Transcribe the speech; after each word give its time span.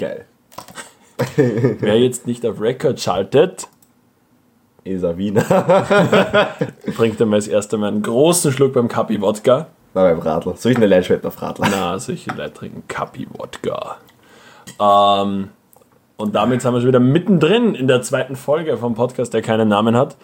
Geil. 0.00 0.24
Wer 1.36 2.00
jetzt 2.00 2.26
nicht 2.26 2.46
auf 2.46 2.58
Record 2.58 2.98
schaltet, 2.98 3.68
Ist 4.82 5.04
ein 5.04 5.18
Wiener. 5.18 5.44
trinkt 6.96 7.20
einmal 7.20 7.36
als 7.36 7.48
erster 7.48 7.76
mal 7.76 7.88
einen 7.88 8.00
großen 8.02 8.50
Schluck 8.50 8.72
beim 8.72 8.88
Kapi 8.88 9.20
Wodka. 9.20 9.66
Na, 9.92 10.04
beim 10.04 10.20
Radl. 10.20 10.56
Soll 10.56 10.72
ich 10.72 10.78
eine 10.78 10.86
Leinschwert 10.86 11.26
auf 11.26 11.42
Radl? 11.42 11.64
Na, 11.70 11.98
solche 11.98 12.30
Leute 12.30 12.54
trinken 12.54 12.84
Kapi 12.88 13.28
Wodka. 13.30 13.98
Ähm, 14.80 15.50
und 16.16 16.34
damit 16.34 16.62
sind 16.62 16.72
wir 16.72 16.80
schon 16.80 16.88
wieder 16.88 16.98
mittendrin 16.98 17.74
in 17.74 17.86
der 17.86 18.00
zweiten 18.00 18.36
Folge 18.36 18.78
vom 18.78 18.94
Podcast, 18.94 19.34
der 19.34 19.42
keinen 19.42 19.68
Namen 19.68 19.94
hat. 19.94 20.16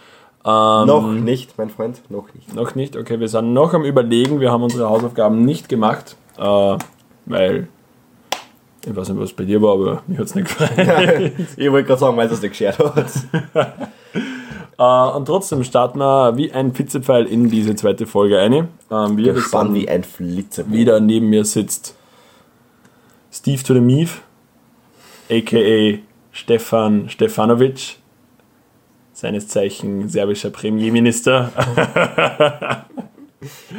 Ähm, 0.42 0.86
Noch 0.86 1.06
nicht, 1.12 1.58
mein 1.58 1.68
Freund. 1.68 2.00
Noch 2.08 2.32
nicht. 2.32 2.54
Noch 2.54 2.74
nicht, 2.74 2.96
okay, 2.96 3.20
wir 3.20 3.28
sind 3.28 3.52
noch 3.52 3.74
am 3.74 3.84
Überlegen. 3.84 4.40
Wir 4.40 4.50
haben 4.50 4.62
unsere 4.62 4.88
Hausaufgaben 4.88 5.44
nicht 5.44 5.68
gemacht, 5.68 6.16
äh, 6.38 6.78
weil 7.26 7.68
ich 8.86 8.94
weiß 8.94 9.08
nicht, 9.08 9.20
was 9.20 9.32
bei 9.32 9.44
dir 9.44 9.60
war, 9.60 9.72
aber 9.72 10.02
mir 10.06 10.18
hat 10.18 10.26
es 10.26 10.34
nicht 10.34 10.46
gefallen. 10.46 11.32
Ich 11.56 11.70
wollte 11.70 11.88
gerade 11.88 12.00
sagen, 12.00 12.16
weil 12.16 12.30
es 12.30 12.40
nicht 12.40 12.50
geschert 12.50 12.78
hat. 12.78 13.10
äh, 14.78 15.16
und 15.16 15.26
trotzdem 15.26 15.64
starten 15.64 15.98
wir 15.98 16.36
wie 16.36 16.52
ein 16.52 16.72
Pizzepfeil 16.72 17.26
in 17.26 17.50
diese 17.50 17.74
zweite 17.74 18.06
Folge 18.06 18.38
eine. 18.38 18.68
Ähm, 18.90 19.16
wir 19.16 19.32
Gespannt 19.32 19.74
wie 19.74 19.88
ein 19.88 20.04
Flitzer. 20.04 20.70
wieder 20.70 21.00
neben 21.00 21.28
mir 21.28 21.44
sitzt 21.44 21.96
Steve 23.32 23.62
to 23.62 23.74
the 23.74 23.80
Meave, 23.80 24.12
a.k.a. 25.30 25.98
Stefan 26.30 27.08
Stefanovic, 27.08 27.96
seines 29.12 29.48
Zeichen 29.48 30.08
serbischer 30.08 30.50
Premierminister. 30.50 31.50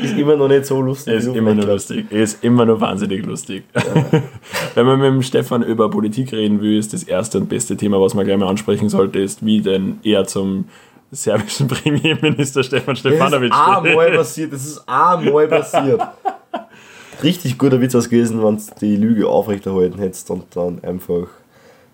Ist 0.01 0.17
immer 0.17 0.35
noch 0.35 0.47
nicht 0.47 0.65
so 0.65 0.81
lustig. 0.81 1.13
Ist 1.13 1.27
immer 1.27 1.53
nur 1.53 1.65
lustig. 1.65 2.11
Ist 2.11 2.43
immer 2.43 2.65
nur 2.65 2.79
wahnsinnig 2.81 3.25
lustig. 3.25 3.63
Wenn 4.75 4.85
man 4.85 4.99
mit 4.99 5.07
dem 5.07 5.21
Stefan 5.21 5.63
über 5.63 5.89
Politik 5.89 6.31
reden 6.33 6.61
will, 6.61 6.77
ist 6.77 6.93
das 6.93 7.03
erste 7.03 7.39
und 7.39 7.49
beste 7.49 7.77
Thema, 7.77 7.99
was 8.01 8.13
man 8.13 8.25
gleich 8.25 8.37
mal 8.37 8.47
ansprechen 8.47 8.89
sollte, 8.89 9.19
ist, 9.19 9.45
wie 9.45 9.61
denn 9.61 9.99
er 10.03 10.25
zum 10.25 10.65
serbischen 11.11 11.67
Premierminister 11.69 12.63
Stefan 12.63 12.95
Das 12.95 13.05
ist 13.05 13.11
Stefanovic 13.11 13.53
einmal 13.53 14.11
passiert. 14.11 14.53
Das 14.53 14.65
ist 14.65 14.83
einmal 14.87 15.47
passiert. 15.47 16.01
Richtig 17.23 17.57
guter 17.57 17.81
Witz 17.81 17.95
aus 17.95 18.09
gewesen, 18.09 18.43
wenn 18.43 18.57
du 18.57 18.63
die 18.79 18.95
Lüge 18.95 19.27
aufrechterhalten 19.27 19.99
hättest 19.99 20.29
und 20.29 20.43
dann 20.55 20.83
einfach 20.83 21.27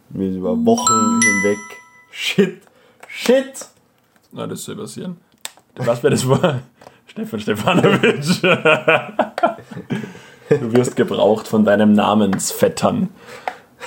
mit 0.09 0.36
über 0.36 0.52
Wochen 0.66 1.20
hinweg 1.23 1.58
Shit, 2.11 2.61
Shit. 3.08 3.66
Na, 4.31 4.45
das 4.45 4.64
soll 4.64 4.76
passieren. 4.76 5.17
Weißt, 5.76 6.03
wer 6.03 6.11
das 6.11 6.28
war? 6.28 6.61
Stefan 7.06 7.40
Stefanovic. 7.40 8.42
du 10.50 10.73
wirst 10.73 10.96
gebraucht 10.96 11.48
von 11.48 11.64
deinem 11.66 11.94
Namensvettern. 11.94 13.10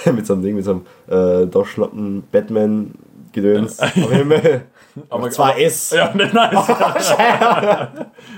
mit 0.13 0.27
so 0.27 0.35
einem 0.35 0.43
Ding, 0.43 0.57
mit 0.57 0.65
so 0.65 0.83
einem 1.09 1.43
äh, 1.43 1.47
Dorschlappen 1.47 2.25
Batman-Gedöns. 2.31 3.81
Auf 3.81 3.95
Himmel. 3.95 4.63
Aber 5.11 5.31
Zwei 5.31 5.63
S. 5.63 5.91
Ja, 5.91 6.15
nicht 6.15 6.33
nice. 6.33 6.69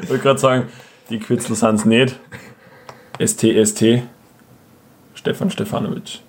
ich 0.03 0.11
wollte 0.11 0.23
gerade 0.23 0.39
sagen, 0.41 0.69
die 1.09 1.19
Kürzel 1.19 1.55
sind 1.55 1.77
es 1.77 1.85
nicht. 1.85 2.19
STST. 3.25 4.03
Stefan 5.15 5.51
Stefanovic. 5.51 6.21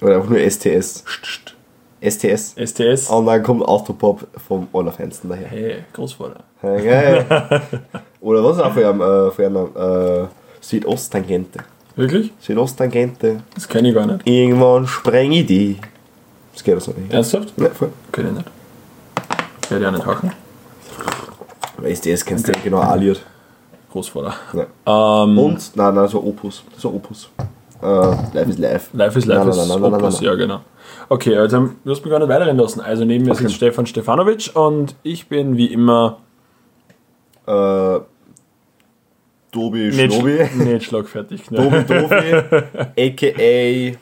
Oder 0.00 0.16
einfach 0.16 0.30
nur 0.30 0.38
STS. 0.38 1.04
St, 1.06 1.26
st. 1.26 1.56
STS. 2.00 2.54
STS. 2.56 3.08
Und 3.10 3.26
dann 3.26 3.42
kommt 3.42 3.62
Autopop 3.62 4.26
vom 4.46 4.68
Allerfeinsten 4.72 5.30
daher. 5.30 5.48
Hey, 5.48 5.84
Großvater. 5.92 6.44
Ja, 6.62 6.76
geil. 6.76 7.26
Oder 8.20 8.44
was 8.44 8.58
auch 8.58 8.72
für 8.72 8.88
einen, 8.88 9.00
äh, 9.00 9.30
für 9.30 9.46
einen 9.46 10.24
äh, 10.24 10.28
Südosttangente. 10.60 11.60
Wirklich? 11.96 12.32
Südosttangente. 12.40 13.42
Das 13.54 13.68
kenne 13.68 13.88
ich 13.88 13.94
gar 13.94 14.06
nicht. 14.06 14.26
Irgendwann 14.26 14.86
spreng 14.86 15.32
ich 15.32 15.46
die. 15.46 15.78
Das 16.52 16.62
geht 16.62 16.74
also 16.74 16.92
nicht. 16.92 17.12
Ernsthaft? 17.12 17.52
Ja, 17.56 17.70
voll. 17.70 17.90
Kenn 18.12 18.26
ich 18.28 18.32
nicht. 18.32 18.46
Werde 19.70 19.84
ich 19.84 19.88
auch 19.88 19.92
nicht 19.92 20.06
hacken. 20.06 20.32
Weil 21.78 21.96
STS 21.96 22.24
kennst 22.24 22.46
du 22.46 22.52
ja 22.52 22.58
genau 22.62 22.80
ein 22.80 23.00
Lied. 23.00 23.20
Großvater. 23.90 24.34
Ja. 24.54 25.24
Ähm, 25.24 25.38
Und, 25.38 25.76
nein, 25.76 25.94
nein, 25.94 26.08
so 26.08 26.22
Opus. 26.22 26.62
So 26.78 26.90
Opus. 26.90 27.28
Äh, 27.82 27.86
live 27.86 28.48
is 28.48 28.58
live. 28.58 28.88
Life 28.92 29.18
is 29.18 29.26
Life 29.26 29.40
Nein, 29.40 29.48
ist 29.48 29.56
nein, 29.56 29.68
nein, 29.68 29.80
nein, 29.80 29.90
nein, 29.90 30.00
Opus, 30.00 30.20
nein. 30.20 30.24
ja 30.24 30.34
genau. 30.34 30.60
Okay, 31.08 31.36
also 31.36 31.68
du 31.84 31.90
hast 31.90 32.02
mich 32.04 32.10
gar 32.10 32.20
nicht 32.20 32.28
weiterreden 32.28 32.58
lassen. 32.58 32.80
Also 32.80 33.04
neben 33.04 33.24
mir 33.24 33.34
sitzt 33.34 33.54
Stefan 33.54 33.86
Stefanovic 33.86 34.50
und 34.54 34.94
ich 35.02 35.28
bin 35.28 35.56
wie 35.56 35.66
immer 35.66 36.18
Äh, 37.46 38.00
Dobi 39.50 39.90
nicht, 39.90 40.12
Schnobi. 40.14 40.38
nicht 40.56 40.84
schlagfertig. 40.88 41.50
Ne? 41.50 41.58
Dobi 41.58 41.82
Dobi. 41.84 42.34
a.k.a. 42.96 43.96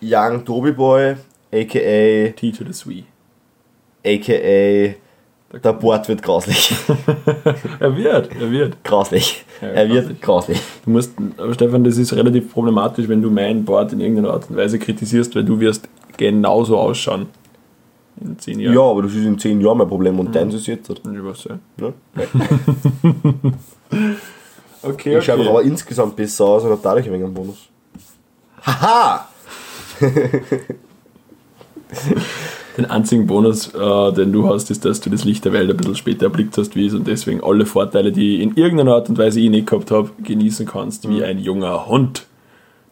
Young 0.00 0.44
Dobi 0.44 0.72
Boy. 0.72 1.16
a.k.a. 1.52 2.32
T 2.32 2.52
to 2.52 2.64
the 2.64 2.72
Sweet. 2.72 3.04
a.k.a. 4.04 4.94
Der 5.58 5.72
Bord 5.72 6.08
wird 6.08 6.22
grauslich. 6.22 6.72
Er 7.80 7.96
wird, 7.96 8.30
er 8.40 8.50
wird. 8.52 8.84
grauslich. 8.84 9.44
Ja, 9.60 9.66
er 9.68 9.86
grauslich. 9.88 10.08
wird 10.08 10.22
grauslich. 10.22 10.60
Du 10.84 10.90
musst, 10.92 11.12
aber 11.36 11.52
Stefan, 11.54 11.82
das 11.82 11.98
ist 11.98 12.12
relativ 12.14 12.52
problematisch, 12.52 13.08
wenn 13.08 13.20
du 13.20 13.30
mein 13.30 13.64
Board 13.64 13.92
in 13.92 13.98
irgendeiner 14.00 14.30
Art 14.32 14.48
und 14.48 14.56
Weise 14.56 14.78
kritisierst, 14.78 15.34
weil 15.34 15.44
du 15.44 15.58
wirst 15.58 15.88
genauso 16.16 16.78
ausschauen. 16.78 17.26
In 18.20 18.38
zehn 18.38 18.60
Jahren. 18.60 18.74
Ja, 18.74 18.82
aber 18.82 19.02
das 19.02 19.14
ist 19.14 19.24
in 19.24 19.38
10 19.38 19.60
Jahren 19.60 19.78
mein 19.78 19.88
Problem 19.88 20.18
und 20.18 20.34
deins 20.34 20.54
ist 20.54 20.66
jetzt. 20.66 20.88
halt, 20.88 21.00
Ich 21.04 21.24
weiß 21.24 21.44
ja. 21.44 21.58
Ne? 21.78 21.94
Okay, 24.82 25.18
Ich 25.18 25.24
schaue 25.24 25.46
aber 25.46 25.62
insgesamt 25.62 26.16
besser 26.16 26.44
aus 26.46 26.64
und 26.64 26.70
habe 26.70 26.80
dadurch 26.82 27.04
ein 27.06 27.12
wenig 27.12 27.26
einen 27.26 27.34
Bonus. 27.34 27.68
Haha! 28.64 29.28
Den 32.76 32.84
einzigen 32.86 33.26
Bonus, 33.26 33.74
äh, 33.74 34.12
den 34.12 34.32
du 34.32 34.48
hast, 34.48 34.70
ist, 34.70 34.84
dass 34.84 35.00
du 35.00 35.10
das 35.10 35.24
Licht 35.24 35.44
der 35.44 35.52
Welt 35.52 35.68
ein 35.70 35.76
bisschen 35.76 35.96
später 35.96 36.26
erblickt 36.26 36.56
hast, 36.56 36.76
wie 36.76 36.86
es 36.86 36.94
und 36.94 37.06
deswegen 37.06 37.42
alle 37.42 37.66
Vorteile, 37.66 38.12
die 38.12 38.36
ich 38.36 38.42
in 38.42 38.54
irgendeiner 38.56 38.94
Art 38.94 39.08
und 39.10 39.18
Weise 39.18 39.40
ich 39.40 39.50
nicht 39.50 39.66
gehabt 39.66 39.90
habe, 39.90 40.10
genießen 40.22 40.66
kannst, 40.66 41.08
wie 41.08 41.22
ein 41.24 41.38
junger 41.40 41.86
Hund. 41.86 42.26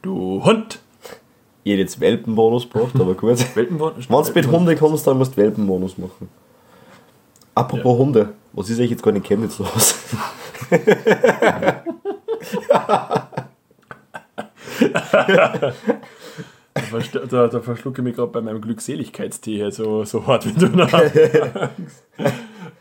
Du 0.03 0.45
Hund! 0.45 0.81
Ich 1.69 1.73
hätte 1.73 1.83
jetzt 1.83 2.01
Welpenbonus 2.01 2.63
gebracht, 2.71 2.95
aber 2.95 3.13
gut. 3.13 3.39
Welpenbonus? 3.55 4.09
Wenn 4.09 4.23
du 4.25 4.33
mit 4.33 4.51
Hunde 4.51 4.75
kommst, 4.75 5.07
dann 5.07 5.19
musst 5.19 5.33
du 5.33 5.37
Welpenbonus 5.37 5.99
machen. 5.99 6.31
Apropos 7.55 7.99
Hunde, 7.99 8.31
was 8.55 8.71
ist 8.71 8.79
eigentlich 8.79 8.93
jetzt 8.93 9.03
gerade 9.03 9.19
in 9.19 9.23
Chemnitz 9.23 9.59
los? 9.59 9.95
Da, 17.13 17.21
da, 17.29 17.49
da 17.49 17.61
verschlucke 17.61 18.01
ich 18.01 18.05
mich 18.05 18.17
gerade 18.17 18.33
bei 18.33 18.41
meinem 18.41 18.63
Glückseligkeitstee 18.63 19.57
hier 19.57 19.71
so, 19.71 20.05
so 20.05 20.27
hart 20.27 20.47
wie 20.47 20.53
du 20.53 20.67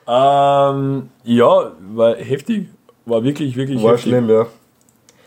ähm, 0.07 1.09
ja, 1.25 1.71
war 1.93 2.15
heftig. 2.15 2.69
War 3.05 3.21
wirklich, 3.21 3.57
wirklich 3.57 3.83
War 3.83 3.93
heftig. 3.93 4.11
schlimm, 4.11 4.29
ja. 4.29 4.45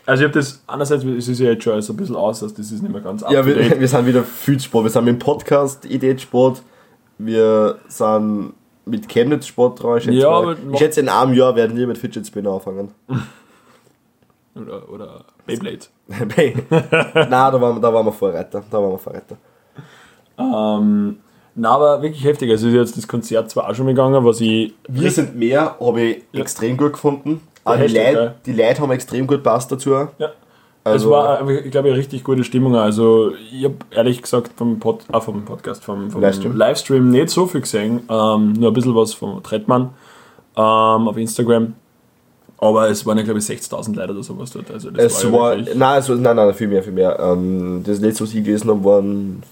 Also 0.05 0.23
ich 0.23 0.29
habe 0.29 0.39
das, 0.39 0.63
einerseits 0.67 1.03
es 1.03 1.27
ist 1.27 1.39
ja 1.39 1.51
jetzt 1.51 1.63
schon 1.63 1.73
alles 1.73 1.89
ein 1.89 1.95
bisschen 1.97 2.15
aus, 2.15 2.41
also 2.41 2.55
das 2.55 2.71
ist 2.71 2.81
nicht 2.81 2.91
mehr 2.91 3.01
ganz 3.01 3.21
up 3.23 3.31
Ja, 3.31 3.45
wir, 3.45 3.79
wir 3.79 3.87
sind 3.87 4.05
wieder 4.05 4.23
Feedsport. 4.23 4.83
Wir 4.85 4.89
sind 4.89 5.05
mit 5.05 5.15
dem 5.15 5.19
Podcast 5.19 5.85
Ideensport. 5.85 6.63
Wir 7.17 7.77
sind 7.87 8.53
mit 8.85 9.07
Chemnitz 9.07 9.45
Sport 9.47 9.81
dran. 9.83 9.97
Ich 9.99 10.05
schätze, 10.05 10.17
Ja, 10.17 10.41
mal. 10.41 10.57
ich 10.73 10.79
schätze 10.79 11.01
in 11.01 11.09
einem 11.09 11.33
Jahr 11.33 11.55
werden 11.55 11.77
wir 11.77 11.85
mit 11.87 11.97
Fidget 11.99 12.25
Spinner 12.25 12.53
anfangen. 12.53 12.89
Oder, 14.53 14.89
oder 14.91 15.25
Beyblade. 15.45 15.79
Nein, 16.07 16.65
da 17.29 17.61
waren, 17.61 17.75
wir- 17.77 17.79
da 17.79 17.93
waren 17.93 18.05
wir 18.05 18.11
Vorreiter. 18.11 18.61
Da 18.69 18.77
waren 18.81 18.91
wir 18.91 18.97
Vorreiter. 18.97 19.37
Ähm, 20.37 21.19
na, 21.55 21.69
aber 21.69 22.01
wirklich 22.01 22.23
heftig. 22.25 22.49
Also 22.51 22.67
ist 22.67 22.73
jetzt 22.73 22.97
das 22.97 23.07
Konzert 23.07 23.49
zwar 23.49 23.69
auch 23.69 23.75
schon 23.75 23.87
gegangen, 23.87 24.25
was 24.25 24.41
ich. 24.41 24.73
Wir 24.89 25.09
sind 25.09 25.37
mehr, 25.37 25.77
habe 25.79 26.01
ich 26.01 26.23
extrem 26.33 26.75
gut 26.75 26.93
gefunden. 26.93 27.39
Auch 27.63 27.75
die, 27.75 27.87
Leute, 27.87 28.35
die 28.45 28.53
Leute 28.53 28.81
haben 28.81 28.91
extrem 28.91 29.27
gut 29.27 29.43
passt 29.43 29.71
dazu. 29.71 29.91
Ja. 29.91 30.09
Also- 30.83 31.05
es 31.07 31.11
war, 31.11 31.47
äh, 31.47 31.59
ich 31.59 31.71
glaube, 31.71 31.89
eine 31.89 31.97
richtig 31.97 32.23
gute 32.23 32.43
Stimmung. 32.43 32.75
Also, 32.75 33.33
ich 33.51 33.63
habe 33.65 33.75
ehrlich 33.91 34.19
gesagt 34.21 34.51
vom, 34.55 34.79
Pod, 34.79 35.01
ah, 35.11 35.19
vom 35.19 35.45
Podcast, 35.45 35.83
vom, 35.83 36.09
vom 36.09 36.21
Livestream. 36.21 36.55
Livestream. 36.55 37.09
nicht 37.11 37.29
so 37.29 37.45
viel 37.45 37.61
gesehen. 37.61 38.01
Ähm, 38.09 38.53
nur 38.53 38.71
ein 38.71 38.73
bisschen 38.73 38.95
was 38.95 39.13
vom 39.13 39.43
Trettmann 39.43 39.91
ähm, 40.57 41.07
auf 41.07 41.17
Instagram. 41.17 41.75
Aber 42.57 42.89
es 42.89 43.05
waren 43.05 43.17
ja, 43.17 43.23
glaube 43.23 43.39
ich, 43.39 43.45
60.000 43.45 43.95
Leute 43.95 44.13
oder 44.13 44.23
sowas 44.23 44.51
dort. 44.51 44.71
Also, 44.71 44.89
das 44.91 45.05
Es 45.17 45.23
ja 45.23 45.31
war, 45.31 45.55
wirklich- 45.55 45.75
nein, 45.75 45.89
also, 45.93 46.15
nein, 46.15 46.35
nein, 46.35 46.53
viel 46.55 46.67
mehr, 46.67 46.81
viel 46.83 46.93
mehr. 46.93 47.19
Ähm, 47.19 47.83
das 47.85 47.99
letzte, 47.99 48.23
was 48.23 48.33
ich 48.33 48.43
gelesen 48.43 48.69
habe, 48.71 48.83
waren 48.83 49.43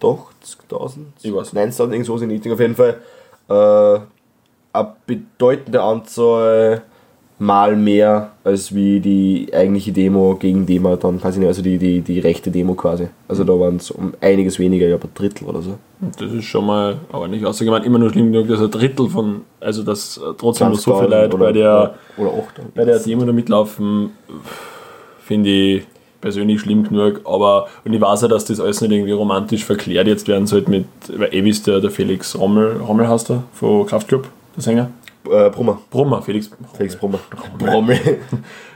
85.000, 0.00 0.98
Ich 1.22 1.34
weiß. 1.34 1.52
90.000, 1.54 1.92
irgend 1.92 2.06
sowas 2.06 2.22
in 2.22 2.30
Richtung. 2.30 2.52
Auf 2.52 2.60
jeden 2.60 2.74
Fall 2.74 2.98
äh, 3.48 4.00
eine 4.74 4.92
bedeutende 5.06 5.82
Anzahl 5.82 6.82
mal 7.42 7.74
mehr 7.74 8.30
als 8.44 8.72
wie 8.72 9.00
die 9.00 9.48
eigentliche 9.52 9.90
Demo 9.90 10.36
gegen 10.36 10.64
Demo 10.64 10.94
dann, 10.94 11.16
ich 11.16 11.36
nicht, 11.36 11.48
also 11.48 11.60
die, 11.60 11.76
die, 11.76 12.00
die 12.00 12.20
rechte 12.20 12.52
Demo 12.52 12.74
quasi. 12.74 13.08
Also 13.26 13.42
da 13.42 13.58
waren 13.58 13.76
es 13.76 13.90
um 13.90 14.14
einiges 14.20 14.60
weniger, 14.60 14.86
ja, 14.86 14.94
ein 14.94 15.00
Drittel 15.12 15.48
oder 15.48 15.60
so. 15.60 15.76
Das 16.20 16.30
ist 16.30 16.44
schon 16.44 16.66
mal, 16.66 16.98
aber 17.10 17.26
nicht 17.26 17.44
außergemein, 17.44 17.82
immer 17.82 17.98
nur 17.98 18.10
schlimm 18.10 18.30
genug, 18.30 18.46
dass 18.46 18.60
ein 18.60 18.70
Drittel 18.70 19.08
von, 19.08 19.40
also 19.60 19.82
dass 19.82 20.18
äh, 20.18 20.20
trotzdem 20.38 20.68
noch 20.68 20.78
so 20.78 20.92
20.000 20.92 20.98
viele 21.00 21.22
Leute 21.22 21.36
bei 21.36 21.52
der, 21.52 21.94
oder 22.16 22.30
8. 22.30 22.74
bei 22.74 22.84
der 22.84 23.00
Demo 23.00 23.24
da 23.24 23.32
mitlaufen, 23.32 24.10
finde 25.24 25.50
ich 25.50 25.82
persönlich 26.20 26.60
schlimm 26.60 26.84
genug, 26.84 27.22
aber 27.24 27.66
und 27.84 27.92
ich 27.92 28.00
weiß 28.00 28.22
ja, 28.22 28.28
dass 28.28 28.44
das 28.44 28.60
alles 28.60 28.80
nicht 28.80 28.92
irgendwie 28.92 29.10
romantisch 29.10 29.64
verklärt 29.64 30.06
jetzt 30.06 30.28
werden 30.28 30.46
sollte 30.46 30.70
mit, 30.70 30.84
weil 31.08 31.34
eh 31.34 31.44
wisst 31.44 31.66
der, 31.66 31.80
der 31.80 31.90
Felix 31.90 32.38
Rommel, 32.38 32.76
Rommel 32.76 33.08
heißt 33.08 33.30
er, 33.30 33.42
von 33.52 33.84
Kraftclub, 33.84 34.28
der 34.54 34.62
Sänger. 34.62 34.90
Äh, 35.30 35.50
Brummer. 35.50 35.78
Brummer, 35.90 36.22
Felix, 36.22 36.50
Felix 36.76 36.96
Brummer. 36.96 37.18
Brommel. 37.58 37.98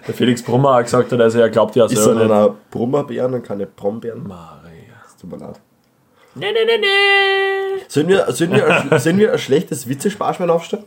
der 0.06 0.14
Felix 0.14 0.42
Brummer 0.42 0.74
hat 0.74 0.84
gesagt 0.84 1.10
hat, 1.12 1.20
also 1.20 1.40
er 1.40 1.48
glaubt 1.50 1.74
ja 1.76 1.86
Ist 1.86 1.96
er 1.96 2.02
selber 2.02 2.20
dann 2.26 2.28
nicht. 2.28 2.50
auch 2.50 2.54
Brummerbeeren 2.70 3.34
und 3.34 3.42
keine 3.42 3.66
Brombeeren? 3.66 4.26
Maria. 4.26 4.72
Das 5.04 5.16
tut 5.16 5.30
mir 5.30 5.38
leid. 5.38 5.60
Nee, 6.34 6.46
nee, 6.52 6.58
nee, 6.66 6.78
nee. 6.80 7.82
Sollen 7.88 8.08
wir, 8.08 8.30
sollen 8.32 8.52
wir, 8.52 8.66
ein, 8.92 8.98
sollen 8.98 9.18
wir 9.18 9.32
ein 9.32 9.38
schlechtes 9.38 9.88
Witzesparschwein 9.88 10.50
aufstellen? 10.50 10.84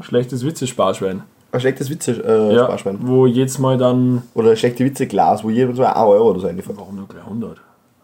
Schlechtes 0.00 0.44
Witze-Sparschwein. 0.44 1.22
Ein 1.52 1.60
schlechtes 1.60 1.90
Witzesparschwein. 1.90 2.94
Äh, 2.96 3.00
Ja, 3.02 3.08
wo 3.08 3.26
jedes 3.26 3.58
Mal 3.58 3.76
dann, 3.78 4.22
Oder 4.34 4.50
ein 4.50 4.56
schlechtes 4.56 4.84
Witzeglas, 4.86 5.44
wo 5.44 5.50
jeder 5.50 5.74
so 5.74 5.84
1 5.84 5.96
Euro 5.96 6.30
oder 6.30 6.40
so 6.40 6.46
reinfällt. 6.46 6.76
warum 6.78 6.96
nur 6.96 7.08
gleich 7.08 7.22
100? 7.24 7.60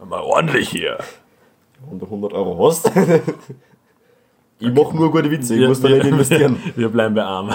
Mal 0.08 0.20
ordentlich 0.20 0.68
hier. 0.68 0.98
Und 1.90 2.00
du 2.00 2.06
100 2.06 2.32
Euro 2.32 2.68
hast. 2.68 2.90
ich 4.60 4.72
mach 4.72 4.92
nur 4.92 5.10
gute 5.10 5.30
Witze, 5.30 5.56
ich 5.56 5.66
muss 5.66 5.80
da 5.80 5.88
nicht 5.88 6.04
investieren. 6.04 6.56
Wir 6.76 6.88
bleiben 6.88 7.14
bei 7.14 7.22
arm. 7.22 7.48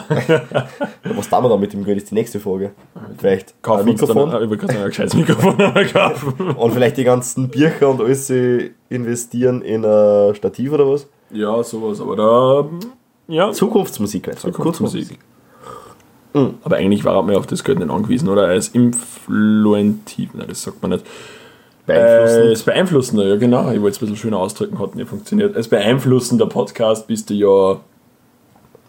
Was 1.04 1.30
tun 1.30 1.44
wir 1.44 1.50
da 1.50 1.58
mit 1.58 1.72
dem 1.72 1.86
Geld, 1.86 1.98
ist 1.98 2.10
die 2.10 2.16
nächste 2.16 2.40
Frage. 2.40 2.72
Vielleicht 3.18 3.52
ein 3.52 3.62
Kaufen 3.62 3.78
dann 3.78 3.86
Mikrofon 3.86 4.32
ein, 4.32 4.52
ich 4.52 4.62
sagen, 4.62 4.78
ein 4.78 4.86
gescheites 4.88 5.14
Mikrofon 5.16 5.58
kaufen. 5.94 6.34
und 6.52 6.74
vielleicht 6.74 6.98
die 6.98 7.04
ganzen 7.04 7.50
Bücher 7.50 7.90
und 7.90 8.02
alles 8.02 8.30
investieren 8.90 9.62
in 9.62 9.86
ein 9.86 10.36
Stativ 10.36 10.72
oder 10.72 10.90
was? 10.90 11.08
Ja, 11.32 11.64
sowas, 11.64 12.02
aber 12.02 12.16
da, 12.16 12.70
ja, 13.28 13.52
Zukunftsmusik, 13.52 14.28
einfach. 14.30 14.52
Zukunftsmusik. 14.52 15.20
Aber 16.64 16.76
eigentlich 16.76 17.06
war 17.06 17.22
man 17.22 17.36
auf 17.36 17.48
das 17.48 17.64
Geld 17.64 17.80
nicht 17.80 17.90
angewiesen, 17.90 18.28
oder? 18.28 18.48
Als 18.48 18.68
Influentiv, 18.70 20.32
nein, 20.34 20.48
das 20.50 20.64
sagt 20.64 20.82
man 20.82 20.92
nicht. 20.92 21.06
Äh, 21.88 21.94
Beeinflussen. 21.94 22.50
das 22.50 22.64
Beeinflussende, 22.64 23.30
ja 23.30 23.36
genau. 23.36 23.70
Ich 23.72 23.80
wollte 23.82 23.96
es 23.96 23.98
ein 23.98 24.00
bisschen 24.02 24.16
schöner 24.18 24.38
ausdrücken, 24.38 24.80
hat 24.80 24.96
nicht 24.96 25.08
funktioniert. 25.08 25.56
Als 25.56 25.68
beeinflussender 25.68 26.48
Podcast 26.48 27.06
bist 27.08 27.30
du 27.30 27.34
ja, 27.36 27.80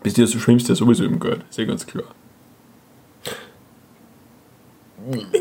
bist 0.03 0.17
du 0.17 0.23
ja 0.23 0.27
so 0.27 0.39
schwimmst 0.39 0.69
du 0.69 0.73
ja 0.73 0.77
sowieso 0.77 1.05
im 1.05 1.21
Geld, 1.21 1.41
ist 1.51 1.59
ja 1.59 1.65
ganz 1.67 1.87
klar. 1.87 2.05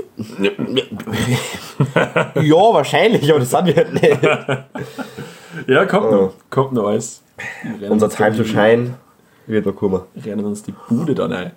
ja, 2.35 2.55
wahrscheinlich, 2.73 3.29
aber 3.29 3.39
das 3.39 3.49
sind 3.51 3.65
wir 3.65 3.75
halt 3.75 3.93
nicht. 3.93 4.19
Ja, 5.67 5.85
kommt 5.85 6.07
Oh. 6.07 6.11
noch, 6.11 6.33
kommt 6.49 6.73
noch 6.73 6.87
alles. 6.87 7.23
Unser 7.89 8.07
uns 8.07 8.15
Time 8.15 8.35
to 8.35 8.43
Shine 8.43 8.95
wird 9.47 9.65
noch 9.65 9.73
kommen. 9.73 10.01
rennen 10.23 10.43
uns 10.45 10.63
die 10.63 10.73
Bude 10.89 11.15
dann 11.15 11.31
ein. 11.31 11.51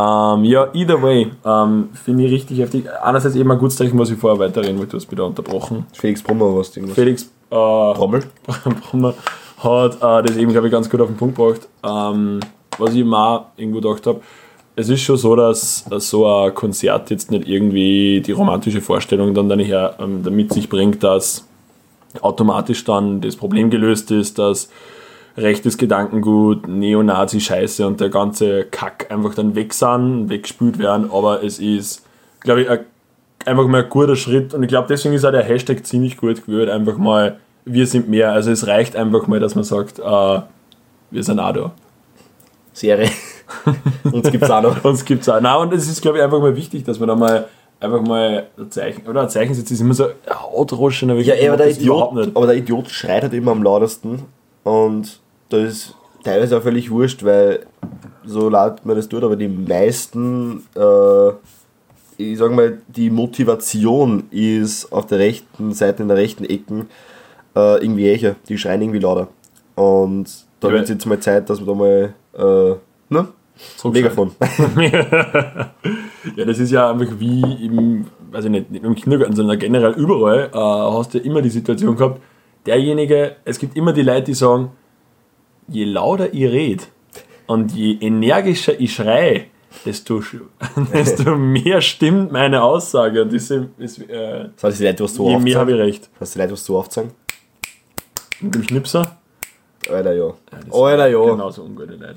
Ähm, 0.00 0.44
ja, 0.44 0.68
either 0.72 1.02
way, 1.02 1.30
ähm, 1.44 1.90
finde 1.92 2.24
ich 2.24 2.32
richtig 2.32 2.58
heftig. 2.58 2.86
Einerseits 3.02 3.34
eben 3.34 3.50
ein 3.50 3.58
gutes 3.58 3.76
Zeichen, 3.76 3.98
was 3.98 4.10
ich 4.10 4.18
vorher 4.18 4.38
weiterreden 4.38 4.78
wollte, 4.78 4.92
du 4.92 4.96
hast 4.96 5.10
wieder 5.10 5.26
unterbrochen. 5.26 5.84
Felix 5.92 6.22
Brummer, 6.22 6.56
was 6.56 6.74
irgendwas. 6.74 6.94
Felix 6.94 7.24
äh, 7.24 7.28
Trommel. 7.50 8.24
Brummer 8.90 9.14
hat 9.58 9.96
äh, 9.96 10.26
das 10.26 10.36
eben, 10.36 10.52
glaube 10.52 10.68
ich, 10.68 10.72
ganz 10.72 10.88
gut 10.88 11.02
auf 11.02 11.08
den 11.08 11.16
Punkt 11.16 11.36
gebracht. 11.36 11.68
Ähm, 11.84 12.40
was 12.78 12.94
ich 12.94 13.04
auch 13.04 13.46
irgendwo 13.58 13.80
gedacht 13.80 14.06
habe, 14.06 14.20
es 14.74 14.88
ist 14.88 15.02
schon 15.02 15.18
so, 15.18 15.36
dass, 15.36 15.84
dass 15.90 16.08
so 16.08 16.26
ein 16.26 16.54
Konzert 16.54 17.10
jetzt 17.10 17.30
nicht 17.30 17.46
irgendwie 17.46 18.22
die 18.24 18.32
romantische 18.32 18.80
Vorstellung 18.80 19.34
dann 19.34 19.50
daher, 19.50 19.96
ähm, 19.98 20.22
damit 20.22 20.54
sich 20.54 20.70
bringt, 20.70 21.02
dass 21.02 21.46
automatisch 22.22 22.84
dann 22.84 23.20
das 23.20 23.36
Problem 23.36 23.68
gelöst 23.68 24.10
ist, 24.12 24.38
dass 24.38 24.70
rechtes 25.36 25.78
Gedankengut, 25.78 26.68
Neonazi-Scheiße 26.68 27.86
und 27.86 28.00
der 28.00 28.08
ganze 28.08 28.64
Kack 28.64 29.06
einfach 29.10 29.34
dann 29.34 29.54
weg 29.54 29.72
sind, 29.72 30.28
weggespült 30.28 30.78
werden, 30.78 31.10
aber 31.12 31.42
es 31.42 31.58
ist, 31.58 32.04
glaube 32.40 32.62
ich, 32.62 32.70
ein, 32.70 32.80
einfach 33.44 33.66
mal 33.66 33.84
ein 33.84 33.90
guter 33.90 34.16
Schritt 34.16 34.54
und 34.54 34.62
ich 34.62 34.68
glaube, 34.68 34.88
deswegen 34.88 35.14
ist 35.14 35.24
auch 35.24 35.32
der 35.32 35.44
Hashtag 35.44 35.86
ziemlich 35.86 36.16
gut 36.16 36.44
gewählt, 36.46 36.68
einfach 36.68 36.98
mal, 36.98 37.38
wir 37.64 37.86
sind 37.86 38.08
mehr, 38.08 38.32
also 38.32 38.50
es 38.50 38.66
reicht 38.66 38.96
einfach 38.96 39.26
mal, 39.26 39.40
dass 39.40 39.54
man 39.54 39.64
sagt, 39.64 39.98
äh, 39.98 40.40
wir 41.10 41.22
sind 41.22 41.38
auch 41.38 41.52
da. 41.52 41.72
Serie. 42.72 43.10
Uns 44.12 44.30
gibt's 44.30 44.48
auch 44.48 44.62
noch. 44.62 44.84
Uns 44.84 45.04
gibt's 45.04 45.28
auch. 45.28 45.40
Nein, 45.40 45.56
und 45.56 45.72
es 45.72 45.88
ist, 45.88 46.00
glaube 46.00 46.18
ich, 46.18 46.24
einfach 46.24 46.38
mal 46.38 46.54
wichtig, 46.54 46.84
dass 46.84 47.00
man 47.00 47.08
da 47.08 47.16
mal 47.16 47.48
einfach 47.80 48.02
mal 48.02 48.46
ein 48.58 48.70
Zeichen, 48.70 49.06
oder 49.06 49.22
ein 49.22 49.28
Zeichen 49.28 49.54
setzt, 49.54 49.70
ist 49.70 49.80
immer 49.80 49.94
so 49.94 50.06
Hautrauschen, 50.28 51.10
aber 51.10 51.20
ich 51.20 51.26
Ja, 51.26 51.34
ey, 51.34 51.48
aber 51.48 51.56
der, 51.56 51.70
Idiot, 51.70 52.30
aber 52.34 52.46
der 52.46 52.56
Idiot 52.56 52.90
schreit 52.90 53.22
halt 53.22 53.32
immer 53.32 53.52
am 53.52 53.62
lautesten. 53.62 54.24
Und 54.62 55.19
das 55.50 55.62
ist 55.62 55.94
teilweise 56.24 56.56
auch 56.56 56.62
völlig 56.62 56.90
wurscht, 56.90 57.24
weil 57.24 57.66
so 58.24 58.48
laut 58.48 58.84
man 58.84 58.96
das 58.96 59.08
tut, 59.08 59.22
aber 59.22 59.36
die 59.36 59.48
meisten, 59.48 60.62
äh, 60.76 61.30
ich 62.16 62.38
sag 62.38 62.52
mal, 62.52 62.78
die 62.88 63.10
Motivation 63.10 64.24
ist 64.30 64.92
auf 64.92 65.06
der 65.06 65.18
rechten 65.18 65.72
Seite, 65.72 66.02
in 66.02 66.08
der 66.08 66.16
rechten 66.16 66.44
Ecken, 66.44 66.88
äh, 67.56 67.82
irgendwie 67.82 68.08
ächer. 68.08 68.36
Die 68.48 68.58
schreien 68.58 68.82
irgendwie 68.82 68.98
lauter. 69.00 69.28
Und 69.74 70.26
da 70.60 70.68
Ja, 70.68 70.74
wird 70.74 70.84
es 70.84 70.90
jetzt 70.90 71.06
mal 71.06 71.18
Zeit, 71.20 71.48
dass 71.48 71.60
wir 71.60 71.66
da 71.66 71.74
mal, 71.74 72.14
äh, 72.34 72.74
ne? 73.08 73.28
Megafon. 73.84 74.32
Ja, 76.36 76.44
das 76.44 76.58
ist 76.58 76.70
ja 76.70 76.90
einfach 76.90 77.18
wie 77.18 77.40
im, 77.64 78.06
ich 78.38 78.44
nicht, 78.44 78.70
nicht 78.70 78.84
im 78.84 78.94
Kindergarten, 78.94 79.34
sondern 79.34 79.58
generell 79.58 79.92
überall, 79.92 80.50
äh, 80.52 80.58
hast 80.58 81.14
du 81.14 81.18
ja 81.18 81.24
immer 81.24 81.40
die 81.40 81.48
Situation 81.48 81.96
gehabt, 81.96 82.20
derjenige, 82.66 83.36
es 83.44 83.58
gibt 83.58 83.74
immer 83.76 83.92
die 83.94 84.02
Leute, 84.02 84.24
die 84.24 84.34
sagen, 84.34 84.70
je 85.68 85.84
lauter 85.84 86.32
ich 86.32 86.50
rede 86.50 86.84
und 87.46 87.72
je 87.72 87.98
energischer 88.00 88.78
ich 88.78 88.94
schreie, 88.94 89.46
desto, 89.84 90.22
desto 90.92 91.36
mehr 91.36 91.80
stimmt 91.80 92.32
meine 92.32 92.62
Aussage 92.62 93.22
und 93.22 93.32
das 93.32 93.50
ist, 93.50 93.98
äh, 94.08 94.48
Das 94.54 94.64
heißt, 94.64 94.80
die 94.80 94.84
Leute, 94.84 95.04
was 95.04 95.14
so 95.14 95.28
je 95.28 95.38
mehr 95.38 95.58
habe 95.58 95.72
ich 95.72 95.78
recht. 95.78 96.10
Das 96.14 96.28
heißt, 96.28 96.34
die 96.34 96.38
Leute, 96.40 96.52
was 96.52 96.64
so 96.64 96.78
aufzeigen. 96.78 97.12
Mit 98.40 98.54
dem 98.54 98.62
Schnipser? 98.62 99.18
Alter, 99.90 100.12
ja. 100.12 100.34
das 100.50 100.74
Alter, 100.74 101.08
ja. 101.08 101.24
Genauso 101.24 101.62
ungute 101.62 101.94
Leute. 101.94 102.16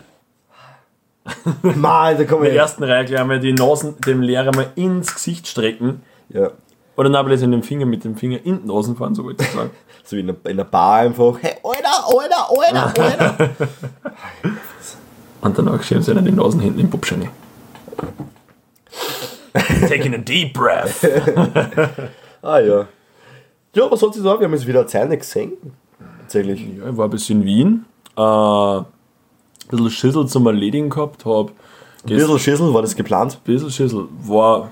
Mann, 1.77 2.17
da 2.17 2.23
kommen 2.25 2.43
In 2.43 2.45
der 2.45 2.53
wir 2.53 2.61
ersten 2.61 2.83
Reihe 2.83 3.05
gleich 3.05 3.19
einmal 3.19 3.39
die 3.39 3.53
Nasen 3.53 3.95
dem 4.05 4.21
Lehrer 4.21 4.53
mal 4.53 4.71
ins 4.75 5.13
Gesicht 5.13 5.47
strecken 5.47 6.01
Ja. 6.29 6.51
Oder 6.95 7.09
dann 7.09 7.15
aber 7.15 7.31
in 7.31 7.51
den 7.51 7.63
Finger 7.63 7.85
mit 7.85 8.03
dem 8.03 8.15
Finger 8.15 8.39
in 8.43 8.61
die 8.61 8.67
Nasen 8.67 8.95
fahren, 8.95 9.15
so 9.15 9.23
wollte 9.23 9.43
ich 9.43 9.51
sagen. 9.51 9.71
So 10.05 10.17
wie 10.17 10.19
in 10.19 10.27
der, 10.27 10.35
in 10.51 10.57
der 10.57 10.65
Bar 10.65 10.97
einfach, 10.97 11.37
hey, 11.39 11.53
Alter, 11.63 12.05
Alter, 12.07 12.91
Alter, 12.91 13.01
Alter. 13.01 13.49
Und 15.41 15.57
danach 15.57 15.81
schieben 15.81 16.03
sie 16.03 16.13
dann 16.13 16.25
die 16.25 16.31
Nasen 16.33 16.59
hinten 16.59 16.81
im 16.81 16.89
Pupscheine. 16.89 17.29
Taking 19.87 20.13
a 20.15 20.17
deep 20.17 20.53
breath. 20.53 21.05
ah 22.41 22.59
ja. 22.59 22.87
Ja, 23.73 23.89
was 23.89 23.99
soll 24.01 24.09
ich 24.09 24.17
sagen? 24.17 24.41
Wir 24.41 24.45
haben 24.47 24.53
jetzt 24.53 24.67
wieder 24.67 24.85
Zeit 24.87 25.07
nicht 25.07 25.21
gesehen. 25.21 25.53
Tatsächlich. 26.19 26.61
Ja, 26.77 26.89
ich 26.89 26.97
war 26.97 27.05
ein 27.07 27.11
bisschen 27.11 27.41
in 27.41 27.45
Wien. 27.45 27.85
Äh, 28.17 28.21
ein 28.21 28.85
bisschen 29.69 29.89
Schüssel 29.89 30.27
zum 30.27 30.45
Erledigen 30.45 30.89
gehabt. 30.89 31.25
Hab 31.25 31.49
Ein 31.49 31.53
bisschen 32.03 32.39
Schüssel, 32.39 32.73
war 32.73 32.81
das 32.81 32.95
geplant? 32.95 33.41
bisschen 33.43 33.71
Schüssel. 33.71 34.07
War 34.25 34.71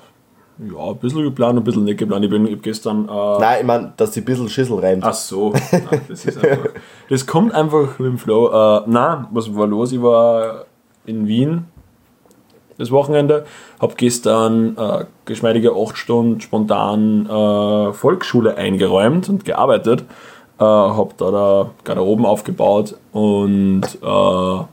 ja 0.70 0.92
ein 0.92 0.98
bisschen 0.98 1.24
geplant, 1.24 1.58
ein 1.58 1.64
bisschen 1.64 1.84
nicht 1.84 1.98
geplant. 1.98 2.24
Ich 2.26 2.32
bin 2.32 2.48
ich 2.48 2.62
gestern. 2.62 3.08
Äh, 3.08 3.40
Nein, 3.40 3.58
ich 3.62 3.66
meine, 3.66 3.94
dass 3.98 4.12
die 4.12 4.22
ein 4.22 4.26
bisschen 4.26 4.50
Schüssel 4.50 4.80
reimt. 4.80 5.04
Ach 5.04 5.14
so, 5.14 5.54
Nein, 5.72 6.02
das 6.08 6.26
ist 6.26 6.44
einfach. 6.44 6.70
Das 7.10 7.26
kommt 7.26 7.54
einfach 7.54 8.00
mit 8.00 8.08
dem 8.08 8.18
Flow. 8.18 8.48
Äh, 8.48 8.84
nein, 8.88 9.28
was 9.32 9.54
war 9.56 9.68
los? 9.68 9.92
Ich 9.92 10.02
war 10.02 10.66
in 11.06 11.28
Wien 11.28 11.66
das 12.78 12.92
Wochenende, 12.92 13.46
habe 13.80 13.94
gestern 13.96 14.76
äh, 14.78 15.06
geschmeidige 15.26 15.74
8 15.74 15.98
Stunden 15.98 16.42
spontan 16.42 17.28
äh, 17.28 17.94
Volksschule 17.94 18.56
eingeräumt 18.58 19.30
und 19.30 19.46
gearbeitet. 19.46 20.02
Äh, 20.60 20.64
habe 20.64 21.14
da, 21.18 21.32
da 21.32 21.70
Garderoben 21.84 22.26
aufgebaut 22.26 22.96
und 23.12 23.82
äh, 24.02 24.64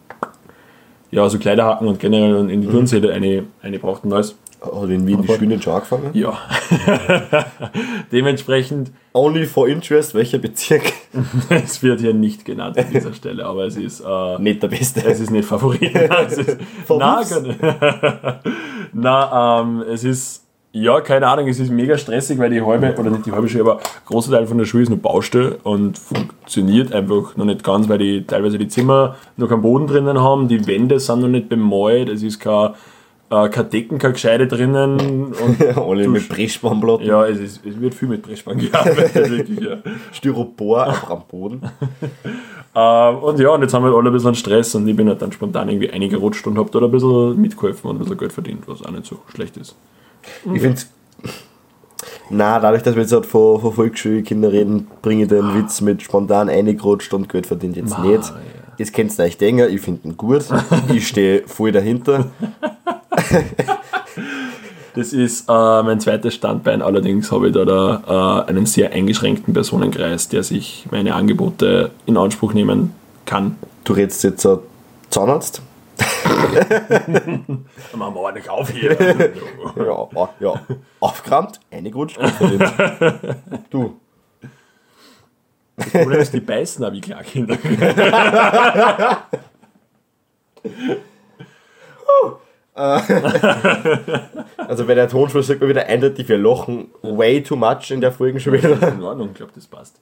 ja, 1.11 1.29
so 1.29 1.39
Kleiderhaken 1.39 1.89
und 1.89 2.01
generell 2.01 2.51
in 2.51 2.61
die 2.61 2.69
Turnsäle 2.69 3.13
eine, 3.13 3.45
eine 3.63 3.79
braucht 3.79 4.05
ein 4.05 4.11
Hat 4.61 4.91
in 4.91 5.07
Wien 5.07 5.23
die 5.23 5.33
Schwüne 5.33 5.63
schon 5.63 5.75
angefangen? 5.75 6.11
Ja. 6.15 6.37
Dementsprechend 8.13 8.91
Only 9.13 9.47
for 9.47 9.69
interest, 9.69 10.15
welcher 10.15 10.39
Bezirk? 10.39 10.93
Es 11.49 11.83
wird 11.83 12.01
hier 12.01 12.15
nicht 12.15 12.45
genannt 12.45 12.77
an 12.79 12.87
dieser 12.93 13.13
Stelle, 13.13 13.47
aber 13.47 13.67
es 13.67 13.77
ist, 13.77 14.01
äh, 14.01 14.39
Nicht 14.39 14.63
der 14.63 14.69
beste. 14.69 15.05
es 15.05 15.21
ist 15.21 15.31
nicht 15.31 15.47
Favorit. 15.47 15.95
es 16.27 16.39
ist, 16.39 16.57
na, 18.93 19.61
ähm, 19.61 19.85
es 19.89 20.05
ist, 20.05 20.45
ja, 20.73 21.01
keine 21.01 21.27
Ahnung, 21.29 21.49
es 21.49 21.59
ist 21.59 21.71
mega 21.71 21.97
stressig, 21.97 22.39
weil 22.39 22.51
die 22.51 22.61
halbe, 22.61 22.95
oder 22.99 23.11
nicht 23.11 23.27
die 23.27 23.33
halbe 23.33 23.49
Schule, 23.49 23.63
aber 23.63 23.81
großer 24.07 24.33
Teil 24.33 24.47
von 24.47 24.59
der 24.59 24.65
Schule 24.65 24.83
ist 24.83 24.89
nur 24.89 24.99
Baustelle 24.99 25.59
und 25.63 25.99
funktioniert 25.99 26.93
einfach 26.93 27.37
noch 27.37 27.45
nicht 27.45 27.65
ganz, 27.65 27.89
weil 27.89 27.99
die 27.99 28.27
teilweise 28.27 28.59
die 28.59 28.69
Zimmer 28.69 29.17
noch 29.37 29.49
keinen 29.49 29.63
Boden 29.63 29.87
drinnen 29.87 30.21
haben, 30.21 30.49
die 30.49 30.67
Wände 30.67 31.01
sind 31.01 31.21
noch 31.21 31.29
nicht 31.29 31.49
bemalt, 31.49 32.09
es 32.09 32.23
ist 32.23 32.41
kein, 32.41 32.75
äh, 33.31 33.49
kein 33.49 33.71
Decken, 33.71 33.99
kein 33.99 34.13
Gescheide 34.13 34.47
drinnen 34.47 35.33
und 35.35 35.77
Alle 35.79 36.05
du- 36.05 36.11
mit 36.11 36.29
Breschbandplatten, 36.29 37.07
ja, 37.07 37.27
es, 37.27 37.39
ist, 37.39 37.67
es 37.67 37.81
wird 37.81 37.95
viel 37.95 38.09
mit 38.09 38.23
Pressspann 38.23 38.59
gearbeitet, 38.59 39.15
wirklich, 39.31 39.61
ja. 39.61 39.77
Styropor 40.13 40.85
einfach 40.87 41.11
am 41.11 41.23
Boden. 41.29 41.63
Ähm, 42.75 43.17
und 43.17 43.41
ja, 43.41 43.49
und 43.49 43.63
jetzt 43.63 43.73
haben 43.73 43.83
wir 43.85 43.93
alle 43.97 44.11
ein 44.11 44.13
bisschen 44.13 44.35
Stress 44.35 44.75
und 44.75 44.87
ich 44.87 44.95
bin 44.95 45.09
halt 45.09 45.21
dann 45.23 45.33
spontan 45.33 45.69
irgendwie 45.71 45.91
eingerutscht 45.91 46.47
und 46.47 46.59
hab 46.59 46.71
da 46.71 46.79
ein 46.81 46.91
bisschen 46.91 47.41
mitgeholfen 47.41 47.91
und 47.91 47.97
ein 47.97 47.99
bisschen 48.01 48.19
Geld 48.19 48.33
verdient, 48.33 48.69
was 48.69 48.85
auch 48.85 48.91
nicht 48.91 49.07
so 49.07 49.19
schlecht 49.35 49.57
ist. 49.57 49.75
Ich 50.53 50.61
finde 50.61 50.79
Na, 52.31 52.61
dadurch, 52.61 52.83
dass 52.83 52.95
wir 52.95 53.03
jetzt 53.03 53.13
halt 53.13 53.27
von, 53.27 53.61
von 53.61 53.73
Volksschulkindern 53.73 54.51
reden, 54.51 54.87
bringe 55.03 55.23
ich 55.23 55.29
den 55.29 55.55
Witz 55.55 55.81
mit 55.81 56.03
spontan 56.03 56.51
eingerutscht 56.51 57.13
und 57.15 57.29
Geld 57.29 57.47
verdient 57.47 57.77
jetzt 57.77 57.99
Ma, 57.99 58.05
nicht. 58.05 58.33
Jetzt 58.79 58.93
kennst 58.93 59.19
du 59.19 59.25
euch 59.25 59.37
denken, 59.37 59.69
ich 59.69 59.81
finde 59.81 60.09
ihn 60.09 60.17
gut. 60.17 60.45
ich 60.95 61.09
stehe 61.09 61.47
voll 61.47 61.73
dahinter. 61.73 62.31
Das 64.95 65.13
ist 65.13 65.49
äh, 65.49 65.83
mein 65.83 66.01
zweites 66.01 66.35
Standbein, 66.35 66.83
allerdings 66.83 67.31
habe 67.31 67.49
ich 67.49 67.55
da, 67.55 67.65
da 67.65 68.45
äh, 68.47 68.51
einen 68.51 68.67
sehr 68.67 68.93
eingeschränkten 68.93 69.55
Personenkreis, 69.55 70.29
der 70.29 70.43
sich 70.43 70.87
meine 70.91 71.15
Angebote 71.15 71.91
in 72.07 72.17
Anspruch 72.17 72.53
nehmen 72.53 72.95
kann. 73.25 73.57
Du 73.85 73.93
redest 73.93 74.25
jetzt 74.25 74.45
ein 74.47 74.59
Zahnarzt? 75.11 75.63
Machen 77.95 78.15
wir 78.15 78.17
ordentlich 78.17 78.51
auf 78.51 78.71
hier. 78.71 78.97
Ja, 79.77 80.09
ja. 80.41 80.61
Aufgerammt, 81.01 81.61
eingerutscht, 81.71 82.19
Geld 82.21 82.33
verdient. 82.33 82.73
Du. 85.93 86.07
Oder 86.07 86.19
ist 86.19 86.33
die 86.33 86.41
beißen 86.41 86.85
auch 86.85 86.93
wie 86.93 87.01
Kleinkinder. 87.01 87.59
Also 94.69 94.87
wenn 94.87 94.97
der 94.97 95.09
Tonschluss 95.09 95.49
sagt 95.49 95.61
man 95.61 95.69
wieder 95.69 95.87
eindeutig, 95.87 96.29
wir 96.29 96.39
lochen 96.39 96.89
way 97.03 97.43
too 97.43 97.57
much 97.57 97.91
in 97.91 98.01
der 98.01 98.13
Folge 98.13 98.39
schon 98.39 98.53
wieder. 98.53 98.93
In 98.93 99.03
Ordnung, 99.03 99.31
ich 99.33 99.35
glaube, 99.35 99.53
das 99.53 99.67
passt. 99.67 100.01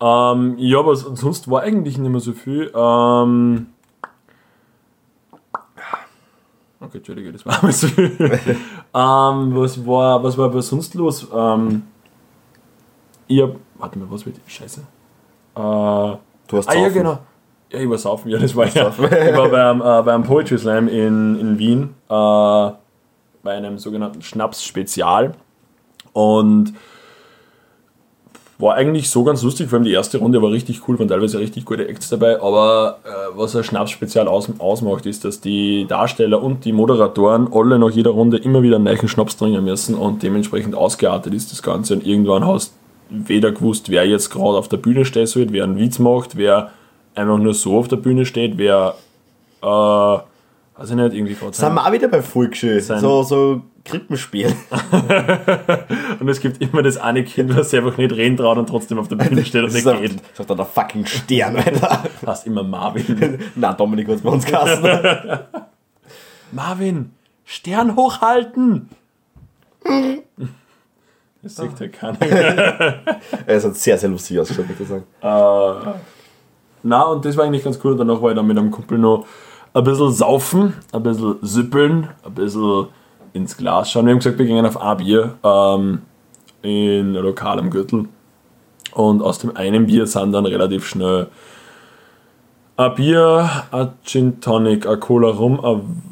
Ähm, 0.00 0.54
ja, 0.58 0.78
aber 0.78 0.94
sonst 0.94 1.50
war 1.50 1.62
eigentlich 1.62 1.98
nicht 1.98 2.10
mehr 2.10 2.20
so 2.20 2.32
viel. 2.32 2.70
Ähm, 2.74 3.66
okay, 6.80 6.98
Entschuldige, 6.98 7.32
das 7.32 7.44
war 7.44 7.58
mal 7.62 7.72
so 7.72 7.88
viel. 7.88 8.16
ähm, 8.20 9.56
was, 9.56 9.84
war, 9.84 10.22
was 10.22 10.38
war 10.38 10.46
aber 10.46 10.62
sonst 10.62 10.94
los? 10.94 11.26
Ähm, 11.34 11.82
ich 13.26 13.42
hab, 13.42 13.56
warte 13.78 13.98
mal, 13.98 14.08
was 14.10 14.24
wird 14.26 14.36
die 14.36 14.50
Scheiße? 14.50 14.82
Äh, 15.56 16.16
Du 16.48 16.58
hast 16.58 16.68
Ah 16.68 16.74
ja, 16.74 16.80
saufen. 16.82 16.94
genau. 16.94 17.18
Ja, 17.72 17.78
ich 17.80 17.88
war 17.88 17.96
saufen, 17.98 18.28
ja, 18.28 18.38
das 18.38 18.54
war 18.54 18.66
ja. 18.66 18.84
Saufen. 18.84 19.04
Ich 19.06 19.36
war 19.36 19.48
beim, 19.48 19.80
äh, 19.80 20.02
beim 20.02 20.22
Poetry 20.24 20.58
Slam 20.58 20.88
in, 20.88 21.38
in 21.40 21.58
Wien, 21.58 21.94
äh, 22.10 22.12
bei 23.42 23.52
einem 23.56 23.78
sogenannten 23.78 24.20
Schnaps-Spezial. 24.20 25.32
Und 26.12 26.74
war 28.58 28.74
eigentlich 28.74 29.10
so 29.10 29.24
ganz 29.24 29.42
lustig, 29.42 29.70
vor 29.70 29.78
allem 29.78 29.84
die 29.84 29.92
erste 29.92 30.18
Runde 30.18 30.40
war 30.42 30.50
richtig 30.52 30.86
cool, 30.86 30.96
waren 30.98 31.08
teilweise 31.08 31.38
richtig 31.38 31.64
gute 31.64 31.88
Acts 31.88 32.10
dabei, 32.10 32.40
aber 32.40 32.98
äh, 33.04 33.08
was 33.36 33.56
ein 33.56 33.64
Schnaps-Spezial 33.64 34.28
aus, 34.28 34.48
ausmacht, 34.58 35.06
ist, 35.06 35.24
dass 35.24 35.40
die 35.40 35.86
Darsteller 35.88 36.40
und 36.42 36.64
die 36.64 36.72
Moderatoren 36.72 37.48
alle 37.52 37.78
nach 37.78 37.90
jeder 37.90 38.10
Runde 38.10 38.36
immer 38.36 38.62
wieder 38.62 38.76
einen 38.76 38.84
neuen 38.84 39.08
Schnaps 39.08 39.36
trinken 39.36 39.64
müssen 39.64 39.94
und 39.96 40.22
dementsprechend 40.22 40.74
ausgeartet 40.76 41.34
ist 41.34 41.50
das 41.50 41.62
Ganze 41.62 41.94
und 41.94 42.06
irgendwann 42.06 42.46
hast 42.46 42.68
du 42.68 42.81
weder 43.12 43.52
gewusst, 43.52 43.90
wer 43.90 44.06
jetzt 44.06 44.30
gerade 44.30 44.58
auf 44.58 44.68
der 44.68 44.78
Bühne 44.78 45.04
stehen 45.04 45.26
soll, 45.26 45.46
wer 45.50 45.64
einen 45.64 45.78
Witz 45.78 45.98
macht, 45.98 46.36
wer 46.36 46.70
einfach 47.14 47.38
nur 47.38 47.54
so 47.54 47.78
auf 47.78 47.88
der 47.88 47.96
Bühne 47.96 48.24
steht, 48.26 48.58
wer, 48.58 48.94
äh, 49.62 49.66
weiß 49.66 50.90
ich 50.90 50.96
nicht, 50.96 51.14
irgendwie 51.14 51.34
gerade 51.34 51.54
Sind 51.54 51.74
wir 51.74 51.86
auch 51.86 51.92
wieder 51.92 52.08
bei 52.08 52.22
Volksschule. 52.22 52.80
So, 52.80 53.22
so 53.22 53.62
Krippenspiel. 53.84 54.54
Und 56.20 56.28
es 56.28 56.40
gibt 56.40 56.62
immer 56.62 56.82
das 56.82 56.96
eine 56.96 57.24
Kind, 57.24 57.56
was 57.56 57.70
sich 57.70 57.80
einfach 57.80 57.98
nicht 57.98 58.12
reden 58.12 58.36
traut 58.36 58.56
und 58.58 58.68
trotzdem 58.68 58.98
auf 58.98 59.08
der 59.08 59.16
Bühne 59.16 59.44
steht 59.44 59.64
und 59.64 59.72
nicht 59.72 59.84
ist, 59.84 60.00
geht. 60.00 60.12
ist 60.12 60.38
doch 60.38 60.56
der 60.56 60.64
fucking 60.64 61.04
Stern, 61.04 61.56
Alter. 61.56 62.04
Heißt 62.26 62.46
immer 62.46 62.62
Marvin. 62.62 63.40
Na, 63.56 63.72
Dominik 63.72 64.08
hat's 64.08 64.22
bei 64.22 64.30
uns 64.30 64.44
geheißen. 64.44 65.38
Marvin, 66.52 67.10
Stern 67.44 67.96
hochhalten! 67.96 68.88
Das 71.42 71.56
sieht 71.56 71.80
ja 71.80 71.88
keiner. 71.88 72.18
Es 73.46 73.64
hat 73.64 73.74
sehr, 73.74 73.98
sehr 73.98 74.08
lustig 74.08 74.38
ausgeschaut, 74.38 74.68
muss 74.68 74.80
ich 74.80 74.88
sagen. 74.88 75.04
Äh, 75.20 75.92
na, 76.84 77.02
und 77.02 77.24
das 77.24 77.36
war 77.36 77.44
eigentlich 77.44 77.64
ganz 77.64 77.78
cool. 77.82 77.92
Und 77.92 77.98
danach 77.98 78.22
war 78.22 78.30
ich 78.30 78.36
dann 78.36 78.46
mit 78.46 78.56
einem 78.56 78.70
Kumpel 78.70 78.98
noch 78.98 79.26
ein 79.74 79.84
bisschen 79.84 80.12
saufen, 80.12 80.74
ein 80.92 81.02
bisschen 81.02 81.36
süppeln, 81.42 82.08
ein 82.24 82.34
bisschen 82.34 82.86
ins 83.32 83.56
Glas 83.56 83.90
schauen. 83.90 84.06
Wir 84.06 84.12
haben 84.12 84.18
gesagt, 84.18 84.38
wir 84.38 84.46
gehen 84.46 84.64
auf 84.64 84.80
ein 84.80 84.96
Bier 84.98 85.34
ähm, 85.42 86.02
in 86.62 87.16
ein 87.16 87.22
Lokal 87.22 87.58
am 87.58 87.70
Gürtel. 87.70 88.06
Und 88.92 89.22
aus 89.22 89.38
dem 89.38 89.56
einen 89.56 89.86
Bier 89.86 90.06
sind 90.06 90.32
dann 90.32 90.46
relativ 90.46 90.86
schnell 90.86 91.28
ein 92.76 92.94
Bier, 92.94 93.48
ein 93.70 93.92
Gin 94.04 94.40
Tonic, 94.40 94.86
ein 94.86 95.00
Cola 95.00 95.28
Rum, 95.28 95.64
ein 95.64 96.02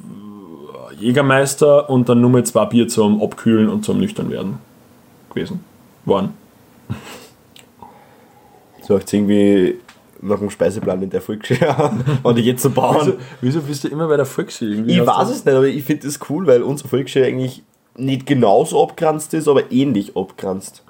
Jägermeister 0.98 1.88
und 1.88 2.08
dann 2.08 2.20
nur 2.20 2.30
mal 2.30 2.44
zwei 2.44 2.64
Bier 2.64 2.88
zum 2.88 3.22
Abkühlen 3.22 3.68
und 3.68 3.84
zum 3.84 3.98
Nüchtern 3.98 4.30
werden 4.30 4.69
gewesen. 5.30 5.64
Waren. 6.04 6.34
So 8.82 8.98
jetzt 8.98 9.12
irgendwie 9.12 9.76
nach 10.22 10.38
dem 10.38 10.50
Speiseplan 10.50 11.02
in 11.02 11.10
der 11.10 11.20
Volksschule 11.22 11.92
und 12.22 12.38
ich 12.38 12.44
jetzt 12.46 12.62
zu 12.62 12.70
bauen. 12.70 12.96
Wieso, 13.00 13.16
wieso 13.40 13.60
bist 13.62 13.84
du 13.84 13.88
immer 13.88 14.08
bei 14.08 14.16
der 14.16 14.26
Volksschule? 14.26 14.72
Irgendwie 14.74 14.94
Ich 14.98 15.06
weiß 15.06 15.28
du- 15.28 15.34
es 15.34 15.44
nicht, 15.44 15.54
aber 15.54 15.66
ich 15.66 15.84
finde 15.84 16.06
das 16.06 16.18
cool, 16.28 16.46
weil 16.46 16.62
unsere 16.62 16.88
Volksschule 16.88 17.26
eigentlich 17.26 17.62
nicht 17.96 18.26
genauso 18.26 18.82
abgrenzt 18.82 19.32
ist, 19.34 19.48
aber 19.48 19.70
ähnlich 19.70 20.16
abgrenzt. 20.16 20.82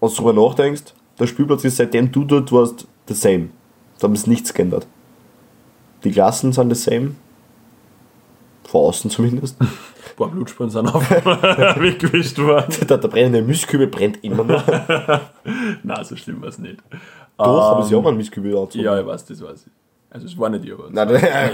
Wenn 0.00 0.08
du 0.10 0.14
drüber 0.16 0.32
nachdenkst, 0.32 0.82
der 1.18 1.26
Spielplatz 1.26 1.64
ist 1.64 1.76
seitdem 1.76 2.12
du 2.12 2.24
dort 2.24 2.52
warst, 2.52 2.86
the 3.08 3.14
same. 3.14 3.48
Da 3.98 4.08
haben 4.08 4.14
es 4.14 4.26
nichts 4.26 4.52
geändert. 4.52 4.86
Die 6.02 6.10
Klassen 6.10 6.52
sind 6.52 6.74
the 6.74 6.90
same. 6.90 7.14
Von 8.66 8.80
außen 8.82 9.10
zumindest. 9.10 9.60
Ein 9.60 9.68
paar 10.16 10.28
Blutspuren 10.28 10.70
sind 10.70 10.86
auf 10.88 11.10
weggewischt 11.10 12.38
worden. 12.38 12.74
der, 12.88 12.98
der 12.98 13.08
brennende 13.08 13.42
Mistkübel 13.42 13.86
brennt 13.88 14.22
immer 14.22 14.44
noch. 14.44 14.64
Doch, 14.64 15.20
Nein, 15.82 16.04
so 16.04 16.16
schlimm 16.16 16.40
war 16.42 16.48
es 16.48 16.58
nicht. 16.58 16.78
aber 17.36 17.82
sie 17.82 17.96
haben 17.96 18.06
einen 18.06 18.16
Mistkübel 18.16 18.56
angezogen. 18.56 18.80
Ähm, 18.80 18.84
Ja, 18.84 19.00
ich 19.00 19.06
weiß, 19.06 19.24
das 19.26 19.42
weiß 19.42 19.66
ich. 19.66 19.72
Also 20.10 20.26
es 20.26 20.38
war 20.38 20.48
nicht 20.48 20.64
ihr, 20.64 20.74
aber 20.74 20.88
Nein, 20.90 21.08
nein, 21.08 21.52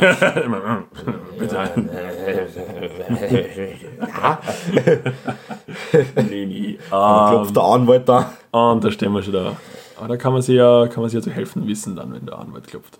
nee, 6.28 6.46
nee. 6.46 6.78
klopft 6.88 7.48
Ähm, 7.50 7.54
der 7.54 7.62
Anwalt 7.62 8.08
da. 8.08 8.32
und 8.52 8.84
da 8.84 8.90
stehen 8.90 9.12
wir 9.12 9.22
schon 9.22 9.32
da. 9.34 9.56
Aber 9.98 10.08
da 10.08 10.16
kann 10.16 10.32
man 10.32 10.42
sich 10.42 10.56
ja, 10.56 10.86
kann 10.88 11.02
man 11.02 11.10
sich 11.10 11.18
ja 11.18 11.22
zu 11.22 11.30
helfen 11.30 11.66
wissen, 11.66 11.96
dann, 11.96 12.12
wenn 12.12 12.26
der 12.26 12.38
Anwalt 12.38 12.66
klopft. 12.66 12.98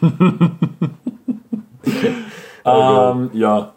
ähm, 2.64 3.30
ja. 3.32 3.72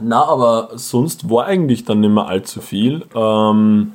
Na, 0.00 0.24
aber 0.24 0.70
sonst 0.74 1.30
war 1.30 1.46
eigentlich 1.46 1.84
dann 1.84 2.00
nicht 2.00 2.10
mehr 2.12 2.26
allzu 2.26 2.60
viel. 2.60 3.04
Ähm, 3.14 3.92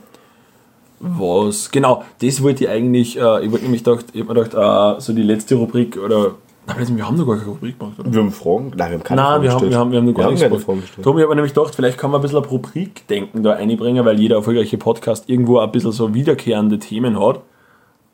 was, 0.99 1.71
genau, 1.71 2.03
das 2.21 2.43
wollte 2.43 2.63
ich 2.65 2.69
eigentlich, 2.69 3.17
äh, 3.19 3.43
ich 3.45 3.51
wollte 3.51 3.65
nämlich 3.65 3.83
gedacht, 3.83 4.05
ich 4.13 4.21
hab 4.21 4.27
mir 4.29 4.35
gedacht, 4.35 4.97
äh, 4.97 5.01
so 5.01 5.13
die 5.13 5.23
letzte 5.23 5.55
Rubrik 5.55 5.97
oder, 5.97 6.35
nein, 6.67 6.95
wir 6.95 7.07
haben 7.07 7.17
noch 7.17 7.25
gar 7.25 7.37
keine 7.37 7.49
Rubrik 7.49 7.79
gemacht, 7.79 7.99
oder? 7.99 8.13
Wir 8.13 8.19
haben 8.19 8.31
Fragen? 8.31 8.71
Nein, 8.75 8.77
wir 8.77 8.85
haben 8.97 9.03
keine 9.03 9.21
Nein, 9.21 9.27
Fragen 9.29 9.43
wir 9.43 9.51
haben, 9.51 9.55
gestellt. 9.59 9.71
wir, 9.71 9.79
haben, 9.79 9.91
wir 9.91 9.97
haben 9.97 10.05
noch 10.05 10.13
gar 10.13 10.19
Wir 10.19 10.25
haben 10.25 10.31
nichts 10.33 10.41
keine 10.41 10.49
gemacht. 10.51 10.65
Fragen 10.65 10.81
gestellt. 10.81 11.05
Darum 11.05 11.13
habe 11.15 11.21
ich 11.21 11.25
aber 11.25 11.35
nämlich 11.35 11.53
gedacht, 11.53 11.75
vielleicht 11.75 11.97
kann 11.97 12.11
man 12.11 12.19
ein 12.19 12.21
bisschen 12.21 12.37
ein 12.37 12.45
Rubrikdenken 12.45 13.43
da 13.43 13.53
einbringen, 13.53 14.05
weil 14.05 14.19
jeder 14.19 14.35
erfolgreiche 14.37 14.77
Podcast 14.77 15.27
irgendwo 15.29 15.57
ein 15.59 15.71
bisschen 15.71 15.91
so 15.91 16.13
wiederkehrende 16.13 16.77
Themen 16.79 17.19
hat. 17.19 17.41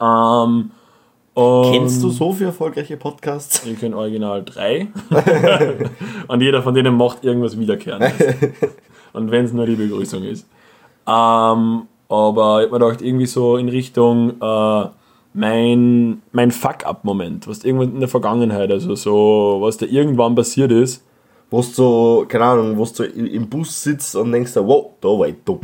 Ähm, 0.02 0.72
und 1.38 1.72
Kennst 1.72 2.02
du 2.02 2.10
so 2.10 2.34
viele 2.34 2.48
erfolgreiche 2.48 2.98
Podcasts? 2.98 3.64
Ich 3.64 3.80
kenne 3.80 3.96
original 3.96 4.44
drei. 4.44 4.88
und 6.28 6.42
jeder 6.42 6.64
von 6.64 6.74
denen 6.74 6.98
macht 6.98 7.24
irgendwas 7.24 7.60
Wiederkehrendes. 7.60 8.12
und 9.14 9.30
wenn 9.30 9.46
es 9.46 9.54
nur 9.54 9.68
die 9.68 9.76
Begrüßung 9.76 10.24
ist. 10.24 10.48
Ähm, 11.06 11.84
aber 12.10 12.64
ich 12.64 12.72
habe 12.72 12.72
mir 12.72 12.80
gedacht, 12.80 13.02
irgendwie 13.04 13.28
so 13.28 13.58
in 13.58 13.70
Richtung 13.70 14.42
äh, 14.42 14.86
mein, 15.36 16.24
mein 16.32 16.50
Fuck-up-Moment, 16.50 17.48
was 17.48 17.64
irgendwann 17.64 17.94
in 17.94 18.00
der 18.00 18.10
Vergangenheit, 18.10 18.72
also 18.72 18.96
so, 18.96 19.58
was 19.62 19.78
da 19.78 19.86
irgendwann 19.86 20.34
passiert 20.34 20.72
ist. 20.72 21.06
Wo 21.52 21.58
du 21.58 21.68
so, 21.68 22.26
keine 22.28 22.46
Ahnung, 22.46 22.78
wo 22.80 22.86
du 22.86 23.04
im 23.04 23.48
Bus 23.48 23.84
sitzt 23.84 24.16
und 24.16 24.32
denkst, 24.32 24.54
wow, 24.56 24.88
da 25.00 25.10
war 25.10 25.28
ich 25.28 25.36
dumm. 25.46 25.60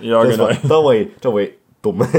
Ja, 0.00 0.22
Das 0.24 0.32
genau. 0.32 0.48
War, 0.48 0.54
da, 0.54 0.84
war 0.84 0.94
ich, 0.94 1.08
da 1.20 1.34
war 1.34 1.40
ich 1.42 1.50
dumm. 1.82 2.06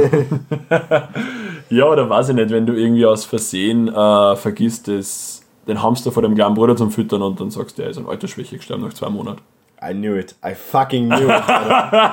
Ja, 1.69 1.85
oder 1.85 2.09
weiß 2.09 2.29
ich 2.29 2.35
nicht, 2.35 2.49
wenn 2.49 2.65
du 2.65 2.73
irgendwie 2.73 3.05
aus 3.05 3.25
Versehen 3.25 3.89
äh, 3.89 4.35
vergisst, 4.35 4.87
das, 4.87 5.43
den 5.67 5.83
Hamster 5.83 6.11
vor 6.11 6.23
dem 6.23 6.33
kleinen 6.33 6.55
Bruder 6.55 6.75
zum 6.75 6.89
Füttern 6.89 7.21
und 7.21 7.39
dann 7.39 7.51
sagst, 7.51 7.77
der 7.77 7.89
ist 7.89 7.97
an 7.97 8.07
Altersschwäche 8.07 8.57
gestorben 8.57 8.83
nach 8.83 8.93
zwei 8.93 9.09
Monaten. 9.09 9.41
I 9.81 9.93
knew 9.93 10.17
it. 10.17 10.35
I 10.43 10.55
fucking 10.55 11.09
knew 11.09 11.29
it. 11.29 11.43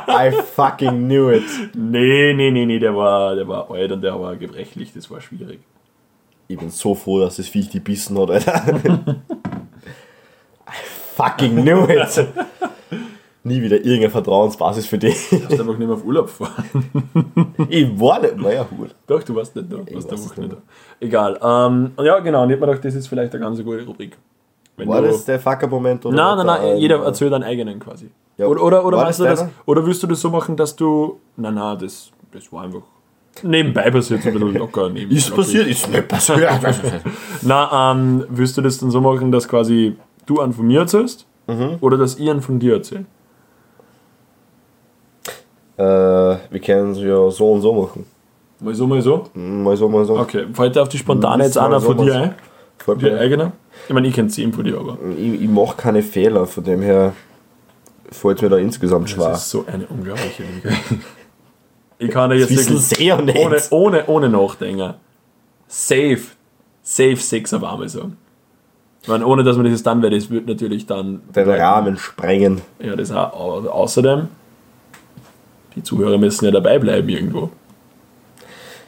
I 0.08 0.30
fucking 0.30 1.08
knew 1.08 1.30
it. 1.30 1.42
Nee, 1.74 2.34
nee, 2.34 2.50
nee, 2.50 2.66
nee, 2.66 2.78
der 2.78 2.94
war, 2.94 3.34
der 3.34 3.48
war 3.48 3.70
alt 3.70 3.90
und 3.90 4.02
der 4.02 4.20
war 4.20 4.36
gebrechlich, 4.36 4.92
das 4.92 5.10
war 5.10 5.20
schwierig. 5.20 5.60
Ich 6.48 6.58
bin 6.58 6.70
so 6.70 6.94
froh, 6.94 7.18
dass 7.20 7.36
das 7.36 7.48
Viech 7.48 7.70
die 7.70 7.80
bissen 7.80 8.16
hat, 8.20 8.30
Alter. 8.30 8.62
I 10.68 10.76
fucking 11.16 11.62
knew 11.62 11.88
it. 11.88 12.28
Nie 13.46 13.62
wieder 13.62 13.76
irgendeine 13.76 14.10
Vertrauensbasis 14.10 14.86
für 14.86 14.98
dich. 14.98 15.28
Du 15.30 15.36
darfst 15.38 15.60
einfach 15.60 15.78
nicht 15.78 15.86
mehr 15.86 15.96
auf 15.96 16.04
Urlaub 16.04 16.28
fahren. 16.28 16.64
Ich 17.68 17.98
war 18.00 18.20
nicht, 18.20 18.36
naja, 18.36 18.66
gut. 18.76 18.94
Doch, 19.06 19.22
du 19.22 19.34
warst 19.34 19.54
nicht 19.56 19.70
da. 19.72 19.76
Du 19.76 19.94
warst 19.94 20.10
nicht 20.10 20.38
nicht 20.38 20.52
da. 20.52 20.56
Egal. 21.00 21.38
Ähm, 21.42 21.90
ja, 22.04 22.18
genau, 22.20 22.42
und 22.42 22.50
ich 22.50 22.54
hab 22.54 22.60
mir 22.60 22.66
gedacht, 22.66 22.84
das 22.84 22.94
ist 22.94 23.06
vielleicht 23.06 23.32
eine 23.34 23.42
ganz 23.44 23.62
gute 23.62 23.84
Rubrik. 23.86 24.16
Wenn 24.76 24.88
War 24.88 25.00
das 25.02 25.24
der 25.24 25.40
Fucker-Moment? 25.40 26.04
oder 26.06 26.14
Nein, 26.16 26.36
nein, 26.38 26.46
nein, 26.46 26.60
ein- 26.72 26.76
jeder 26.78 27.02
erzählt 27.02 27.32
einen 27.32 27.44
eigenen 27.44 27.78
quasi. 27.78 28.10
Ja, 28.36 28.46
Oder, 28.46 28.62
oder, 28.62 28.84
oder 28.84 29.04
das 29.04 29.16
du 29.16 29.24
das? 29.24 29.46
Oder 29.64 29.86
willst 29.86 30.02
du 30.02 30.06
das 30.06 30.20
so 30.20 30.28
machen, 30.30 30.56
dass 30.56 30.76
du. 30.76 31.18
Nein, 31.36 31.54
nein, 31.54 31.78
das, 31.80 32.10
das 32.32 32.52
war 32.52 32.64
einfach. 32.64 32.82
Nebenbei 33.42 33.90
passiert 33.90 34.22
so 34.22 34.28
ein 34.28 34.34
bisschen 34.34 34.54
locker. 34.54 34.88
Neben, 34.90 35.10
Ist 35.10 35.34
passiert, 35.34 35.66
ist 35.66 35.90
nicht 35.90 36.08
passiert. 36.08 36.40
Na, 37.42 37.92
ähm, 37.92 38.24
willst 38.28 38.56
du 38.56 38.62
das 38.62 38.78
dann 38.78 38.90
so 38.90 39.00
machen, 39.00 39.30
dass 39.32 39.48
quasi 39.48 39.96
du 40.26 40.40
einen 40.40 40.52
von 40.52 40.66
mir 40.66 40.80
erzählst? 40.80 41.26
Mhm. 41.46 41.76
Oder 41.80 41.96
dass 41.96 42.16
ich 42.18 42.28
einen 42.28 42.42
von 42.42 42.58
dir 42.58 42.74
erzähle? 42.74 43.04
Äh, 45.78 45.82
wir 45.82 46.60
können 46.64 46.92
es 46.92 46.98
ja 47.00 47.30
so 47.30 47.52
und 47.52 47.60
so 47.60 47.72
machen. 47.74 48.06
Mal 48.60 48.74
so, 48.74 48.86
mal 48.86 49.02
so. 49.02 49.24
Mal 49.34 49.76
so, 49.76 49.88
mal 49.88 50.04
so. 50.04 50.18
Okay, 50.18 50.46
fällt 50.52 50.74
dir 50.76 50.82
auf 50.82 50.88
die 50.88 50.98
spontane 50.98 51.44
jetzt 51.44 51.58
einer 51.58 51.78
so, 51.80 51.88
von 51.88 51.98
dir 51.98 52.12
so. 52.12 52.18
ein? 52.18 52.34
Fällt 52.78 53.00
Die 53.02 53.06
mir- 53.06 53.18
eigene? 53.20 53.52
Ich 53.88 53.92
meine, 53.94 54.08
ich 54.08 54.14
kenne 54.14 54.28
zehn 54.28 54.52
von 54.52 54.64
dir, 54.64 54.78
aber. 54.78 54.96
Ich, 55.18 55.42
ich 55.42 55.48
mache 55.48 55.76
keine 55.76 56.02
Fehler, 56.02 56.46
von 56.46 56.64
dem 56.64 56.80
her 56.82 57.12
fällt 58.10 58.40
mir 58.40 58.48
da 58.48 58.56
insgesamt 58.56 59.10
schwer. 59.10 59.28
Das 59.30 59.42
ist 59.44 59.50
so 59.50 59.64
eine 59.66 59.86
unglaubliche 59.86 60.42
Liga. 60.42 60.70
Ich 61.98 62.10
kann 62.10 62.28
da 62.28 62.36
jetzt 62.36 62.50
wirklich 62.50 62.98
ja 63.00 63.16
ohne, 63.18 63.58
ohne, 63.70 64.06
ohne 64.06 64.28
Nachdenken 64.28 64.92
safe, 65.66 66.20
safe 66.82 67.16
Six 67.16 67.54
auf 67.54 67.64
einmal 67.64 67.88
sagen. 67.88 68.18
Ich 69.00 69.08
meine, 69.08 69.24
ohne 69.26 69.42
dass 69.44 69.56
man 69.56 69.64
dieses 69.64 69.82
dann 69.82 70.02
wäre, 70.02 70.14
das 70.14 70.28
wird 70.28 70.46
natürlich 70.46 70.84
dann 70.84 71.22
Den 71.34 71.48
Rahmen 71.48 71.96
sprengen. 71.96 72.60
Ja, 72.80 72.96
das 72.96 73.10
auch. 73.12 73.32
Au- 73.32 73.66
Außerdem, 73.70 74.28
die 75.76 75.82
Zuhörer 75.82 76.18
müssen 76.18 76.44
ja 76.46 76.50
dabei 76.50 76.78
bleiben 76.78 77.08
irgendwo. 77.08 77.50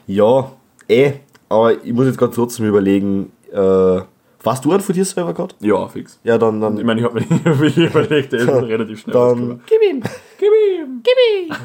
Ja, 0.07 0.53
eh, 0.89 1.13
aber 1.49 1.83
ich 1.85 1.93
muss 1.93 2.07
jetzt 2.07 2.19
gerade 2.19 2.35
trotzdem 2.35 2.67
überlegen, 2.67 3.33
äh, 3.53 4.01
warst 4.43 4.65
du 4.65 4.73
ein 4.73 4.81
von 4.81 4.95
dir 4.95 5.05
selber 5.05 5.35
gerade? 5.35 5.55
Ja, 5.61 5.87
fix. 5.89 6.19
Ja, 6.25 6.39
dann, 6.39 6.61
dann, 6.61 6.79
Ich 6.79 6.85
meine, 6.85 7.01
ich 7.01 7.07
habe 7.07 7.21
mir 7.21 7.27
ich 7.67 7.77
überlegt, 7.77 8.33
der 8.33 8.41
ist 8.41 8.49
relativ 8.49 9.01
schnell 9.01 9.13
dann 9.13 9.61
gib 9.69 9.83
ihm. 9.83 10.01
Gib 10.39 10.49
ihm! 10.79 11.03
Gib 11.03 11.15
ihm! 11.51 11.57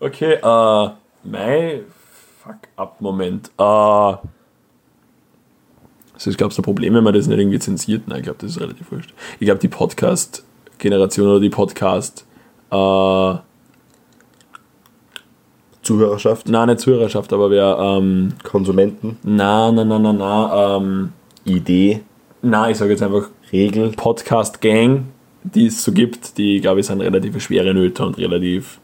okay, 0.00 0.34
äh, 0.34 0.90
mein 1.24 1.80
Fuck-up-Moment. 2.42 3.50
Äh, 3.58 3.62
also 3.62 4.20
ich 6.30 6.36
glaube, 6.36 6.50
es 6.50 6.54
ist 6.54 6.58
ein 6.60 6.64
Problem, 6.64 6.94
wenn 6.94 7.04
man 7.04 7.14
das 7.14 7.26
nicht 7.26 7.38
irgendwie 7.38 7.58
zensiert. 7.58 8.02
Nein, 8.06 8.18
ich 8.18 8.24
glaube, 8.24 8.38
das 8.40 8.50
ist 8.52 8.60
relativ 8.60 8.92
wurscht. 8.92 9.12
Ich 9.40 9.46
glaube, 9.46 9.60
die 9.60 9.68
Podcast-Generation 9.68 11.26
oder 11.28 11.40
die 11.40 11.50
Podcast- 11.50 12.24
äh, 12.70 13.34
Zuhörerschaft, 15.88 16.48
nein, 16.48 16.68
nicht 16.68 16.80
Zuhörerschaft, 16.80 17.32
aber 17.32 17.50
wer, 17.50 17.78
ähm, 17.80 18.34
Konsumenten, 18.44 19.16
na, 19.22 19.72
na, 19.72 19.84
na, 19.84 19.98
na, 19.98 20.12
na, 20.12 20.76
ähm, 20.76 21.12
Idee, 21.44 22.00
na, 22.42 22.68
ich 22.70 22.76
sage 22.76 22.90
jetzt 22.90 23.02
einfach 23.02 23.28
Regel. 23.52 23.92
Podcast-Gang, 23.96 25.04
die 25.44 25.66
es 25.66 25.82
so 25.82 25.92
gibt, 25.92 26.36
die, 26.36 26.60
glaube 26.60 26.80
ich, 26.80 26.86
sind 26.86 27.00
relativ 27.00 27.40
schwere 27.42 27.72
Nöte 27.72 28.04
und 28.04 28.18
relativ 28.18 28.80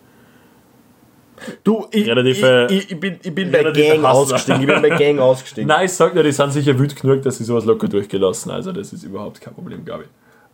Du, 1.62 1.84
ich, 1.90 2.06
Relative- 2.08 2.68
ich, 2.70 2.84
ich, 2.84 2.90
ich 2.92 3.00
bin, 3.00 3.16
ich 3.22 3.34
bin 3.34 3.50
bei 3.52 3.62
Gang 3.64 4.02
ausgestiegen. 4.04 4.60
Ich 4.62 4.66
bin 4.66 4.80
bei 4.80 4.88
Gang 4.88 5.18
ausgestiegen. 5.18 5.68
Nein, 5.68 5.84
ich 5.84 5.92
sag 5.92 6.14
ja, 6.16 6.22
die 6.22 6.32
sind 6.32 6.52
sicher 6.52 6.78
wütend 6.78 6.98
genug, 7.02 7.20
dass 7.22 7.36
sie 7.36 7.44
sowas 7.44 7.66
locker 7.66 7.86
durchgelassen. 7.88 8.50
Also 8.50 8.72
das 8.72 8.92
ist 8.94 9.02
überhaupt 9.04 9.40
kein 9.42 9.52
Problem, 9.52 9.84
glaube 9.84 10.04
ich. 10.04 10.08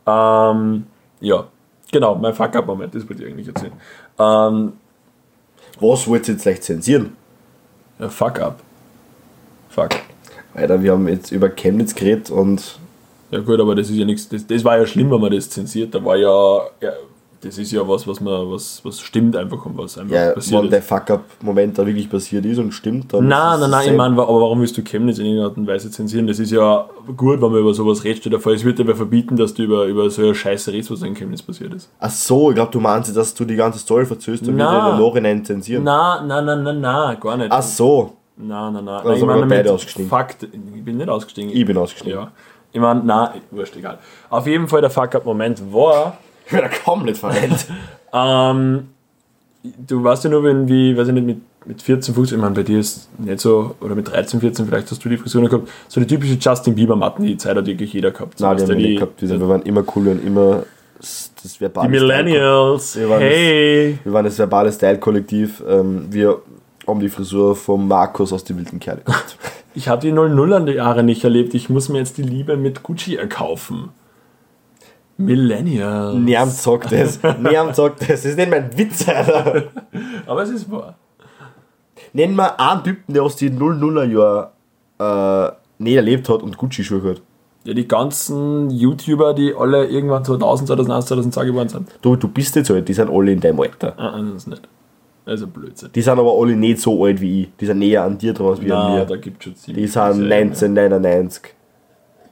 Ähm, 0.06 0.84
ja, 1.20 1.46
genau, 1.92 2.16
mein 2.16 2.34
Fuck-Up-Moment, 2.34 2.92
das 2.94 3.08
wollte 3.08 3.22
ich 3.24 3.30
eigentlich 3.30 3.46
erzählen. 3.46 3.72
Ähm, 4.18 4.72
Was 5.80 6.06
wollt 6.06 6.28
ihr 6.28 6.34
jetzt 6.34 6.44
leicht 6.44 6.64
zensieren? 6.64 7.16
ja, 7.98 8.08
Fuck-Up. 8.08 8.60
Fuck. 9.68 9.90
Alter, 10.54 10.82
wir 10.82 10.92
haben 10.92 11.06
jetzt 11.08 11.30
über 11.30 11.48
Chemnitz 11.48 11.94
geredet 11.94 12.30
und 12.30 12.78
Ja 13.30 13.38
gut, 13.40 13.60
aber 13.60 13.74
das 13.74 13.88
ist 13.88 13.96
ja 13.96 14.04
nichts, 14.04 14.28
das, 14.28 14.46
das 14.46 14.64
war 14.64 14.78
ja 14.78 14.86
schlimm, 14.86 15.10
wenn 15.10 15.20
man 15.20 15.32
das 15.32 15.48
zensiert. 15.48 15.94
Da 15.94 16.04
war 16.04 16.16
ja, 16.16 16.60
ja 16.80 16.92
das 17.42 17.56
ist 17.58 17.72
ja 17.72 17.86
was, 17.88 18.06
was 18.06 18.20
man, 18.20 18.50
was, 18.50 18.80
was 18.84 19.00
stimmt 19.00 19.34
einfach 19.34 19.64
und 19.64 19.78
was 19.78 19.96
einfach 19.96 20.14
ja, 20.14 20.32
passiert 20.32 20.62
wenn 20.62 20.70
der 20.70 20.82
Fuck-Up-Moment 20.82 21.78
da 21.78 21.86
wirklich 21.86 22.10
passiert 22.10 22.44
ist 22.44 22.58
und 22.58 22.72
stimmt, 22.72 23.12
dann. 23.12 23.28
Nein, 23.28 23.60
nein, 23.60 23.70
nein, 23.70 23.88
ich 23.90 23.96
meine, 23.96 24.14
aber 24.20 24.40
warum 24.40 24.60
willst 24.60 24.76
du 24.76 24.82
Chemnitz 24.82 25.18
in 25.18 25.24
irgendeiner 25.24 25.48
Art 25.48 25.56
und 25.56 25.66
Weise 25.66 25.90
zensieren? 25.90 26.26
Das 26.26 26.38
ist 26.38 26.50
ja 26.50 26.88
gut, 27.16 27.40
wenn 27.40 27.50
man 27.50 27.60
über 27.60 27.72
sowas 27.72 28.04
redet, 28.04 28.18
steht 28.18 28.32
davor, 28.32 28.52
es 28.52 28.64
wird 28.64 28.78
dir 28.78 28.94
verbieten, 28.94 29.36
dass 29.36 29.54
du 29.54 29.62
über, 29.62 29.86
über 29.86 30.10
so 30.10 30.22
eine 30.22 30.34
Scheiße 30.34 30.72
redest, 30.72 30.90
was 30.90 31.02
in 31.02 31.14
Chemnitz 31.14 31.42
passiert 31.42 31.72
ist. 31.74 31.90
Ach 31.98 32.10
so, 32.10 32.50
ich 32.50 32.56
glaube, 32.56 32.72
du 32.72 32.80
meinst, 32.80 33.16
dass 33.16 33.34
du 33.34 33.44
die 33.44 33.56
ganze 33.56 33.78
Story 33.78 34.04
verzögerst 34.04 34.42
und 34.42 34.56
den 34.56 34.56
Nachhinein 34.56 35.44
zensieren. 35.44 35.84
Nein, 35.84 36.26
nein, 36.26 36.44
nein, 36.44 36.62
nein, 36.62 36.80
nein, 36.80 37.20
gar 37.20 37.36
nicht. 37.36 37.50
Ach 37.50 37.62
so, 37.62 38.12
Nein, 38.42 38.72
nein, 38.72 38.84
nein. 38.84 39.02
Da 39.04 39.16
sind 39.16 39.28
wir 39.28 39.46
beide 39.46 39.72
ausgestiegen. 39.72 40.08
Fakt, 40.08 40.44
ich 40.44 40.84
bin 40.84 40.96
nicht 40.96 41.08
ausgestiegen. 41.08 41.50
ich 41.50 41.66
bin 41.66 41.76
ausgestiegen. 41.76 42.20
Ja. 42.20 42.32
Ich 42.72 42.80
meine, 42.80 43.02
nein, 43.04 43.40
wurscht, 43.50 43.76
egal. 43.76 43.98
Auf 44.28 44.46
jeden 44.46 44.68
Fall 44.68 44.80
der 44.80 44.90
Fuck-Up-Moment 44.90 45.72
war, 45.72 46.16
Ich 46.50 46.58
bin 46.58 46.60
da 46.60 46.68
komplett 46.68 47.16
verrennt. 47.16 47.66
ähm, 48.12 48.88
du 49.86 50.02
weißt 50.02 50.24
ja 50.24 50.30
nur, 50.30 50.42
wenn, 50.42 50.68
wie, 50.68 50.96
weiß 50.96 51.08
ich 51.08 51.14
nicht, 51.14 51.26
mit, 51.26 51.38
mit 51.64 51.80
14, 51.80 52.12
15, 52.12 52.38
ich 52.38 52.42
meine, 52.42 52.54
bei 52.54 52.64
dir 52.64 52.80
ist 52.80 53.08
nicht 53.18 53.38
so, 53.38 53.76
oder 53.80 53.94
mit 53.94 54.10
13, 54.10 54.40
14, 54.40 54.66
vielleicht 54.66 54.90
hast 54.90 55.04
du 55.04 55.08
die 55.08 55.16
Frisur 55.16 55.48
gehabt, 55.48 55.68
so 55.86 56.00
die 56.00 56.06
typische 56.08 56.34
Justin 56.34 56.74
Bieber-Matten, 56.74 57.22
die 57.24 57.36
Zeit 57.36 57.56
hat 57.56 57.66
wirklich 57.66 57.92
jeder 57.92 58.10
gehabt. 58.10 58.38
So, 58.38 58.46
Nein, 58.46 58.56
die 58.56 58.62
haben 58.64 58.68
wir 58.70 58.76
nicht 58.76 58.96
gehabt. 58.96 59.22
Wir 59.22 59.48
waren 59.48 59.62
immer 59.62 59.84
cool 59.94 60.08
und 60.08 60.26
immer 60.26 60.64
das 60.98 61.30
die 61.42 61.60
verbale 61.60 61.88
Millennials, 61.88 62.96
Wir 62.96 63.08
waren 63.08 63.20
hey! 63.20 63.98
Wir 64.02 64.12
waren 64.12 64.24
das 64.24 64.38
verbale 64.38 64.72
Style-Kollektiv. 64.72 65.62
Ähm, 65.68 66.06
wir 66.10 66.42
haben 66.86 67.00
die 67.00 67.08
Frisur 67.08 67.54
vom 67.54 67.86
Markus 67.86 68.32
aus 68.32 68.42
die 68.42 68.56
wilden 68.56 68.80
Kerle 68.80 69.02
gehabt. 69.02 69.36
Ich 69.72 69.86
habe 69.86 70.02
die 70.02 70.12
00er 70.12 70.72
Jahre 70.72 71.04
nicht 71.04 71.22
erlebt, 71.22 71.54
ich 71.54 71.70
muss 71.70 71.88
mir 71.88 71.98
jetzt 71.98 72.18
die 72.18 72.24
Liebe 72.24 72.56
mit 72.56 72.82
Gucci 72.82 73.14
erkaufen. 73.14 73.90
Millennials. 75.24 76.14
Niemand 76.16 76.52
sagt 76.52 76.92
das. 76.92 77.18
Niemand 77.38 77.76
sagt 77.76 78.00
das. 78.02 78.08
Das 78.08 78.24
ist 78.24 78.36
nicht 78.36 78.50
mein 78.50 78.76
Witz, 78.76 79.06
Alter. 79.08 79.64
Aber 80.26 80.42
es 80.42 80.50
ist 80.50 80.70
wahr. 80.70 80.94
Nenn 82.12 82.34
mal 82.34 82.54
einen 82.58 82.82
Typen, 82.82 83.14
der 83.14 83.22
aus 83.22 83.36
den 83.36 83.58
00er 83.58 84.04
Jahren 84.04 85.48
äh, 85.48 85.52
nicht 85.78 85.96
erlebt 85.96 86.28
hat 86.28 86.42
und 86.42 86.56
Gucci-Schuhe 86.56 87.10
hat. 87.10 87.22
Ja, 87.64 87.74
die 87.74 87.86
ganzen 87.86 88.70
YouTuber, 88.70 89.34
die 89.34 89.54
alle 89.54 89.84
irgendwann 89.86 90.24
2000, 90.24 90.66
2001, 90.68 91.06
2002 91.06 91.44
geboren 91.44 91.68
sind. 91.68 91.88
Du, 92.00 92.16
du 92.16 92.26
bist 92.28 92.56
jetzt 92.56 92.70
alt, 92.70 92.88
die 92.88 92.94
sind 92.94 93.10
alle 93.10 93.32
in 93.32 93.40
deinem 93.40 93.60
Alter. 93.60 93.92
Ah, 93.98 94.14
ah, 94.14 94.22
das 94.22 94.34
ist 94.44 94.46
nicht. 94.48 94.62
Also 95.26 95.46
Blödsinn. 95.46 95.90
Die 95.94 96.00
sind 96.00 96.18
aber 96.18 96.32
alle 96.40 96.56
nicht 96.56 96.80
so 96.80 97.04
alt 97.04 97.20
wie 97.20 97.42
ich. 97.42 97.48
Die 97.60 97.66
sind 97.66 97.78
näher 97.80 98.02
an 98.02 98.16
dir 98.16 98.32
dran 98.32 98.46
als 98.48 98.60
wir 98.62 98.74
an 98.76 98.94
mir. 98.94 99.04
da 99.04 99.16
gibt 99.16 99.36
es 99.38 99.44
schon 99.44 99.52
Die 99.52 99.58
ziemlich 99.60 99.92
sind 99.92 100.14
diese- 100.14 100.34
1999. 100.34 101.54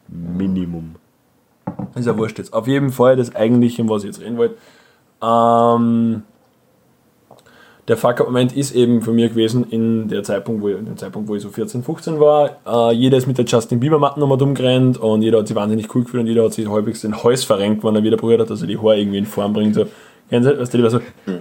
Minimum. 0.08 0.94
Ist 1.94 2.06
ja 2.06 2.16
wurscht 2.16 2.38
jetzt. 2.38 2.52
Auf 2.52 2.66
jeden 2.66 2.90
Fall 2.90 3.16
das 3.16 3.34
eigentliche, 3.34 3.82
um 3.82 3.88
was 3.88 4.02
ich 4.04 4.08
jetzt 4.08 4.20
reden 4.20 4.36
wollte. 4.36 4.56
Ähm, 5.22 6.22
der 7.88 7.96
Fuck-Up-Moment 7.96 8.54
ist 8.54 8.72
eben 8.72 9.00
von 9.00 9.14
mir 9.14 9.30
gewesen 9.30 9.64
in 9.70 10.08
der 10.08 10.22
Zeitpunkt, 10.22 10.62
wo 10.62 10.68
ich, 10.68 10.78
in 10.78 10.84
dem 10.84 10.96
Zeitpunkt, 10.98 11.28
wo 11.28 11.34
ich 11.34 11.42
so 11.42 11.48
14, 11.48 11.82
15 11.82 12.20
war. 12.20 12.58
Äh, 12.66 12.94
jeder 12.94 13.16
ist 13.16 13.26
mit 13.26 13.38
der 13.38 13.46
Justin 13.46 13.80
Bieber-Matten 13.80 14.20
nochmal 14.20 14.38
rumgerannt 14.38 14.98
und 14.98 15.22
jeder 15.22 15.38
hat 15.38 15.48
sich 15.48 15.56
wahnsinnig 15.56 15.94
cool 15.94 16.04
gefühlt 16.04 16.22
und 16.22 16.26
jeder 16.26 16.44
hat 16.44 16.52
sich 16.52 16.68
halbwegs 16.68 17.00
den 17.00 17.22
Hals 17.24 17.44
verrenkt, 17.44 17.82
wenn 17.84 17.96
er 17.96 18.02
wieder 18.02 18.18
probiert 18.18 18.42
hat, 18.42 18.50
dass 18.50 18.60
er 18.60 18.68
die 18.68 18.76
Haare 18.76 18.98
irgendwie 18.98 19.18
in 19.18 19.26
Form 19.26 19.54
bringt. 19.54 19.74
So, 19.74 19.86
kennen 20.28 20.44
Sie, 20.44 20.58
weißt 20.58 20.74
du, 20.74 20.90
so, 20.90 21.00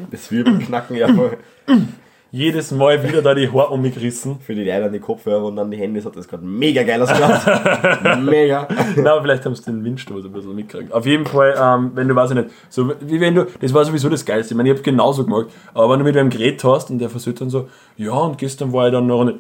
Das 0.10 0.32
Wirbelknacken 0.32 0.96
ja 0.96 1.14
voll. 1.14 1.38
jedes 2.32 2.72
Mal 2.72 3.02
wieder 3.08 3.22
da 3.22 3.34
die 3.34 3.52
Haare 3.52 3.70
umgerissen. 3.70 4.40
Für 4.40 4.54
die 4.54 4.64
Leute 4.64 4.86
an 4.86 4.94
die 4.94 5.00
Kopfhörer 5.00 5.46
und 5.46 5.58
an 5.60 5.72
die 5.72 5.78
Hände 5.78 6.04
hat 6.04 6.16
das 6.16 6.28
gerade 6.28 6.46
mega 6.46 6.84
geil 6.84 7.02
ausgeschaut. 7.02 8.22
mega. 8.24 8.68
Na, 8.98 9.14
aber 9.14 9.22
vielleicht 9.22 9.46
haben 9.46 9.56
sie 9.56 9.64
den 9.64 9.84
Windstoß 9.84 10.26
ein 10.26 10.32
bisschen 10.32 10.56
mitgekriegt. 10.56 10.92
Auf 10.92 11.06
jeden 11.06 11.26
Fall, 11.26 11.56
ähm, 11.60 11.92
wenn 11.96 12.08
du, 12.08 12.16
weiß 12.16 12.32
ich 12.32 12.38
nicht, 12.38 12.50
so 12.70 12.94
wie 13.02 13.20
wenn 13.20 13.36
du, 13.36 13.48
das 13.62 13.74
war 13.74 13.86
sowieso 13.86 14.10
das 14.10 14.26
Geilste. 14.26 14.54
Ich 14.54 14.58
meine, 14.58 14.70
ich 14.70 14.76
habe 14.76 14.84
genauso 14.84 15.24
gemacht, 15.24 15.48
aber 15.74 15.92
wenn 15.92 16.00
du 16.00 16.06
mit 16.06 16.18
einem 16.18 16.30
Gerät 16.30 16.64
hast 16.64 16.90
und 16.90 17.00
der 17.00 17.10
versucht 17.10 17.42
dann 17.42 17.50
so, 17.50 17.70
ja, 17.96 18.14
und 18.14 18.38
gestern 18.38 18.74
war 18.74 18.88
ich 18.88 18.94
dann 18.94 19.08
noch 19.08 19.24
nicht 19.24 19.40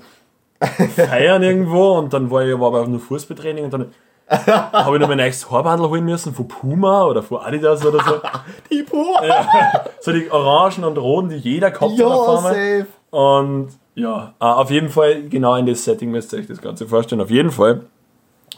feiern 0.95 1.43
irgendwo 1.43 1.97
und 1.97 2.13
dann 2.13 2.31
war 2.31 2.45
ich 2.45 2.53
aber 2.53 2.81
auch 2.81 2.87
nur 2.87 2.99
Fußballtraining 2.99 3.65
und 3.65 3.73
dann 3.73 3.85
habe 4.29 4.95
ich 4.95 5.01
noch 5.01 5.07
mein 5.07 5.17
neues 5.17 5.49
Haarbandel 5.49 5.89
holen 5.89 6.03
müssen 6.03 6.33
von 6.33 6.47
Puma 6.47 7.05
oder 7.05 7.23
von 7.23 7.39
Adidas 7.39 7.85
oder 7.85 8.03
so. 8.03 8.15
Die 8.71 8.83
Boah. 8.83 9.85
So 10.01 10.11
die 10.11 10.29
Orangen 10.31 10.83
und 10.83 10.97
Roten, 10.97 11.29
die 11.29 11.35
jeder 11.35 11.71
auf 11.81 11.91
Ja, 11.93 12.37
safe. 12.37 12.87
Und 13.09 13.69
ja, 13.95 14.33
äh, 14.39 14.45
auf 14.45 14.69
jeden 14.69 14.89
Fall, 14.89 15.23
genau 15.23 15.55
in 15.55 15.65
das 15.65 15.83
Setting 15.83 16.11
müsst 16.11 16.33
ihr 16.33 16.39
euch 16.39 16.47
das 16.47 16.61
Ganze 16.61 16.87
vorstellen. 16.87 17.21
Auf 17.21 17.31
jeden 17.31 17.51
Fall 17.51 17.81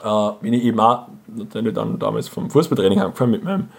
äh, 0.04 0.30
bin 0.42 0.54
ich 0.54 0.64
eben 0.64 0.80
auch 0.80 1.08
natürlich 1.28 1.74
dann 1.74 2.00
damals 2.00 2.28
vom 2.28 2.50
Fußballtraining 2.50 3.00
angefangen 3.00 3.32
mit 3.32 3.44
meinem 3.44 3.70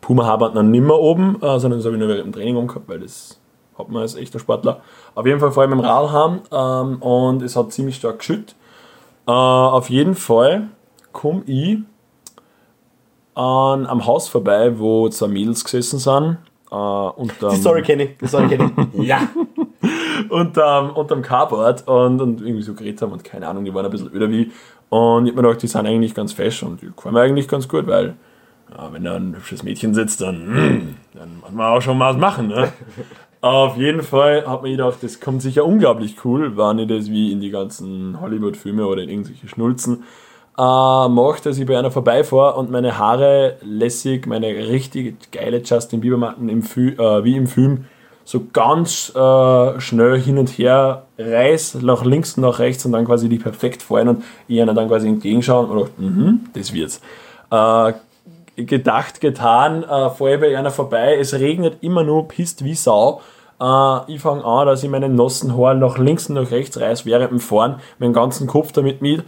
Puma 0.00 0.26
Haarband 0.26 0.54
noch 0.54 0.62
nicht 0.62 0.84
mehr 0.84 0.96
oben, 0.98 1.36
äh, 1.42 1.58
sondern 1.58 1.80
das 1.80 1.86
habe 1.86 1.96
ich 1.96 2.00
nur 2.00 2.08
während 2.08 2.26
dem 2.26 2.32
Training 2.32 2.56
umgehabt, 2.56 2.88
weil 2.88 3.00
das 3.00 3.40
hat 3.78 3.88
man 3.88 4.02
als 4.02 4.16
echter 4.16 4.38
Sportler. 4.38 4.80
Auf 5.14 5.26
jeden 5.26 5.40
Fall 5.40 5.50
vor 5.50 5.62
allem 5.62 5.72
im 5.72 5.80
Rad 5.80 6.12
heim 6.12 6.40
ähm, 6.52 7.02
und 7.02 7.42
es 7.42 7.56
hat 7.56 7.72
ziemlich 7.72 7.96
stark 7.96 8.18
geschüttet. 8.18 8.54
Auf 9.26 9.90
jeden 9.90 10.14
Fall 10.14 10.68
komme 11.18 11.42
ich 11.46 11.78
an, 13.34 13.86
am 13.86 14.06
Haus 14.06 14.28
vorbei, 14.28 14.78
wo 14.78 15.08
zwei 15.08 15.26
Mädels 15.26 15.64
gesessen 15.64 15.98
sind. 15.98 16.38
Äh, 16.70 16.74
unterm, 16.74 17.50
Die 17.50 17.56
Story 17.56 17.82
kenne 17.82 18.04
ich. 18.04 18.18
Die 18.18 18.28
Story 18.28 18.46
kenne 18.48 18.70
ich. 18.92 19.02
Ja. 19.04 19.28
unterm, 20.28 20.90
unterm 20.90 21.22
Carport 21.22 21.88
und, 21.88 22.20
und 22.20 22.40
irgendwie 22.40 22.62
so 22.62 22.74
geredet 22.74 23.02
haben 23.02 23.12
und 23.12 23.24
keine 23.24 23.48
Ahnung, 23.48 23.64
die 23.64 23.74
waren 23.74 23.84
ein 23.84 23.90
bisschen 23.90 24.12
öder 24.12 24.30
wie. 24.30 24.52
Und 24.90 25.26
ich 25.26 25.32
hab 25.32 25.36
mir 25.36 25.42
gedacht, 25.42 25.62
die 25.62 25.66
sind 25.66 25.86
eigentlich 25.86 26.14
ganz 26.14 26.32
fesch 26.32 26.62
und 26.62 26.82
die 26.82 26.90
mir 27.10 27.20
eigentlich 27.20 27.48
ganz 27.48 27.68
gut, 27.68 27.86
weil 27.88 28.14
Ja, 28.76 28.92
wenn 28.92 29.02
da 29.02 29.16
ein 29.16 29.34
hübsches 29.34 29.64
Mädchen 29.64 29.94
sitzt, 29.94 30.20
dann, 30.20 30.36
hm, 30.36 30.94
dann 31.14 31.40
muss 31.40 31.50
man 31.50 31.66
auch 31.66 31.80
schon 31.82 31.98
was 31.98 32.16
machen. 32.16 32.46
Ne? 32.48 32.72
Auf 33.40 33.76
jeden 33.76 34.02
Fall 34.02 34.46
hat 34.46 34.62
man 34.62 34.70
gedacht, 34.70 34.98
das 35.02 35.20
kommt 35.20 35.42
sicher 35.42 35.64
unglaublich 35.64 36.24
cool. 36.24 36.56
War 36.56 36.74
nicht 36.74 36.90
das 36.90 37.10
wie 37.10 37.32
in 37.32 37.40
die 37.40 37.50
ganzen 37.50 38.20
Hollywood-Filme 38.20 38.86
oder 38.86 39.02
in 39.02 39.08
irgendwelche 39.08 39.48
Schnulzen. 39.48 40.04
Äh, 40.58 41.08
macht, 41.08 41.46
dass 41.46 41.56
ich 41.56 41.66
bei 41.66 41.78
einer 41.78 41.92
vorbeifahre 41.92 42.58
und 42.58 42.68
meine 42.68 42.98
Haare 42.98 43.58
lässig, 43.62 44.26
meine 44.26 44.48
richtig 44.48 45.30
geile 45.30 45.62
Justin 45.62 46.00
Bieber-Matten 46.00 46.48
im 46.48 46.64
Fü 46.64 46.94
äh, 46.98 47.22
wie 47.22 47.36
im 47.36 47.46
Film 47.46 47.84
so 48.24 48.44
ganz 48.52 49.14
äh, 49.14 49.80
schnell 49.80 50.20
hin 50.20 50.36
und 50.36 50.48
her 50.48 51.04
reiß, 51.16 51.76
nach 51.82 52.04
links 52.04 52.36
und 52.36 52.42
nach 52.42 52.58
rechts 52.58 52.84
und 52.84 52.90
dann 52.90 53.04
quasi 53.04 53.28
die 53.28 53.38
perfekt 53.38 53.84
fallen 53.84 54.08
und 54.08 54.24
ich 54.48 54.60
einer 54.60 54.74
dann 54.74 54.88
quasi 54.88 55.06
entgegenschauen 55.06 55.70
und 55.70 55.80
dachte, 55.80 56.02
mhm, 56.02 56.40
das 56.54 56.72
wird's. 56.72 57.00
Äh, 57.52 57.92
gedacht, 58.56 59.20
getan, 59.20 59.84
äh, 59.84 60.10
fahre 60.10 60.38
bei 60.38 60.58
einer 60.58 60.72
vorbei, 60.72 61.16
es 61.20 61.34
regnet 61.34 61.76
immer 61.82 62.02
nur, 62.02 62.26
pisst 62.26 62.64
wie 62.64 62.74
Sau. 62.74 63.20
Äh, 63.60 64.12
ich 64.12 64.20
fange 64.20 64.44
an, 64.44 64.66
dass 64.66 64.82
ich 64.82 64.90
meinen 64.90 65.14
nassen 65.14 65.56
Haar 65.56 65.74
nach 65.74 65.98
links 65.98 66.28
und 66.28 66.34
nach 66.34 66.50
rechts 66.50 66.80
reiß 66.80 67.06
während 67.06 67.30
dem 67.30 67.38
Fahren, 67.38 67.76
meinen 68.00 68.12
ganzen 68.12 68.48
Kopf 68.48 68.72
damit 68.72 69.02
mit. 69.02 69.22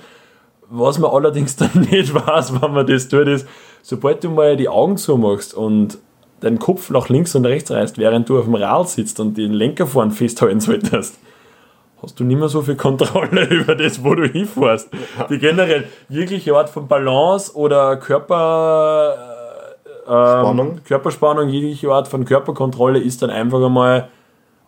Was 0.70 0.98
man 0.98 1.11
allerdings 1.11 1.56
dann 1.56 1.87
nicht 1.90 2.14
weiß, 2.14 2.61
wenn 2.61 2.72
man 2.72 2.87
das 2.87 3.09
tut, 3.09 3.26
ist, 3.26 3.46
sobald 3.83 4.24
du 4.24 4.30
mal 4.30 4.56
die 4.56 4.68
Augen 4.68 4.96
zumachst 4.96 5.52
und 5.52 5.98
deinen 6.40 6.59
Kopf 6.59 6.90
nach 6.90 7.09
links 7.09 7.35
und 7.35 7.44
rechts 7.44 7.70
reißt, 7.70 7.98
während 7.98 8.28
du 8.28 8.38
auf 8.38 8.44
dem 8.44 8.54
Rad 8.54 8.88
sitzt 8.88 9.20
und 9.20 9.37
den 9.37 9.52
Lenker 9.52 9.87
vorn 9.87 10.11
festhalten 10.11 10.61
solltest, 10.61 11.18
hast 12.02 12.18
du 12.18 12.24
nicht 12.24 12.38
mehr 12.38 12.48
so 12.48 12.62
viel 12.62 12.76
Kontrolle 12.76 13.44
über 13.50 13.74
das, 13.74 14.02
wo 14.02 14.14
du 14.14 14.26
hinfährst. 14.26 14.88
Die 15.28 15.38
generell 15.38 15.85
jegliche 16.09 16.56
Art 16.56 16.70
von 16.70 16.88
Balance 16.88 17.54
oder 17.54 17.96
Körper, 17.96 19.16
äh, 20.09 20.50
ähm, 20.50 20.80
Körperspannung, 20.85 21.48
jegliche 21.48 21.90
Art 21.90 22.09
von 22.09 22.24
Körperkontrolle 22.24 23.00
ist 23.00 23.22
dann 23.22 23.30
einfach 23.30 23.62
einmal 23.62 24.09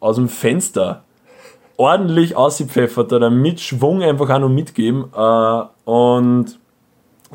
aus 0.00 0.16
dem 0.16 0.28
Fenster 0.28 1.04
ordentlich 1.82 2.36
ausgepfeffert 2.36 3.12
oder 3.12 3.28
mit 3.28 3.60
Schwung 3.60 4.02
einfach 4.02 4.30
auch 4.30 4.38
noch 4.38 4.48
mitgeben. 4.48 5.06
Äh, 5.16 5.62
und 5.84 6.58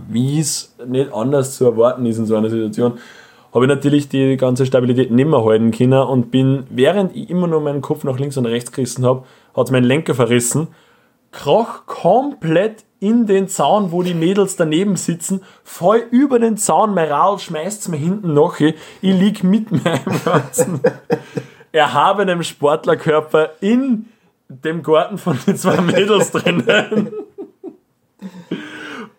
wie 0.08 0.40
es 0.40 0.74
nicht 0.88 1.14
anders 1.14 1.58
zu 1.58 1.66
erwarten 1.66 2.06
ist 2.06 2.18
in 2.18 2.26
so 2.26 2.38
einer 2.38 2.50
Situation, 2.50 2.94
habe 3.54 3.66
ich 3.66 3.70
natürlich 3.70 4.08
die 4.08 4.38
ganze 4.38 4.66
Stabilität 4.66 5.12
nicht 5.12 5.28
mehr 5.28 5.44
halten 5.44 5.72
können 5.72 6.02
und 6.02 6.32
bin, 6.32 6.64
während 6.70 7.14
ich 7.16 7.30
immer 7.30 7.48
nur 7.48 7.60
meinen 7.60 7.82
Kopf 7.82 8.06
nach 8.06 8.18
links 8.18 8.38
und 8.38 8.46
rechts 8.46 8.72
gerissen 8.72 9.06
habe, 9.06 9.24
hat 9.56 9.66
es 9.66 9.72
meinen 9.72 9.86
Lenker 9.86 10.16
verrissen, 10.16 10.68
kroch 11.32 11.86
komplett 11.86 12.86
in 13.00 13.26
den 13.26 13.50
Zaun, 13.50 13.92
wo 13.92 14.02
die 14.02 14.14
Mädels 14.14 14.56
daneben 14.56 14.96
sitzen, 14.96 15.42
voll 15.64 16.04
über 16.10 16.40
den 16.40 16.56
Zaun, 16.58 16.94
mein 16.94 17.10
Rad 17.10 17.42
schmeißt 17.42 17.82
es 17.82 17.88
mir 17.90 17.98
hinten 17.98 18.34
nach, 18.34 18.60
ich 18.60 18.76
lieg 19.02 19.44
mit 19.44 19.72
meinem 19.72 20.24
ganzen 20.24 20.80
erhabenen 21.72 22.44
Sportlerkörper 22.44 23.52
in 23.60 24.06
dem 24.50 24.84
Garten 24.84 25.18
von 25.18 25.38
den 25.46 25.58
zwei 25.58 25.82
Mädels 25.82 26.32
drinnen 26.32 27.12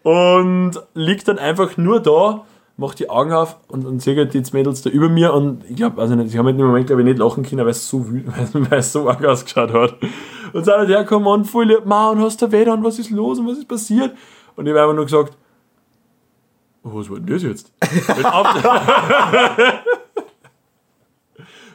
und 0.02 0.72
liegt 0.94 1.28
dann 1.28 1.38
einfach 1.38 1.76
nur 1.76 2.00
da 2.00 2.44
mache 2.78 2.96
die 2.96 3.10
Augen 3.10 3.32
auf 3.32 3.56
und, 3.66 3.84
und 3.84 4.00
sehe 4.00 4.16
halt 4.16 4.32
die 4.32 4.42
Mädels 4.52 4.82
da 4.82 4.90
über 4.90 5.08
mir 5.08 5.34
und 5.34 5.64
ich 5.68 5.74
glaube, 5.76 6.00
also 6.00 6.14
nicht, 6.14 6.28
ich 6.32 6.38
habe 6.38 6.50
in 6.50 6.56
dem 6.56 6.68
Moment 6.68 6.86
glaube 6.86 7.02
ich 7.02 7.08
nicht 7.08 7.18
lachen 7.18 7.42
können, 7.42 7.62
weil 7.62 7.72
es 7.72 7.88
so 7.88 8.06
so 8.80 9.08
arg 9.08 9.24
ausgeschaut 9.24 9.72
hat. 9.72 9.96
Und 10.52 10.64
sind 10.64 10.74
halt 10.74 10.88
hergekommen 10.88 11.26
und 11.28 11.44
voll 11.44 11.66
lieb, 11.66 11.84
und 11.84 12.20
hast 12.20 12.40
du 12.40 12.52
weh 12.52 12.68
und 12.70 12.84
was 12.84 13.00
ist 13.00 13.10
los 13.10 13.40
und 13.40 13.48
was 13.48 13.58
ist 13.58 13.68
passiert? 13.68 14.12
Und 14.54 14.66
ich 14.66 14.70
habe 14.70 14.82
einfach 14.82 14.94
nur 14.94 15.04
gesagt, 15.06 15.36
was 16.84 17.10
war 17.10 17.18
denn 17.18 17.26
das 17.26 17.42
jetzt? 17.42 17.72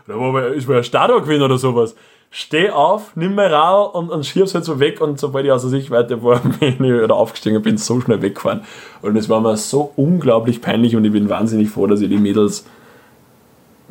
da 0.07 0.15
war, 0.15 0.47
ist 0.47 0.69
mal 0.69 0.77
ein 0.77 0.83
Stadion 0.85 1.21
gewesen 1.21 1.43
oder 1.43 1.57
sowas 1.57 1.95
steh 2.35 2.71
auf, 2.71 3.15
nimm 3.15 3.35
mir 3.35 3.51
Rad 3.51 3.93
und, 3.93 4.09
und 4.09 4.25
schieb's 4.25 4.55
halt 4.55 4.65
so 4.65 4.79
weg 4.79 4.99
und 5.01 5.19
sobald 5.19 5.45
ich 5.45 5.51
aus 5.51 5.61
der 5.61 5.69
Sichtweite 5.69 6.23
war, 6.23 6.39
bin 6.59 6.83
ich 6.83 6.93
oder 6.93 7.15
aufgestiegen 7.15 7.61
bin, 7.61 7.77
so 7.77 8.01
schnell 8.01 8.23
weggefahren. 8.23 8.61
Und 9.03 9.15
es 9.15 9.29
war 9.29 9.39
mir 9.39 9.55
so 9.55 9.93
unglaublich 9.95 10.59
peinlich 10.59 10.95
und 10.95 11.05
ich 11.05 11.11
bin 11.11 11.29
wahnsinnig 11.29 11.69
froh, 11.69 11.85
dass 11.85 12.01
ich 12.01 12.09
die 12.09 12.17
Mädels 12.17 12.65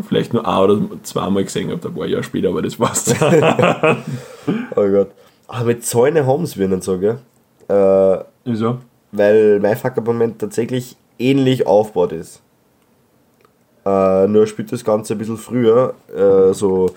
vielleicht 0.05 0.35
nur 0.35 0.47
ein 0.47 0.59
oder 0.59 0.81
zweimal 1.05 1.45
gesehen 1.45 1.71
habe, 1.71 1.87
ein 1.87 1.95
paar 1.95 2.07
Jahre 2.07 2.25
später, 2.25 2.49
aber 2.49 2.63
das 2.63 2.81
war's. 2.81 3.15
oh 4.75 4.89
Gott. 4.89 5.11
Aber 5.47 5.65
mit 5.67 5.87
Zäune 5.87 6.27
haben 6.27 6.45
sie 6.45 6.67
nicht 6.67 6.83
so, 6.83 6.99
gell? 6.99 7.19
Äh, 7.69 8.25
Wieso? 8.45 8.79
Weil 9.13 9.61
mein 9.61 9.77
Fackerbament 9.77 10.41
tatsächlich 10.41 10.97
ähnlich 11.17 11.65
aufgebaut 11.69 12.11
ist. 12.11 12.43
Äh, 13.87 14.27
nur 14.27 14.49
spielt 14.49 14.73
das 14.73 14.83
Ganze 14.83 15.15
ein 15.15 15.19
bisschen 15.19 15.37
früher, 15.37 15.95
äh, 16.13 16.53
so 16.53 16.91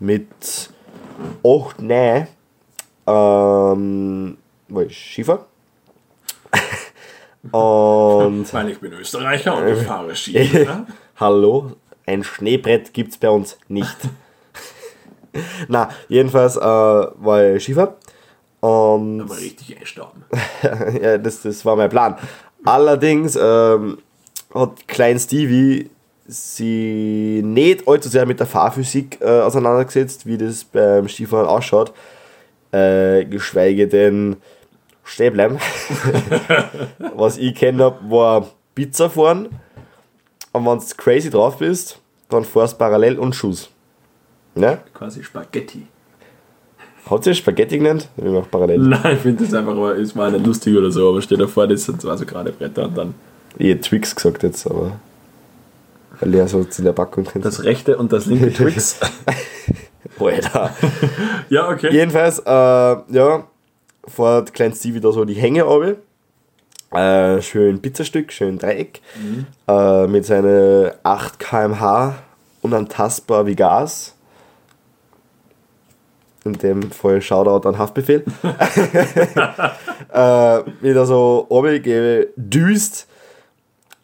mit 0.00 0.70
8, 1.44 1.82
9 1.82 2.26
ähm, 3.06 4.38
war 4.68 4.82
ich 4.86 5.12
Skifahrer. 5.12 5.46
und 7.52 8.52
Weil 8.52 8.70
ich 8.70 8.80
bin 8.80 8.92
Österreicher 8.94 9.56
und 9.56 9.68
ich 9.68 9.86
fahre 9.86 10.16
Ski. 10.16 10.66
Hallo, 11.16 11.76
ein 12.06 12.24
Schneebrett 12.24 12.92
gibt 12.92 13.12
es 13.12 13.18
bei 13.18 13.28
uns 13.30 13.58
nicht. 13.68 13.96
Na, 15.68 15.90
jedenfalls 16.08 16.56
äh, 16.56 16.60
war 16.60 17.54
ich 17.54 17.62
Skifahrer. 17.62 17.96
Und 18.60 19.22
Aber 19.22 19.38
richtig 19.38 19.78
einstauben. 19.78 20.24
ja, 21.00 21.16
das, 21.16 21.42
das 21.42 21.64
war 21.64 21.76
mein 21.76 21.88
Plan. 21.88 22.16
Allerdings 22.64 23.38
ähm, 23.40 23.98
hat 24.54 24.86
Klein 24.86 25.18
Stevie 25.18 25.88
sie 26.30 27.42
nicht 27.44 27.86
allzu 27.88 28.08
sehr 28.08 28.26
mit 28.26 28.38
der 28.38 28.46
Fahrphysik 28.46 29.18
äh, 29.20 29.40
auseinandergesetzt, 29.40 30.26
wie 30.26 30.38
das 30.38 30.64
beim 30.64 31.08
Skifahren 31.08 31.46
ausschaut. 31.46 31.92
Äh, 32.72 33.24
geschweige 33.24 33.88
denn 33.88 34.36
stehen 35.02 35.32
bleiben. 35.32 35.58
Was 37.16 37.36
ich 37.36 37.54
kenne 37.54 37.84
habe, 37.84 38.10
war 38.10 38.48
Pizza 38.74 39.10
fahren. 39.10 39.48
Und 40.52 40.66
wenn 40.66 40.78
du 40.78 40.84
crazy 40.96 41.30
drauf 41.30 41.58
bist, 41.58 41.98
dann 42.28 42.44
fährst 42.44 42.74
du 42.74 42.78
parallel 42.78 43.18
und 43.18 43.34
Schuss. 43.34 43.70
Ne? 44.54 44.78
Quasi 44.94 45.22
Spaghetti. 45.22 45.86
Hat 47.08 47.24
sie 47.24 47.34
Spaghetti 47.34 47.78
genannt? 47.78 48.08
Ich 48.16 48.24
mache 48.24 48.46
parallel. 48.48 48.78
Nein, 48.78 49.14
ich 49.14 49.20
finde 49.20 49.44
das 49.44 49.54
einfach 49.54 49.74
mal, 49.74 49.96
ist 49.96 50.14
mal 50.14 50.30
nicht 50.30 50.46
lustig 50.46 50.76
oder 50.76 50.90
so, 50.92 51.08
aber 51.08 51.22
stell 51.22 51.38
dir 51.38 51.48
vor, 51.48 51.66
das 51.66 51.84
sind 51.84 52.00
zwar 52.00 52.16
so 52.16 52.24
gerade 52.24 52.52
Bretter 52.52 52.84
und 52.84 52.96
dann. 52.96 53.14
Ich 53.58 53.68
hätte 53.68 53.80
Twix 53.80 54.14
gesagt 54.14 54.42
jetzt, 54.44 54.66
aber 54.66 54.92
weil 56.20 56.34
er 56.34 56.48
so 56.48 56.60
in 56.60 56.84
der 56.84 56.92
Packung 56.92 57.24
drin 57.24 57.42
Das 57.42 57.64
rechte 57.64 57.96
und 57.96 58.12
das 58.12 58.26
linke 58.26 58.52
Twix. 58.52 59.00
Alter. 60.18 60.70
ja, 61.48 61.68
okay. 61.70 61.90
Jedenfalls, 61.92 62.40
äh, 62.40 62.50
ja, 62.50 63.44
fährt 64.06 64.52
Klein 64.52 64.72
Stevie 64.72 65.00
da 65.00 65.12
so 65.12 65.24
die 65.24 65.34
Hänge 65.34 65.62
runter. 65.62 65.96
Äh, 66.92 67.40
schön 67.40 67.80
Pizzastück, 67.80 68.32
schön 68.32 68.58
Dreieck. 68.58 69.00
Mhm. 69.16 69.46
Äh, 69.68 70.06
mit 70.08 70.26
seinen 70.26 70.90
8 71.02 71.38
km/h 71.38 72.16
unantastbar 72.62 73.46
wie 73.46 73.56
Gas. 73.56 74.14
In 76.44 76.54
dem 76.54 76.90
Fall 76.90 77.20
Shoutout 77.22 77.68
an 77.68 77.78
Haftbefehl. 77.78 78.24
äh, 80.12 80.18
wieder 80.80 81.06
so 81.06 81.46
runtergebe, 81.50 82.28
düst 82.36 83.06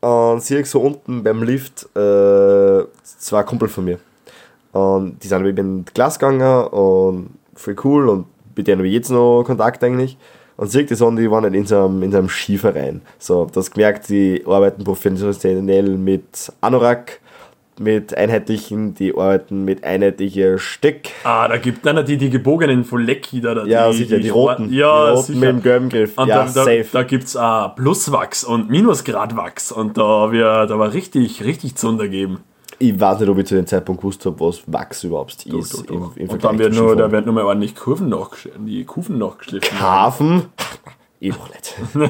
und 0.07 0.41
sehe 0.41 0.61
ich 0.61 0.71
so 0.71 0.81
unten 0.81 1.25
beim 1.25 1.43
Lift 1.43 1.85
äh, 1.97 2.85
zwei 3.03 3.43
Kumpel 3.43 3.69
von 3.69 3.85
mir. 3.85 3.99
Und 4.73 5.23
die 5.23 5.27
sind 5.27 5.43
mit 5.43 5.59
in 5.59 5.85
die 5.85 5.93
Klasse 5.93 6.19
gegangen 6.19 6.69
und 6.69 7.31
voll 7.55 7.75
cool 7.83 8.09
und 8.09 8.27
mit 8.55 8.69
denen 8.69 8.79
habe 8.79 8.89
ich 8.89 8.95
jetzt 8.95 9.11
noch 9.11 9.43
Kontakt 9.43 9.83
eigentlich. 9.83 10.17
Und 10.57 10.71
sehe 10.71 10.83
ich 10.83 10.89
die 10.89 11.31
waren 11.31 11.43
halt 11.43 11.55
in 11.55 11.67
so 11.67 11.85
einem, 11.85 12.03
in 12.03 12.13
so 12.13 12.19
einem 12.19 12.29
Skiverein. 12.29 13.03
So, 13.19 13.47
das 13.53 13.71
gemerkt, 13.71 14.09
die 14.09 14.43
arbeiten 14.47 14.85
professionell 14.85 15.97
mit 15.97 16.53
Anorak 16.61 17.21
mit 17.79 18.17
einheitlichen, 18.17 18.95
die 18.95 19.15
arbeiten 19.15 19.65
mit 19.65 19.85
einheitlichen 19.85 20.59
Stück. 20.59 21.09
Ah, 21.25 21.49
da 21.49 21.59
gibt 21.59 21.87
es 21.87 22.05
die, 22.05 22.17
die 22.17 22.31
gebogenen 22.31 22.85
von 22.85 23.05
Lecky 23.05 23.41
da. 23.41 23.55
Die, 23.65 23.71
ja, 23.71 23.93
sicher, 23.93 24.17
die, 24.17 24.25
die 24.25 24.29
roten. 24.29 24.73
Ja, 24.73 25.07
die 25.07 25.11
roten 25.13 25.27
sicher. 25.27 25.39
mit 25.39 25.49
dem 25.49 25.63
gelben 25.63 25.89
Griff. 25.89 26.17
Und 26.17 26.29
ja, 26.29 26.45
da, 26.45 26.49
safe. 26.49 26.87
Da, 26.93 27.01
da 27.01 27.03
gibt 27.05 27.25
es 27.25 27.37
uh, 27.37 27.69
Pluswachs 27.75 28.45
und 28.45 28.71
Minusgradwachs 28.71 29.73
und 29.73 29.99
da, 29.99 30.33
wir, 30.33 30.67
da 30.67 30.79
war 30.79 30.93
richtig, 30.93 31.45
richtig 31.45 31.77
Zunder 31.77 32.09
geben. 32.09 32.41
Ich 32.79 32.99
weiß 33.01 33.21
nicht, 33.21 33.29
ob 33.29 33.39
ich 33.39 33.47
zu 33.47 33.55
dem 33.55 33.67
Zeitpunkt 33.67 34.03
gewusst 34.03 34.27
habe, 34.27 34.39
was 34.41 34.63
Wachs 34.67 35.05
überhaupt 35.05 35.47
ist. 35.47 35.91
Im, 35.91 36.11
im 36.15 36.29
und 36.29 36.45
dann 36.45 36.59
wird 36.59 36.75
nur, 36.75 36.95
da 36.95 37.11
werden 37.11 37.25
nur 37.25 37.35
mal 37.35 37.45
ordentlich 37.45 37.75
Kurven 37.75 38.11
nachgeschliffen. 38.11 38.67
Die 38.67 38.85
Kufen 38.85 39.17
nachgeschliffen. 39.17 39.79
Kurven? 39.79 40.43
Ich 41.19 41.31
noch 41.31 41.49
nicht. 41.49 41.75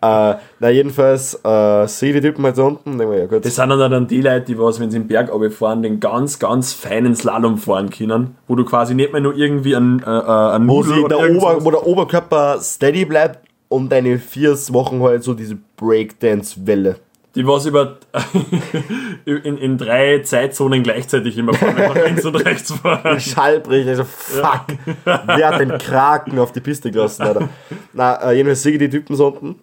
äh, 0.00 0.34
na, 0.60 0.70
jedenfalls 0.70 1.40
äh, 1.44 1.86
sehe 1.88 2.12
die 2.12 2.20
Typen 2.20 2.44
halt 2.44 2.54
so 2.54 2.64
unten. 2.64 2.96
Denke 2.96 3.18
ja, 3.18 3.26
gut. 3.26 3.44
Das 3.44 3.56
sind 3.56 3.68
dann, 3.68 3.90
dann 3.90 4.06
die 4.06 4.20
Leute, 4.20 4.46
die 4.46 4.58
was, 4.58 4.78
wenn 4.78 4.90
sie 4.90 4.98
im 4.98 5.08
Berg 5.08 5.30
fahren, 5.52 5.82
den 5.82 5.98
ganz, 5.98 6.38
ganz 6.38 6.72
feinen 6.72 7.16
Slalom 7.16 7.58
fahren 7.58 7.90
können, 7.90 8.36
wo 8.46 8.54
du 8.54 8.64
quasi 8.64 8.94
nicht 8.94 9.12
mehr 9.12 9.20
nur 9.20 9.34
irgendwie 9.34 9.74
ein, 9.74 10.00
äh, 10.00 10.10
äh 10.10 10.50
ein 10.54 10.68
wo, 10.68 10.82
der 10.82 11.30
Ober, 11.34 11.64
wo 11.64 11.70
der 11.72 11.86
Oberkörper 11.86 12.58
steady 12.60 13.04
bleibt 13.04 13.40
und 13.68 13.90
deine 13.90 14.18
vier 14.18 14.52
Wochen 14.52 15.02
halt 15.02 15.24
so 15.24 15.34
diese 15.34 15.58
Breakdance-Welle 15.76 16.96
Die 17.34 17.44
was 17.46 17.66
über 17.66 17.96
in, 19.24 19.58
in 19.58 19.76
drei 19.76 20.20
Zeitzonen 20.20 20.84
gleichzeitig 20.84 21.36
immer 21.36 21.52
fahren, 21.52 21.74
nach 21.76 21.94
links 22.06 22.24
und 22.24 22.36
rechts 22.36 22.72
fahren. 22.72 23.18
Schallbrich, 23.18 23.88
also 23.88 24.04
fuck. 24.04 24.66
Wer 25.04 25.48
hat 25.48 25.60
den 25.60 25.76
Kraken 25.78 26.38
auf 26.38 26.52
die 26.52 26.60
Piste 26.60 26.92
gelassen, 26.92 27.22
Alter? 27.22 27.48
Na, 27.92 28.30
äh, 28.30 28.36
jedenfalls 28.36 28.62
sehe 28.62 28.72
ich 28.72 28.78
die 28.78 28.90
Typen 28.90 29.16
so 29.16 29.28
unten. 29.28 29.56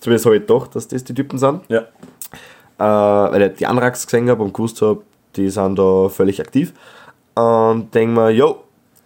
Zumindest 0.00 0.26
habe 0.26 0.38
ich 0.38 0.46
doch, 0.46 0.66
dass 0.66 0.88
das 0.88 1.04
die 1.04 1.14
Typen 1.14 1.38
sind. 1.38 1.60
Ja. 1.68 1.82
Äh, 2.78 3.32
weil 3.32 3.42
ich 3.42 3.58
die 3.58 3.66
Anrax 3.66 4.06
gesehen 4.06 4.28
habe 4.28 4.42
und 4.42 4.52
gewusst 4.52 4.82
habe, 4.82 5.02
die 5.36 5.48
sind 5.50 5.78
da 5.78 6.08
völlig 6.08 6.40
aktiv. 6.40 6.72
Und 7.34 7.94
denke 7.94 8.20
mir, 8.20 8.30
yo, 8.30 8.64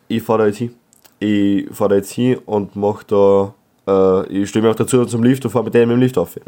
ich 0.09 0.23
fahre 0.23 0.41
da 0.41 0.47
jetzt 0.47 0.59
hin. 0.59 0.75
Ich 1.19 1.69
fahre 1.73 1.91
da 1.91 1.97
jetzt 1.97 2.13
hin 2.13 2.39
und 2.47 2.75
mache 2.75 3.05
da, 3.07 3.55
äh, 3.87 4.27
ich 4.29 4.49
stelle 4.49 4.67
mich 4.67 4.73
auch 4.73 4.79
dazu 4.79 5.05
zum 5.05 5.23
Lift 5.23 5.45
und 5.45 5.51
fahre 5.51 5.65
mit 5.65 5.75
denen 5.75 5.89
mit 5.89 5.97
dem 5.97 6.01
Lift 6.01 6.17
auf. 6.17 6.39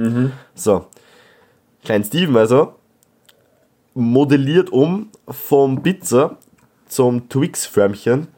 So. 0.55 0.87
Klein 1.84 2.04
Steven 2.04 2.36
also 2.36 2.74
modelliert 3.94 4.70
um 4.70 5.08
vom 5.28 5.82
Pizza 5.82 6.36
zum 6.86 7.28
Twix-Förmchen 7.28 8.28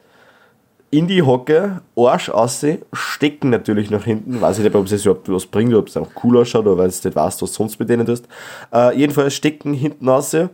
in 0.92 1.07
die 1.07 1.22
Hocke, 1.22 1.81
Arsch 1.96 2.28
aussehen, 2.28 2.83
stecken 2.92 3.48
natürlich 3.48 3.90
nach 3.90 4.05
hinten. 4.05 4.40
Weiß 4.40 4.59
ich 4.59 4.64
nicht, 4.64 4.76
ob 4.76 4.85
es 4.85 4.90
jetzt 4.90 5.07
überhaupt 5.07 5.33
was 5.33 5.46
bringt, 5.46 5.72
ob 5.74 5.88
es 5.88 5.96
auch 5.96 6.09
cool 6.22 6.37
ausschaut 6.37 6.66
oder 6.66 6.76
weil 6.76 6.90
du 6.90 6.94
nicht 6.94 7.16
weißt, 7.16 7.16
was 7.16 7.38
du 7.38 7.46
sonst 7.46 7.81
mit 7.81 7.88
denen 7.88 8.07
tust. 8.07 8.28
Äh, 8.72 8.96
jedenfalls 8.98 9.33
stecken 9.35 9.72
hinten 9.72 10.09
aussehen. 10.09 10.50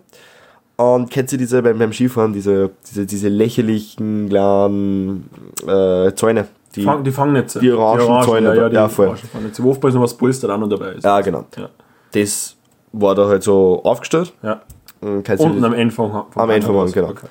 Und 0.77 1.11
kennst 1.11 1.33
du 1.33 1.37
diese 1.37 1.61
beim, 1.61 1.77
beim 1.77 1.93
Skifahren, 1.93 2.33
diese, 2.33 2.71
diese, 2.89 3.05
diese 3.05 3.29
lächerlichen 3.29 4.29
kleinen 4.29 5.29
äh, 5.67 6.13
Zäune? 6.15 6.47
Die, 6.77 6.85
Fang, 6.85 7.03
die 7.03 7.11
Fangnetze. 7.11 7.59
die 7.59 7.73
orangen 7.73 8.23
Zäune 8.23 8.49
ja, 8.49 8.55
ja, 8.55 8.69
die 8.69 8.75
ja, 8.77 8.89
voll. 8.89 9.17
Fangnetze. 9.17 9.65
Wo 9.65 9.73
oftmals 9.73 9.97
noch 9.97 10.03
was 10.03 10.17
Polster 10.17 10.51
an 10.51 10.63
und 10.63 10.71
dabei 10.71 10.93
ist. 10.93 11.03
ja, 11.05 11.21
genau. 11.21 11.47
Ja. 11.57 11.69
Das 12.13 12.55
war 12.93 13.15
da 13.15 13.27
halt 13.29 13.43
so 13.43 13.83
aufgestellt. 13.85 14.33
ja. 14.43 14.61
Und 15.01 15.29
Unten 15.29 15.63
das? 15.63 15.65
am 15.65 15.75
Ende 15.75 15.95
vom, 15.95 16.11
vom 16.11 16.43
Am 16.43 16.51
Ende 16.51 16.67
vom. 16.67 16.77
Haus, 16.77 16.93
genau. 16.93 17.11
Okay. 17.11 17.27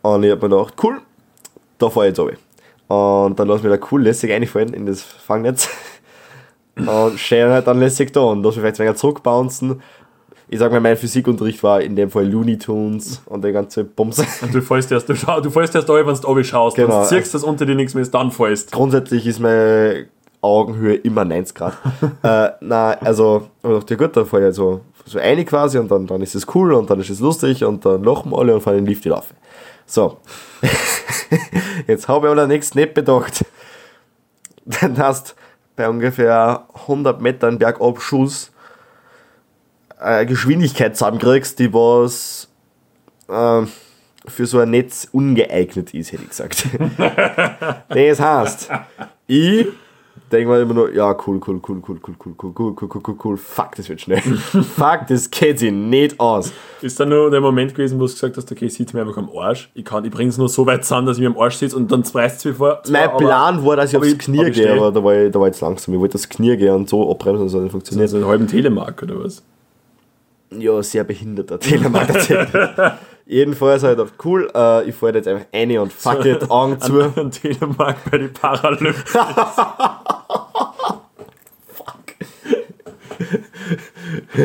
Und 0.00 0.22
ich 0.22 0.30
hab 0.30 0.42
mir 0.42 0.48
gedacht, 0.48 0.74
cool, 0.82 1.02
da 1.78 1.90
fahr 1.90 2.04
ich 2.04 2.08
jetzt 2.08 2.20
runter. 2.20 2.36
Und 2.88 3.38
dann 3.38 3.46
lass 3.46 3.58
ich 3.58 3.64
mich 3.64 3.78
da 3.78 3.86
cool 3.92 4.02
lässig 4.02 4.30
reinfallen 4.32 4.72
in 4.72 4.86
das 4.86 5.02
Fangnetz. 5.02 5.68
und 6.76 7.18
stehe 7.18 7.50
halt 7.50 7.66
dann 7.66 7.78
lässig 7.78 8.12
da 8.12 8.20
und 8.20 8.42
lass 8.42 8.56
mich 8.56 8.62
vielleicht 8.62 8.80
ein 8.80 8.86
wenig 8.86 8.98
zurückbouncen. 8.98 9.82
Ich 10.48 10.58
sag 10.58 10.72
mal, 10.72 10.80
mein 10.80 10.96
Physikunterricht 10.96 11.62
war 11.62 11.80
in 11.80 11.94
dem 11.94 12.10
Fall 12.10 12.26
Looney 12.26 12.58
Tunes 12.58 13.22
und 13.26 13.44
der 13.44 13.52
ganze 13.52 13.84
Bums. 13.84 14.18
Und 14.42 14.52
du 14.52 14.60
fällst 14.60 14.90
erst, 14.90 15.08
du, 15.08 15.14
schau, 15.14 15.40
du 15.40 15.48
fällst 15.48 15.76
erst 15.76 15.88
da, 15.88 15.94
wenn 15.94 16.06
du 16.06 16.26
oben 16.28 16.42
schaust. 16.42 16.74
Genau. 16.74 16.88
Wenn 16.88 17.02
du 17.02 17.08
siehst, 17.08 17.34
dass 17.34 17.44
unter 17.44 17.66
dir 17.66 17.76
nichts 17.76 17.94
mehr 17.94 18.02
ist, 18.02 18.12
dann 18.12 18.32
fällst. 18.32 18.72
Grundsätzlich 18.72 19.28
ist 19.28 19.38
meine 19.38 20.08
Augenhöhe 20.40 20.96
immer 20.96 21.24
90 21.24 21.54
Grad. 21.54 21.74
äh, 22.24 22.50
na, 22.60 22.90
also, 22.94 23.48
ich 23.62 23.70
dachte, 23.70 23.94
ja 23.94 23.98
gut, 23.98 24.16
dann 24.16 24.26
fahr 24.26 24.40
ich 24.40 24.54
so, 24.56 24.80
so 25.10 25.18
eine 25.18 25.44
quasi 25.44 25.76
und 25.78 25.90
dann, 25.90 26.06
dann 26.06 26.22
ist 26.22 26.36
es 26.36 26.46
cool 26.54 26.72
und 26.72 26.88
dann 26.88 27.00
ist 27.00 27.10
es 27.10 27.18
lustig 27.18 27.64
und 27.64 27.84
dann 27.84 28.04
lachen 28.04 28.32
alle 28.32 28.54
und 28.54 28.60
fahren 28.60 28.76
den 28.76 28.86
Lift 28.86 29.04
wieder. 29.04 29.24
So. 29.86 30.18
Jetzt 31.88 32.06
habe 32.06 32.28
ich 32.28 32.30
allerdings 32.30 32.76
nicht 32.76 32.94
bedacht, 32.94 33.44
dann 34.64 34.96
hast 34.98 35.34
bei 35.74 35.88
ungefähr 35.88 36.64
100 36.82 37.20
Metern 37.20 37.58
bergab 37.58 38.00
Schuss 38.00 38.52
eine 39.98 40.26
Geschwindigkeit 40.26 40.96
zusammenkriegst, 40.96 41.58
die 41.58 41.74
was 41.74 42.48
ähm, 43.28 43.68
für 44.26 44.46
so 44.46 44.60
ein 44.60 44.70
Netz 44.70 45.08
ungeeignet 45.10 45.92
ist, 45.92 46.12
hätte 46.12 46.22
ich 46.22 46.28
gesagt. 46.28 46.66
das 47.88 48.20
heißt, 48.20 48.70
ich 49.26 49.66
denke 50.32 50.48
mir 50.48 50.60
immer 50.60 50.74
nur, 50.74 50.92
ja, 50.94 51.10
cool, 51.26 51.40
cool, 51.46 51.60
cool, 51.68 51.82
cool, 51.88 51.98
cool, 52.06 52.14
cool, 52.24 52.34
cool, 52.38 52.52
cool, 52.56 52.74
cool, 52.80 52.88
cool, 52.94 53.02
cool, 53.08 53.16
cool, 53.24 53.36
fuck, 53.36 53.74
das 53.76 53.88
wird 53.88 54.00
schnell. 54.00 54.20
fuck, 54.20 55.06
das 55.08 55.30
geht 55.30 55.58
sich 55.58 55.72
nicht 55.72 56.20
aus. 56.20 56.52
Ist 56.82 57.00
dann 57.00 57.08
nur 57.08 57.30
der 57.30 57.40
Moment 57.40 57.74
gewesen, 57.74 57.98
wo 57.98 58.06
du 58.06 58.12
gesagt 58.12 58.36
hast, 58.36 58.50
okay, 58.52 58.68
sieht 58.68 58.94
mir 58.94 59.00
einfach 59.00 59.16
am 59.16 59.28
Arsch. 59.36 59.70
Ich, 59.74 59.84
kann- 59.84 60.04
ich 60.04 60.10
bringe 60.10 60.30
es 60.30 60.38
nur 60.38 60.48
so 60.48 60.64
weit 60.66 60.84
zusammen, 60.84 61.06
dass 61.08 61.16
ich 61.16 61.22
mir 61.22 61.28
am 61.30 61.38
Arsch 61.38 61.56
sitze 61.56 61.76
und 61.76 61.90
dann 61.90 62.02
preist 62.04 62.44
es 62.46 62.56
vor. 62.56 62.80
Mein 62.88 63.08
aber- 63.08 63.18
Plan 63.18 63.64
war, 63.64 63.76
dass 63.76 63.90
ich 63.90 63.96
aufs 63.96 64.06
ich- 64.08 64.18
Knie 64.18 64.44
ich 64.46 64.54
gehe, 64.54 64.72
aber 64.72 64.92
da 64.92 65.02
war, 65.02 65.14
ich, 65.14 65.32
da 65.32 65.40
war 65.40 65.48
ich 65.48 65.54
jetzt 65.54 65.60
langsam. 65.62 65.94
Ich 65.94 66.00
wollte 66.00 66.14
aufs 66.14 66.28
Knie 66.28 66.56
gehen 66.56 66.74
und 66.74 66.88
so 66.88 67.10
abbremsen, 67.10 67.46
das 67.46 67.54
hat 67.54 67.62
nicht 67.62 67.72
funktioniert. 67.72 68.04
Also 68.04 68.16
einen 68.18 68.26
halben 68.26 68.46
Telemark 68.46 69.02
oder 69.02 69.24
was? 69.24 69.42
Ja, 70.56 70.82
sehr 70.82 71.04
behinderter 71.04 71.58
Telemark 71.60 72.08
tatsächlich. 72.08 72.60
Jedenfalls 73.26 73.84
ich 73.84 73.90
gedacht, 73.90 74.14
cool, 74.24 74.50
äh, 74.52 74.88
ich 74.88 74.94
fahre 74.96 75.14
jetzt 75.14 75.28
einfach 75.28 75.46
rein 75.54 75.78
und 75.78 75.92
fuck 75.92 76.24
it, 76.24 76.50
Augen 76.50 76.80
zu. 76.80 76.98
Ein, 77.00 77.12
ein 77.16 77.30
Telemark 77.30 77.98
bei 78.10 78.18
den 78.18 78.32
Paralympics. 78.32 79.14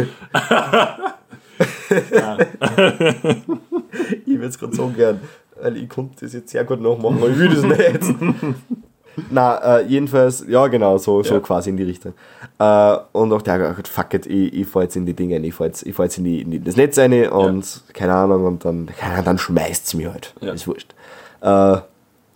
Ich 4.26 4.34
würde 4.34 4.48
es 4.48 4.60
gerade 4.60 4.76
so 4.76 4.88
gern, 4.90 5.22
weil 5.62 5.78
ich 5.78 5.88
konnte 5.90 6.26
das 6.26 6.34
jetzt 6.34 6.50
sehr 6.50 6.64
gut 6.66 6.82
nachmachen, 6.82 7.18
aber 7.18 7.30
ich 7.30 7.38
will 7.40 7.50
das 7.50 7.64
nicht. 7.64 8.16
Na, 9.30 9.78
äh, 9.80 9.86
jedenfalls, 9.86 10.44
ja 10.48 10.68
genau, 10.68 10.98
so, 10.98 11.24
so 11.24 11.36
Ja. 11.36 11.40
quasi 11.40 11.70
in 11.70 11.78
die 11.78 11.84
Richtung. 11.84 12.14
Äh, 12.60 12.98
und 13.14 13.32
auch 13.32 13.42
der 13.42 13.78
hat 13.78 13.88
fuck 13.88 14.14
it, 14.14 14.26
ich, 14.26 14.54
ich 14.54 14.68
fahr 14.68 14.84
jetzt 14.84 14.98
in 14.98 15.06
die 15.06 15.14
Dinge 15.14 15.38
ich 15.40 15.54
fahr 15.54 15.68
jetzt, 15.68 15.84
ich 15.86 15.96
fahr 15.96 16.06
jetzt 16.06 16.18
in, 16.18 16.26
die, 16.26 16.42
in 16.42 16.64
das 16.64 16.76
Netz 16.76 16.98
rein 16.98 17.30
und 17.30 17.84
keine 17.94 18.14
Ahnung, 18.14 18.46
und 18.46 18.66
dann, 18.66 18.88
keine 18.88 19.14
Ahnung, 19.14 19.26
dann 19.26 19.38
schmeißt 19.38 19.86
es 19.88 19.94
mich 19.94 20.08
halt. 20.08 20.34
Ja. 20.42 20.52
Ist 20.52 20.68
wurscht. 20.68 20.94
Äh, 21.42 21.78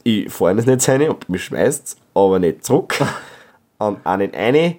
ich 0.04 0.32
fahr 0.32 0.52
in 0.52 0.58
das 0.58 0.66
Netz 0.66 0.88
rein 0.88 1.10
und 1.10 1.28
mich 1.28 1.44
schmeißt 1.44 1.98
aber 2.14 2.40
nicht 2.40 2.64
zurück. 2.64 2.96
und 3.80 3.98
auch 4.06 4.18
nicht 4.18 4.34
eine, 4.36 4.78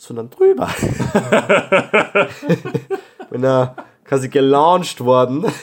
sondern 0.00 0.30
drüber. 0.30 0.68
Bin 3.30 3.44
er 3.44 3.76
quasi 4.04 4.28
gelauncht 4.28 5.04
worden. 5.04 5.44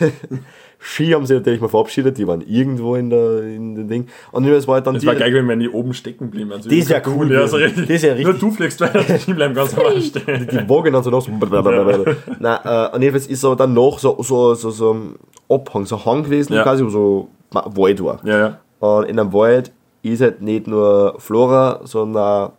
Ski 0.80 1.10
haben 1.12 1.26
sie 1.26 1.34
natürlich 1.34 1.60
mal 1.60 1.70
verabschiedet, 1.70 2.20
die 2.20 2.28
waren 2.28 2.42
irgendwo 2.42 2.96
in 2.96 3.10
der 3.10 3.42
in 3.42 3.74
den 3.74 3.88
Ding. 3.88 4.08
Und 4.32 4.46
es 4.46 4.68
war 4.68 4.76
halt 4.76 4.86
dann 4.86 4.96
Es 4.96 5.06
war 5.08 5.16
geil, 5.16 5.34
wenn 5.48 5.60
die 5.60 5.70
oben 5.70 5.92
stecken 5.96 6.30
blieben. 6.30 6.52
Also 6.52 6.70
Das 6.70 6.88
wär 6.88 7.02
cool 7.08 7.32
Ja, 7.32 7.48
so 7.48 7.58
gewesen. 7.58 7.80
richtig. 7.80 7.96
Das 7.96 8.04
wär 8.04 8.16
richtig- 8.16 8.42
Nur 8.42 8.52
du 8.52 8.56
fliegst 8.56 8.80
weiter, 8.82 9.04
die 9.26 9.34
bleiben 9.34 9.56
ganz 9.56 9.76
normal 9.76 10.00
stehen. 10.02 10.48
die 10.50 10.70
Wagen 10.70 10.94
dann 10.94 11.02
so 11.04 11.10
noch 11.10 11.22
so. 11.26 11.32
Nein, 12.40 12.60
äh, 12.64 12.90
und 12.96 13.02
jedenfalls 13.02 13.26
ist 13.28 13.44
aber 13.44 13.56
dann 13.56 13.74
noch 13.74 13.98
so, 13.98 14.22
so, 14.22 14.54
so, 14.54 14.70
so 14.70 14.94
ein 14.94 15.16
Abhang, 15.50 15.86
so 15.88 15.96
ein 15.96 16.06
Hang 16.06 16.24
gewesen, 16.24 16.54
Ja. 16.54 16.62
quasi, 16.62 16.86
wo 16.86 16.90
so 16.90 17.28
Wald 17.52 18.04
war. 18.04 18.20
Ja, 18.24 18.38
ja. 18.38 18.60
Und 18.80 19.06
in 19.10 19.20
einem 19.20 19.34
Wald 19.34 19.72
ist 20.04 20.22
halt 20.22 20.44
nicht 20.44 20.68
nur 20.68 21.16
Flora, 21.18 21.82
sondern 21.86 22.52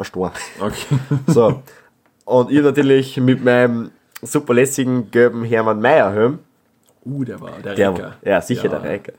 ein 0.00 0.04
Stein. 0.04 0.30
Okay. 0.60 0.96
So. 1.26 1.62
Und 2.24 2.50
ich 2.50 2.62
natürlich 2.62 3.16
mit 3.18 3.42
meinem 3.44 3.90
super 4.22 4.54
lässigen 4.54 5.10
gelben 5.10 5.44
Hermann 5.44 5.80
Meyer 5.80 6.12
Helm, 6.12 6.38
Uh, 7.02 7.24
der 7.24 7.40
war 7.40 7.52
der, 7.64 7.74
der, 7.74 7.94
Recker. 7.94 8.16
ja, 8.22 8.40
sicher 8.42 8.68
der 8.68 8.82
Reker. 8.84 9.14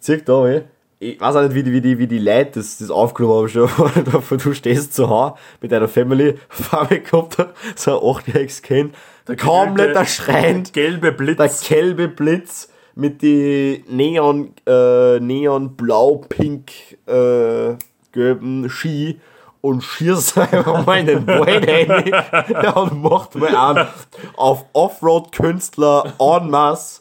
Zieh 0.00 0.22
da, 0.24 0.44
ey. 0.48 0.62
Ich 0.98 1.20
weiß 1.20 1.36
auch 1.36 1.42
nicht, 1.42 1.54
wie 1.54 1.62
die, 1.62 1.70
wie 1.72 1.80
die, 1.80 1.96
wie 1.98 2.06
die 2.08 2.18
Leute 2.18 2.52
das, 2.54 2.78
das 2.78 2.90
aufgenommen 2.90 3.42
haben, 3.42 3.48
schon, 3.48 3.68
davon 4.12 4.38
du 4.38 4.52
stehst 4.54 4.92
zu 4.94 5.08
Hause 5.08 5.34
mit 5.60 5.70
deiner 5.70 5.86
Family, 5.86 6.34
mir 6.90 7.00
kommt 7.00 7.36
so 7.76 8.00
ein 8.00 8.16
achtjähriges 8.16 8.60
Kind, 8.62 8.94
komplett 9.40 9.90
gelbe- 9.90 9.98
erschreiend, 9.98 10.72
Gelbe 10.72 11.12
Blitz. 11.12 11.36
der 11.36 11.50
gelbe 11.78 12.08
Blitz 12.08 12.68
mit 12.96 13.22
die 13.22 13.84
Neon, 13.88 14.52
äh, 14.66 15.20
Neon 15.20 15.76
blau-pink 15.76 16.72
äh, 17.06 17.76
gelben 18.10 18.68
Ski 18.68 19.20
und 19.62 19.82
schießt 19.82 20.36
einfach 20.52 20.84
mal 20.84 20.98
in 20.98 21.06
den 21.06 21.26
Wald 21.26 21.66
rein 21.66 22.74
und 22.74 23.02
macht 23.02 23.34
mal 23.36 23.56
an 23.56 23.88
auf 24.36 24.66
Offroad-Künstler 24.74 26.12
en 26.18 26.50
masse. 26.50 27.00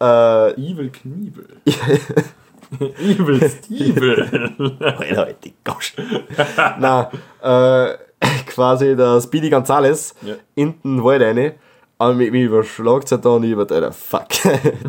Äh, 0.00 0.52
Evil 0.54 0.90
Kniebel. 0.90 1.46
Evil 2.98 3.50
Stiebel. 3.50 4.76
Alter, 4.80 5.34
die 5.44 5.54
Gosch. 5.64 5.94
Na, 6.78 7.10
äh, 7.42 7.94
quasi 8.46 8.96
der 8.96 9.20
Speedy 9.20 9.50
Gonzales 9.50 10.14
Ja. 10.22 10.34
in 10.54 10.74
den 10.82 11.04
Wald 11.04 11.22
rein 11.22 11.52
und 11.98 12.16
mich, 12.16 12.30
mich 12.30 12.44
überschlagt 12.44 13.04
es 13.04 13.12
halt 13.12 13.24
da 13.24 13.30
und 13.30 13.42
ich 13.44 13.50
über, 13.50 13.62
Alter, 13.70 13.92
fuck, 13.92 14.28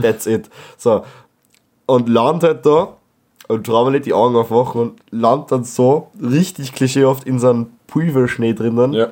that's 0.02 0.26
it. 0.28 0.50
So. 0.78 1.04
Und 1.88 2.08
landet 2.08 2.44
halt 2.44 2.66
da 2.66 2.98
und 3.52 3.66
trau 3.66 3.86
mir 3.86 3.92
nicht 3.92 4.06
die 4.06 4.14
Augen 4.14 4.36
aufwachen 4.36 4.82
und 4.82 5.00
landet 5.12 5.52
dann 5.52 5.64
so 5.64 6.10
richtig 6.22 6.74
klischeehaft 6.74 7.26
in 7.26 7.40
so 7.40 7.50
einem 7.50 7.68
Pulverschnee 7.88 8.54
drinnen. 8.54 8.94
ja. 8.94 9.08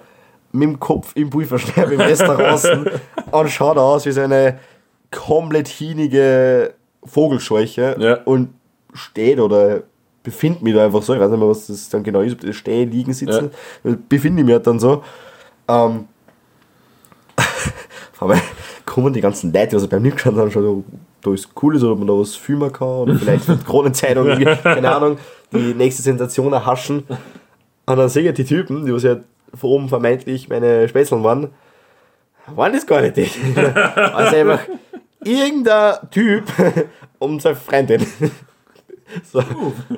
Mit 0.51 0.63
dem 0.63 0.79
Kopf 0.79 1.11
im 1.15 1.29
Pulverschnee, 1.29 1.85
mit 1.85 1.99
dem 1.99 2.17
draußen 2.17 2.89
und 3.31 3.49
schaut 3.51 3.77
aus 3.77 4.05
wie 4.07 4.11
so 4.11 4.21
eine 4.21 4.57
komplett 5.11 5.67
hinige 5.67 6.73
Vogelscheuche 7.03 7.95
Ja. 7.99 8.15
und 8.23 8.49
steht 8.93 9.39
oder 9.39 9.83
befindet 10.23 10.63
mich 10.63 10.73
da 10.73 10.85
einfach 10.85 11.03
so, 11.03 11.13
ich 11.13 11.19
weiß 11.19 11.29
nicht 11.29 11.39
mehr, 11.39 11.49
was 11.49 11.67
das 11.67 11.89
dann 11.89 12.03
genau 12.03 12.21
ist, 12.21 12.33
ob 12.33 12.41
das 12.41 12.55
stehen, 12.55 12.89
liegen, 12.91 13.13
sitzen, 13.13 13.51
befinde 14.09 14.41
ich 14.41 14.45
mich 14.45 14.53
halt 14.55 14.65
dann 14.65 14.79
so. 14.79 15.03
Ähm, 15.67 16.05
aber 18.19 18.37
kommen 18.85 19.13
die 19.13 19.21
ganzen 19.21 19.53
Leute, 19.53 19.67
die 19.69 19.75
also 19.75 19.87
beim 19.87 20.01
Mitgeschaut 20.01 20.35
haben, 20.35 20.51
schon 20.51 20.63
so, 20.63 20.83
da 21.21 21.33
ist 21.33 21.49
cool 21.61 21.75
ist, 21.75 21.83
oder 21.83 21.93
ob 21.93 21.99
man 21.99 22.07
da 22.07 22.13
was 22.13 22.35
filmen 22.35 22.71
kann, 22.71 22.87
oder 22.87 23.15
vielleicht 23.15 23.47
die 23.47 23.57
Kronenzeitung, 23.57 24.27
keine 24.63 24.95
Ahnung, 24.95 25.17
die 25.51 25.73
nächste 25.73 26.01
Sensation 26.01 26.53
erhaschen. 26.53 27.03
Und 27.85 27.97
dann 27.97 28.09
sehe 28.09 28.27
ich 28.27 28.35
die 28.35 28.45
Typen, 28.45 28.85
die 28.85 28.93
was 28.93 29.03
ja 29.03 29.17
von 29.53 29.69
oben 29.69 29.89
vermeintlich 29.89 30.47
meine 30.47 30.87
Spätzeln 30.87 31.23
waren, 31.23 31.49
Waren 32.55 32.73
das 32.73 32.85
gar 32.85 33.01
nicht 33.01 33.17
die. 33.17 33.29
Also 33.55 34.35
einfach 34.35 34.61
irgendein 35.23 35.95
Typ 36.11 36.43
um 37.19 37.39
seine 37.39 37.55
Freundin. 37.55 38.05
So. 39.23 39.41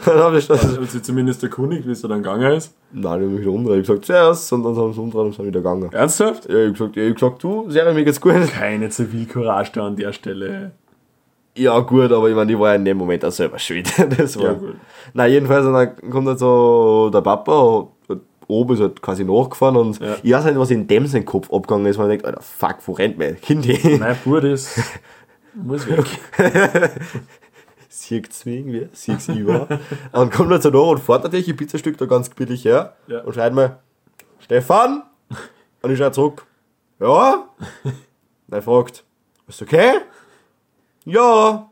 Dann 0.05 0.17
habe 0.19 0.38
ich 0.38 0.47
das. 0.47 0.63
Hat 0.63 0.89
sie 0.89 1.01
zumindest 1.01 1.43
erkundigt, 1.43 1.86
wie 1.86 1.91
es 1.91 2.01
da 2.01 2.07
dann 2.07 2.23
gegangen 2.23 2.53
ist? 2.53 2.73
Nein, 2.93 3.19
ich 3.19 3.25
habe 3.25 3.25
mich 3.25 3.47
umdrehen. 3.47 3.81
Ich 3.81 3.89
habe 3.89 3.99
gesagt, 3.99 4.05
zuerst 4.05 4.53
und 4.53 4.63
dann 4.63 4.75
haben 4.75 4.93
sie 4.93 5.01
umdrehen 5.01 5.25
und 5.25 5.36
sind 5.36 5.45
wieder 5.45 5.60
gegangen. 5.60 5.91
Ernsthaft? 5.91 6.47
Ja, 6.49 6.55
ich 6.55 6.62
habe 6.62 6.71
gesagt, 6.71 6.95
ja, 6.95 7.03
ich 7.03 7.10
hab 7.10 7.15
gesagt, 7.15 7.43
du, 7.43 7.69
Serie, 7.69 7.93
mir 7.93 8.05
geht's 8.05 8.21
gut. 8.21 8.34
Keine 8.53 8.89
Zivilcourage 8.89 9.71
da 9.73 9.88
an 9.88 9.97
der 9.97 10.13
Stelle. 10.13 10.71
Ja, 11.57 11.79
gut, 11.79 12.11
aber 12.11 12.29
ich 12.29 12.35
meine, 12.35 12.51
ich 12.51 12.57
war 12.59 12.69
ja 12.69 12.75
in 12.75 12.85
dem 12.85 12.97
Moment 12.97 13.25
auch 13.25 13.31
selber 13.31 13.59
schuld. 13.59 13.91
Das 14.17 14.37
war. 14.37 14.43
Ja, 14.45 14.53
gut. 14.53 14.75
Na, 15.13 15.25
jedenfalls, 15.27 15.65
und 15.65 15.73
dann 15.73 16.09
kommt 16.09 16.27
halt 16.27 16.39
so 16.39 17.09
der 17.13 17.21
Papa, 17.21 17.87
oben 18.47 18.73
ist 18.73 18.81
halt 18.81 19.01
quasi 19.01 19.23
nachgefahren 19.23 19.75
und 19.77 19.99
Ja. 19.99 20.15
ich 20.23 20.31
weiß 20.33 20.45
nicht, 20.45 20.59
was 20.59 20.71
in 20.71 20.87
dem 20.87 21.07
sein 21.07 21.25
Kopf 21.25 21.51
abgegangen 21.51 21.85
ist, 21.87 21.97
weil 21.97 22.05
ich 22.11 22.21
denke, 22.21 22.27
Alter, 22.27 22.41
fuck, 22.41 22.77
wo 22.85 22.93
rennt 22.93 23.17
mein 23.17 23.39
Kind 23.39 23.65
hin? 23.65 23.99
Mein 23.99 24.15
Bruder 24.23 24.49
ist. 24.51 24.79
muss 25.53 25.87
weg. 25.89 26.05
Siegt's 27.89 28.45
mich 28.45 28.55
irgendwie, 28.59 28.87
siegt's 28.93 29.27
über. 29.27 29.61
Und 29.69 29.79
dann 30.13 30.29
kommt 30.29 30.51
er 30.51 30.61
so 30.61 30.69
nach 30.69 30.79
und 30.91 30.99
fährt 30.99 31.23
natürlich 31.23 31.49
ein 31.49 31.57
Pizzastück 31.57 31.97
da 31.97 32.05
ganz 32.05 32.29
billig 32.29 32.63
her 32.65 32.95
Ja. 33.07 33.21
und 33.21 33.33
schreit 33.33 33.53
mir, 33.53 33.79
Stefan? 34.39 35.03
Und 35.81 35.91
ich 35.91 35.97
schreie 35.97 36.11
zurück, 36.11 36.45
ja? 36.99 37.45
Und 37.83 37.93
er 38.53 38.61
fragt, 38.61 39.03
ist 39.47 39.61
okay? 39.61 39.91
Ja. 41.05 41.67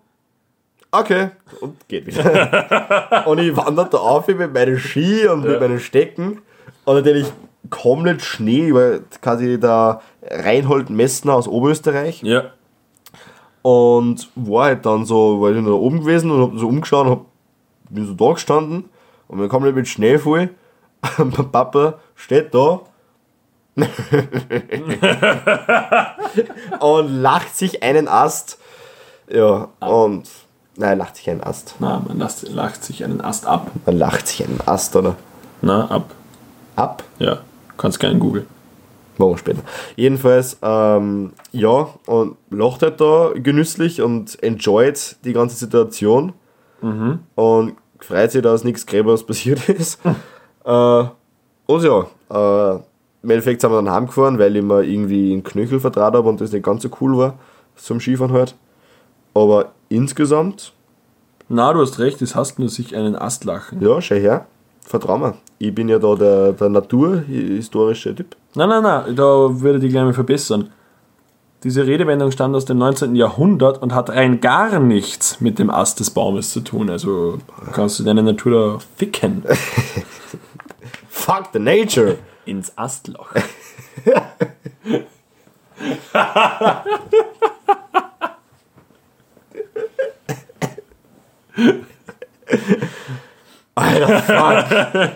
Okay. 0.92 1.30
Und 1.62 1.88
geht 1.88 2.08
wieder. 2.08 3.24
und 3.28 3.38
ich 3.40 3.56
wandere 3.56 3.90
da 3.90 3.98
auf 3.98 4.28
mit 4.28 4.54
meinen 4.54 4.80
Ski 4.80 5.28
und 5.28 5.42
mit 5.44 5.54
Ja. 5.54 5.60
meinen 5.60 5.80
Stecken. 5.80 6.42
Und 6.86 6.96
natürlich 6.96 7.28
komplett 7.70 8.22
Schnee, 8.22 8.74
weil 8.74 9.02
quasi 9.22 9.60
der 9.60 10.02
Reinhold 10.24 10.90
Messner 10.90 11.36
aus 11.36 11.48
Oberösterreich. 11.48 12.24
Ja. 12.24 12.52
Und 13.62 14.30
war 14.36 14.66
halt 14.66 14.86
dann 14.86 15.06
so, 15.06 15.42
war 15.42 15.52
ich 15.52 15.64
da 15.64 15.72
oben 15.72 16.00
gewesen 16.00 16.32
und 16.32 16.42
hab 16.42 16.58
so 16.58 16.68
umgeschaut 16.68 17.06
und 17.06 17.12
hab, 17.12 17.26
bin 17.90 18.08
so 18.08 18.14
da 18.14 18.34
gestanden 18.34 18.86
und 19.28 19.40
mir 19.40 19.50
kam 19.50 19.64
mit 19.64 19.88
Schnee 19.88 20.18
voll. 20.18 20.50
Und 21.18 21.38
mein 21.38 21.50
Papa 21.50 21.94
steht 22.16 22.54
da 22.54 22.82
und 26.82 27.08
lacht 27.22 27.56
sich 27.56 27.82
einen 27.84 28.10
Ast. 28.10 28.60
Ja, 29.30 29.70
und. 29.80 30.24
Nein, 30.76 30.98
lacht 30.98 31.18
sich 31.18 31.30
einen 31.30 31.44
Ast. 31.44 31.76
Na, 31.80 32.02
man 32.08 32.18
lacht, 32.18 32.42
lacht 32.50 32.84
sich 32.86 33.04
einen 33.04 33.20
Ast 33.20 33.46
ab. 33.46 33.70
Man 33.86 33.98
lacht 33.98 34.28
sich 34.28 34.46
einen 34.46 34.62
Ast, 34.66 34.96
oder? 34.96 35.18
Na, 35.62 35.90
ab. 35.92 36.12
Ab. 36.78 37.04
Ja. 37.20 37.40
Kannst 37.78 38.00
gerne 38.00 38.18
googeln. 38.18 38.48
Wir 39.18 39.38
später. 39.38 39.62
Jedenfalls, 39.98 40.58
ähm, 40.62 41.34
ja, 41.52 41.90
und 42.06 42.38
lacht 42.50 42.82
halt 42.82 43.02
da 43.02 43.32
genüsslich 43.36 44.02
und 44.02 44.42
enjoyt 44.42 45.18
die 45.26 45.34
ganze 45.34 45.58
Situation. 45.58 46.32
Und 47.36 47.76
freut 48.00 48.32
sich, 48.32 48.42
dass 48.42 48.64
nichts 48.64 48.86
Gräberes 48.86 49.26
passiert 49.26 49.68
ist. 49.70 50.00
äh, 50.64 51.04
und 51.66 51.84
ja, 51.84 52.06
äh, 52.32 52.80
im 53.22 53.30
Endeffekt 53.30 53.60
sind 53.60 53.72
wir 53.72 53.82
dann 53.82 53.92
heimgefahren, 53.92 54.40
weil 54.40 54.56
ich 54.56 54.64
mir 54.64 54.84
irgendwie 54.84 55.34
einen 55.34 55.44
Knöchel 55.44 55.82
vertraut 55.82 56.14
habe 56.14 56.30
und 56.30 56.40
das 56.40 56.54
nicht 56.54 56.64
ganz 56.64 56.84
so 56.84 56.90
cool 57.02 57.18
war 57.18 57.34
zum 57.76 58.00
Skifahren 58.00 58.32
halt. 58.32 58.56
Aber 59.34 59.72
insgesamt, 59.90 60.74
Na, 61.48 61.74
du 61.74 61.82
hast 61.82 62.00
recht, 62.00 62.22
es 62.22 62.36
hast 62.36 62.60
nur 62.60 62.70
sich 62.70 62.96
einen 62.96 63.16
Ast 63.16 63.46
lachen. 63.46 63.82
ja, 63.82 64.02
schau 64.02 64.16
her, 64.16 64.46
vertrau 64.86 65.18
mir. 65.18 65.36
Ich 65.58 65.74
bin 65.74 65.90
ja 65.90 66.00
da 66.00 66.16
der, 66.16 66.54
der 66.54 66.70
naturhistorische 66.70 68.16
Typ. 68.16 68.36
Nein, 68.56 68.70
nein, 68.70 68.84
nein, 68.84 69.16
da 69.16 69.24
würde 69.62 69.78
ich 69.78 69.84
dich 69.84 69.92
gleich 69.92 70.04
mal 70.04 70.14
verbessern. 70.14 70.72
Diese 71.64 71.86
Redewendung 71.86 72.32
stammt 72.32 72.56
aus 72.56 72.64
dem 72.64 72.78
19. 72.78 73.16
Jahrhundert 73.16 73.82
und 73.82 73.94
hat 73.94 74.10
rein 74.12 74.40
gar 74.40 74.80
nichts 74.80 75.42
mit 75.42 75.60
dem 75.60 75.70
Ast 75.70 76.00
des 76.00 76.10
Baumes 76.10 76.52
zu 76.52 76.62
tun. 76.62 76.90
Also 76.90 77.40
kannst 77.74 78.00
du 78.00 78.04
deine 78.06 78.24
Natur 78.24 78.52
da 78.52 78.78
ficken. 78.96 79.44
Fuck 81.10 81.50
the 81.52 81.60
nature! 81.60 82.18
Ins 82.46 82.72
Astloch. 82.78 83.28
Alter, 93.76 94.20
fuck. 94.22 95.12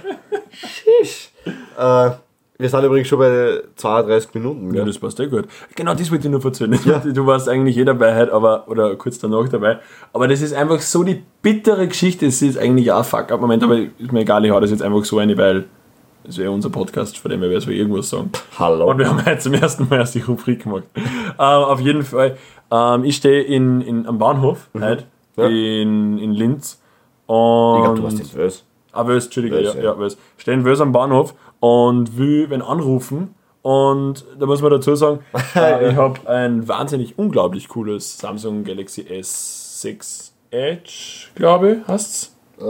Shish. 0.52 1.30
Äh, 1.78 2.12
wir 2.60 2.70
sind 2.70 2.84
übrigens 2.84 3.08
schon 3.08 3.20
bei 3.20 3.62
32 3.76 4.34
Minuten. 4.36 4.68
Ja, 4.68 4.74
Gell? 4.74 4.86
das 4.86 5.00
passt 5.00 5.20
ja 5.20 5.26
gut. 5.26 5.46
Genau, 5.76 5.94
das 5.96 6.12
wollte 6.12 6.28
ich 6.28 6.32
nur 6.32 6.46
erzählen. 6.46 6.80
Du 7.14 7.26
warst 7.26 7.50
eigentlich 7.50 7.78
eh 7.78 7.84
dabei 7.84 8.16
heute, 8.16 8.32
aber, 8.32 8.68
oder 8.68 8.96
kurz 8.96 9.20
danach 9.20 9.50
dabei. 9.50 9.80
Aber 10.14 10.28
das 10.28 10.42
ist 10.42 10.54
einfach 10.54 10.80
so 10.80 11.04
die 11.04 11.24
bittere 11.42 11.88
Geschichte. 11.88 12.28
Es 12.28 12.42
ist 12.42 12.58
eigentlich 12.58 12.92
auch 12.92 13.04
Fuck-up-Moment, 13.04 13.64
aber 13.64 13.80
ist 13.80 14.12
mir 14.12 14.22
egal, 14.22 14.46
ich 14.46 14.52
hau 14.52 14.60
das 14.60 14.72
jetzt 14.72 14.84
einfach 14.84 15.04
so 15.04 15.18
eine, 15.18 15.38
weil 15.38 15.66
es 16.26 16.38
wäre 16.38 16.52
unser 16.52 16.70
Podcast, 16.70 17.18
von 17.18 17.32
dem 17.32 17.42
wäre 17.42 17.56
es 17.56 17.68
irgendwas 17.68 18.10
sagen. 18.10 18.32
Hallo. 18.58 18.90
Und 18.90 18.98
wir 18.98 19.10
haben 19.10 19.26
heute 19.26 19.40
zum 19.40 19.54
ersten 19.56 19.90
Mal 19.90 19.98
erst 19.98 20.16
die 20.16 20.22
Rubrik 20.22 20.64
gemacht. 20.64 20.84
ähm, 20.96 21.04
auf 21.38 21.82
jeden 21.82 22.04
Fall, 22.04 22.38
ähm, 22.72 23.04
ich 23.04 23.18
stehe 23.18 23.42
in, 23.42 23.82
in, 23.82 24.06
am 24.08 24.20
Bahnhof 24.20 24.70
heute, 24.80 25.04
Ja. 25.36 25.46
in, 25.46 26.18
in 26.18 26.32
Linz. 26.34 26.82
ich 27.24 27.30
Und 27.30 27.82
glaube, 27.84 27.98
du 27.98 28.04
warst 28.04 28.20
in 28.20 28.38
Wels. 28.38 28.64
Ah, 28.92 29.08
Wels, 29.08 29.26
Entschuldige, 29.26 29.56
Wels, 29.56 29.74
ja, 29.74 29.80
ja. 29.80 29.84
ja, 29.92 30.00
Wels. 30.00 30.18
Stehen 30.38 30.60
in 30.60 30.66
Wels 30.66 30.82
am 30.82 30.92
Bahnhof 30.92 31.34
und 31.60 32.18
will 32.18 32.50
wenn 32.50 32.62
anrufen. 32.62 33.36
Und 33.64 34.26
da 34.38 34.46
muss 34.46 34.62
man 34.62 34.72
dazu 34.72 34.94
sagen, 34.96 35.20
äh, 35.56 35.90
ich 35.92 35.96
habe 35.96 36.28
ein 36.30 36.68
wahnsinnig 36.68 37.18
unglaublich 37.18 37.70
cooles 37.70 38.18
Samsung 38.18 38.64
Galaxy 38.64 39.02
S6 39.02 40.32
Edge, 40.52 41.30
glaube 41.36 41.78
ich, 41.78 41.88
heißt's. 41.88 42.36
Äh, 42.60 42.64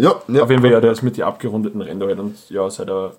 ja, 0.00 0.20
ja. 0.28 0.42
Auf 0.42 0.50
jeden 0.50 0.62
Fall, 0.62 0.72
ja, 0.72 0.80
der 0.80 0.92
ist 0.92 1.02
mit 1.02 1.16
den 1.16 1.24
abgerundeten 1.24 1.80
Rändern 1.80 2.08
halt 2.08 2.18
und 2.18 2.50
ja, 2.50 2.68
seit, 2.68 2.88
er, 2.88 3.12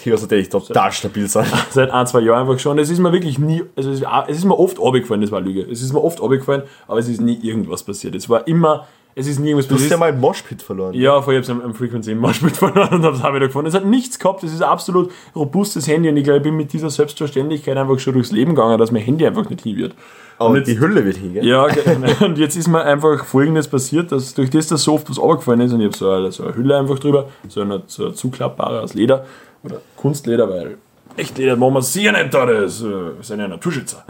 Hier 0.00 0.14
ist 0.14 0.22
natürlich 0.22 0.48
total 0.48 0.92
stabil 0.92 1.28
sein. 1.28 1.46
seit 1.70 1.90
ein, 1.90 2.06
zwei 2.06 2.20
Jahren 2.20 2.42
einfach 2.48 2.58
schon. 2.60 2.78
Es 2.78 2.88
ist 2.88 2.98
mir 3.00 3.12
wirklich 3.12 3.38
nie, 3.38 3.64
also 3.76 3.90
es 3.90 4.00
ist, 4.00 4.06
es 4.28 4.38
ist 4.38 4.44
mir 4.44 4.58
oft 4.58 4.78
runtergefallen, 4.78 5.22
das 5.22 5.32
war 5.32 5.40
Lüge. 5.40 5.62
Es 5.62 5.82
ist 5.82 5.92
mir 5.92 6.02
oft 6.02 6.20
runtergefallen, 6.20 6.62
aber 6.86 6.98
es 7.00 7.08
ist 7.08 7.20
nie 7.20 7.38
irgendwas 7.42 7.82
passiert. 7.82 8.14
Es 8.14 8.28
war 8.28 8.46
immer, 8.46 8.86
es 9.16 9.26
ist 9.26 9.40
nie 9.40 9.48
irgendwas 9.48 9.66
Du 9.66 9.74
hast 9.74 9.80
passiert. 9.80 9.90
ja 9.92 9.96
mal 9.98 10.10
einen 10.10 10.20
Moshpit 10.20 10.62
verloren. 10.62 10.94
Ja, 10.94 11.20
vorher 11.20 11.42
habe 11.42 11.52
ich 11.58 11.64
am 11.64 11.74
Frequency 11.74 12.12
im 12.12 12.18
Moshpit 12.18 12.56
verloren 12.56 12.94
und 12.94 13.02
habe 13.04 13.16
es 13.16 13.24
auch 13.24 13.34
wieder 13.34 13.46
gefunden. 13.48 13.66
Es 13.68 13.74
hat 13.74 13.84
nichts 13.86 14.18
gehabt, 14.20 14.44
es 14.44 14.52
ist 14.54 14.62
ein 14.62 14.68
absolut 14.68 15.10
robustes 15.34 15.88
Handy 15.88 16.08
und 16.08 16.16
ich 16.16 16.22
glaube, 16.24 16.36
ich 16.38 16.42
bin 16.44 16.56
mit 16.56 16.72
dieser 16.72 16.90
Selbstverständlichkeit 16.90 17.76
einfach 17.76 17.98
schon 17.98 18.14
durchs 18.14 18.30
Leben 18.30 18.54
gegangen, 18.54 18.78
dass 18.78 18.92
mein 18.92 19.02
Handy 19.02 19.26
einfach 19.26 19.50
nicht 19.50 19.62
hin 19.62 19.76
wird. 19.76 19.94
Aber 20.40 20.50
Und 20.50 20.68
die 20.68 20.70
jetzt, 20.74 20.80
Hülle 20.80 21.04
wird 21.04 21.16
hin, 21.16 21.34
gell? 21.34 21.44
ja, 21.44 21.66
genau. 21.66 22.06
und 22.24 22.38
jetzt 22.38 22.54
ist 22.54 22.68
mir 22.68 22.84
einfach 22.84 23.24
folgendes 23.24 23.66
passiert, 23.66 24.12
dass 24.12 24.34
durch 24.34 24.50
das, 24.50 24.68
dass 24.68 24.84
so 24.84 24.94
oft 24.94 25.10
was 25.10 25.18
runtergefallen 25.18 25.62
ist 25.62 25.72
und 25.72 25.80
ich 25.80 25.86
habe 25.86 25.96
so 25.96 26.08
eine, 26.12 26.30
so 26.30 26.44
eine 26.44 26.54
Hülle 26.54 26.78
einfach 26.78 27.00
drüber, 27.00 27.28
so 27.48 27.60
eine, 27.62 27.82
so 27.88 28.04
eine 28.04 28.14
zuklappbare 28.14 28.80
aus 28.82 28.94
Leder 28.94 29.24
oder 29.68 29.80
Kunstleder, 29.96 30.48
weil 30.48 30.78
Echtleder 31.16 31.56
machen 31.56 31.74
wir 31.74 31.82
sicher 31.82 32.12
nicht 32.12 32.32
da, 32.32 32.46
das 32.46 32.82
äh, 32.82 32.86
sind 33.22 33.40
ja 33.40 33.48
Naturschützer. 33.48 34.04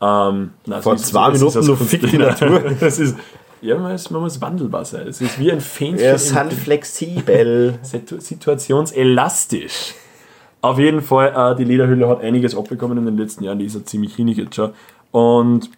Ähm, 0.00 0.50
nein, 0.66 0.82
Vor 0.82 0.94
ist- 0.94 1.06
zwei 1.06 1.30
ist 1.32 1.40
Minuten 1.40 1.66
noch 1.66 1.78
fickt 1.78 2.12
die. 2.12 2.18
Natur. 2.18 2.60
das 2.80 2.98
ist, 2.98 3.16
ja, 3.62 3.76
man 3.78 3.92
muss, 3.92 4.10
man 4.10 4.20
muss 4.22 4.40
wandelbar 4.40 4.84
sein. 4.84 5.06
Es 5.08 5.20
ist 5.20 5.38
wie 5.38 5.50
ein 5.50 5.60
Fähnchen. 5.60 5.98
Wir 6.00 6.18
sind 6.18 6.52
flexibel. 6.52 7.78
Situ- 7.82 8.20
situationselastisch. 8.20 9.94
Auf 10.60 10.78
jeden 10.78 11.02
Fall, 11.02 11.32
äh, 11.52 11.56
die 11.56 11.64
Lederhülle 11.64 12.08
hat 12.08 12.22
einiges 12.22 12.56
abbekommen 12.56 12.98
in 12.98 13.06
den 13.06 13.16
letzten 13.18 13.44
Jahren, 13.44 13.58
die 13.58 13.66
ist 13.66 13.74
ja 13.74 13.84
ziemlich 13.84 14.16
rinig 14.18 14.38
jetzt 14.38 14.54
schon. 14.54 14.70
Und 15.10 15.70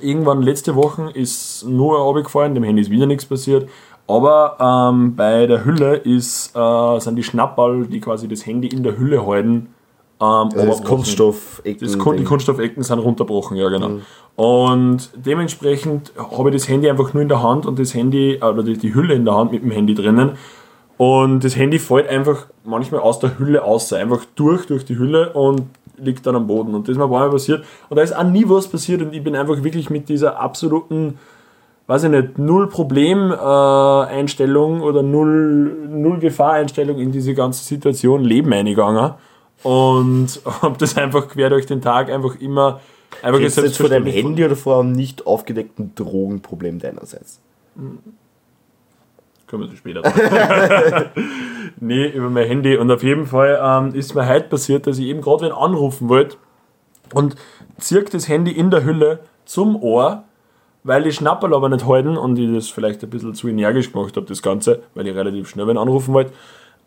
irgendwann 0.00 0.42
letzte 0.42 0.74
Woche 0.74 1.10
ist 1.14 1.64
nur 1.66 1.98
abgefallen, 2.08 2.54
dem 2.54 2.64
Handy 2.64 2.82
ist 2.82 2.90
wieder 2.90 3.06
nichts 3.06 3.26
passiert. 3.26 3.68
Aber 4.08 4.56
ähm, 4.90 5.14
bei 5.14 5.46
der 5.46 5.64
Hülle 5.64 5.96
ist, 5.96 6.56
äh, 6.56 6.98
sind 6.98 7.16
die 7.16 7.22
Schnapperl, 7.22 7.86
die 7.86 8.00
quasi 8.00 8.26
das 8.26 8.46
Handy 8.46 8.68
in 8.68 8.82
der 8.82 8.98
Hülle 8.98 9.26
halten, 9.26 9.68
ähm, 10.20 10.26
Also 10.26 10.48
das 10.48 10.56
runtergebrochen. 10.56 10.84
Kunststoff. 10.84 11.62
Das 11.80 11.98
Kun 11.98 12.16
die 12.16 12.24
Kunststoffecken 12.24 12.82
sind 12.82 12.98
runterbrochen, 12.98 13.56
ja 13.56 13.68
genau. 13.68 14.00
Und 14.34 15.10
dementsprechend 15.14 16.12
habe 16.16 16.48
ich 16.48 16.56
das 16.56 16.68
Handy 16.68 16.88
einfach 16.88 17.12
nur 17.12 17.22
in 17.22 17.28
der 17.28 17.42
Hand 17.42 17.66
und 17.66 17.78
das 17.78 17.94
Handy, 17.94 18.34
äh, 18.34 18.44
oder 18.44 18.62
die, 18.62 18.78
die 18.78 18.94
Hülle 18.94 19.14
in 19.14 19.24
der 19.24 19.34
Hand 19.34 19.52
mit 19.52 19.62
dem 19.62 19.70
Handy 19.70 19.94
drinnen. 19.94 20.32
Und 20.96 21.44
das 21.44 21.54
Handy 21.56 21.78
fällt 21.78 22.08
einfach 22.08 22.46
manchmal 22.64 23.00
aus 23.00 23.20
der 23.20 23.38
Hülle 23.38 23.62
aus, 23.62 23.92
einfach 23.92 24.24
durch, 24.34 24.66
durch 24.66 24.84
die 24.84 24.98
Hülle 24.98 25.32
und 25.32 25.62
liegt 25.96 26.26
dann 26.26 26.34
am 26.34 26.46
Boden. 26.46 26.74
Und 26.74 26.88
das 26.88 26.92
ist 26.92 26.98
mir 26.98 27.04
ein 27.04 27.10
paar 27.10 27.20
Mal 27.20 27.30
passiert. 27.30 27.64
Und 27.88 27.96
da 27.96 28.02
ist 28.02 28.16
auch 28.16 28.24
nie 28.24 28.44
was 28.48 28.68
passiert 28.68 29.02
und 29.02 29.14
ich 29.14 29.22
bin 29.22 29.36
einfach 29.36 29.62
wirklich 29.62 29.90
mit 29.90 30.08
dieser 30.08 30.40
absoluten, 30.40 31.18
weiß 31.88 32.04
ich 32.04 32.10
nicht, 32.10 32.38
null 32.38 32.68
Problem 32.68 33.32
äh, 33.32 33.34
oder 33.34 35.02
null, 35.02 35.88
null 35.88 36.18
Gefahr 36.20 36.52
Einstellung 36.52 36.98
in 37.00 37.10
diese 37.12 37.34
ganze 37.34 37.64
Situation 37.64 38.22
Leben 38.22 38.52
eingegangen. 38.52 39.14
Und 39.62 40.28
habe 40.62 40.76
das 40.78 40.96
einfach 40.96 41.28
quer 41.28 41.50
durch 41.50 41.66
den 41.66 41.80
Tag 41.80 42.10
einfach 42.10 42.36
immer 42.40 42.80
einfach 43.22 43.40
Redest 43.40 43.56
jetzt 43.56 43.78
vor 43.78 43.88
deinem 43.88 44.06
Handy 44.06 44.44
oder 44.44 44.54
vor 44.54 44.80
einem 44.80 44.92
nicht 44.92 45.26
aufgedeckten 45.26 45.94
Drogenproblem 45.94 46.78
deinerseits? 46.78 47.40
Können 49.46 49.62
wir 49.62 49.68
das 49.68 49.78
später 49.78 50.02
nee, 51.80 52.06
über 52.06 52.28
mein 52.28 52.46
Handy. 52.46 52.76
Und 52.76 52.90
auf 52.90 53.02
jeden 53.02 53.26
Fall 53.26 53.58
ähm, 53.62 53.94
ist 53.94 54.14
mir 54.14 54.28
heute 54.28 54.48
passiert, 54.48 54.86
dass 54.86 54.98
ich 54.98 55.06
eben 55.06 55.22
gerade 55.22 55.46
wen 55.46 55.52
anrufen 55.52 56.10
wollte. 56.10 56.36
und 57.14 57.34
zieht 57.78 58.12
das 58.12 58.28
Handy 58.28 58.52
in 58.52 58.70
der 58.70 58.84
Hülle 58.84 59.20
zum 59.46 59.82
Ohr, 59.82 60.24
weil 60.88 61.02
die 61.02 61.12
Schnapperl 61.12 61.52
aber 61.52 61.68
nicht 61.68 61.86
halten 61.86 62.16
und 62.16 62.38
ich 62.38 62.50
das 62.50 62.70
vielleicht 62.70 63.04
ein 63.04 63.10
bisschen 63.10 63.34
zu 63.34 63.46
energisch 63.46 63.92
gemacht 63.92 64.16
habe, 64.16 64.24
das 64.24 64.40
Ganze, 64.40 64.80
weil 64.94 65.06
ich 65.06 65.14
relativ 65.14 65.46
schnell 65.46 65.68
wen 65.68 65.76
anrufen 65.76 66.14
wollte, 66.14 66.32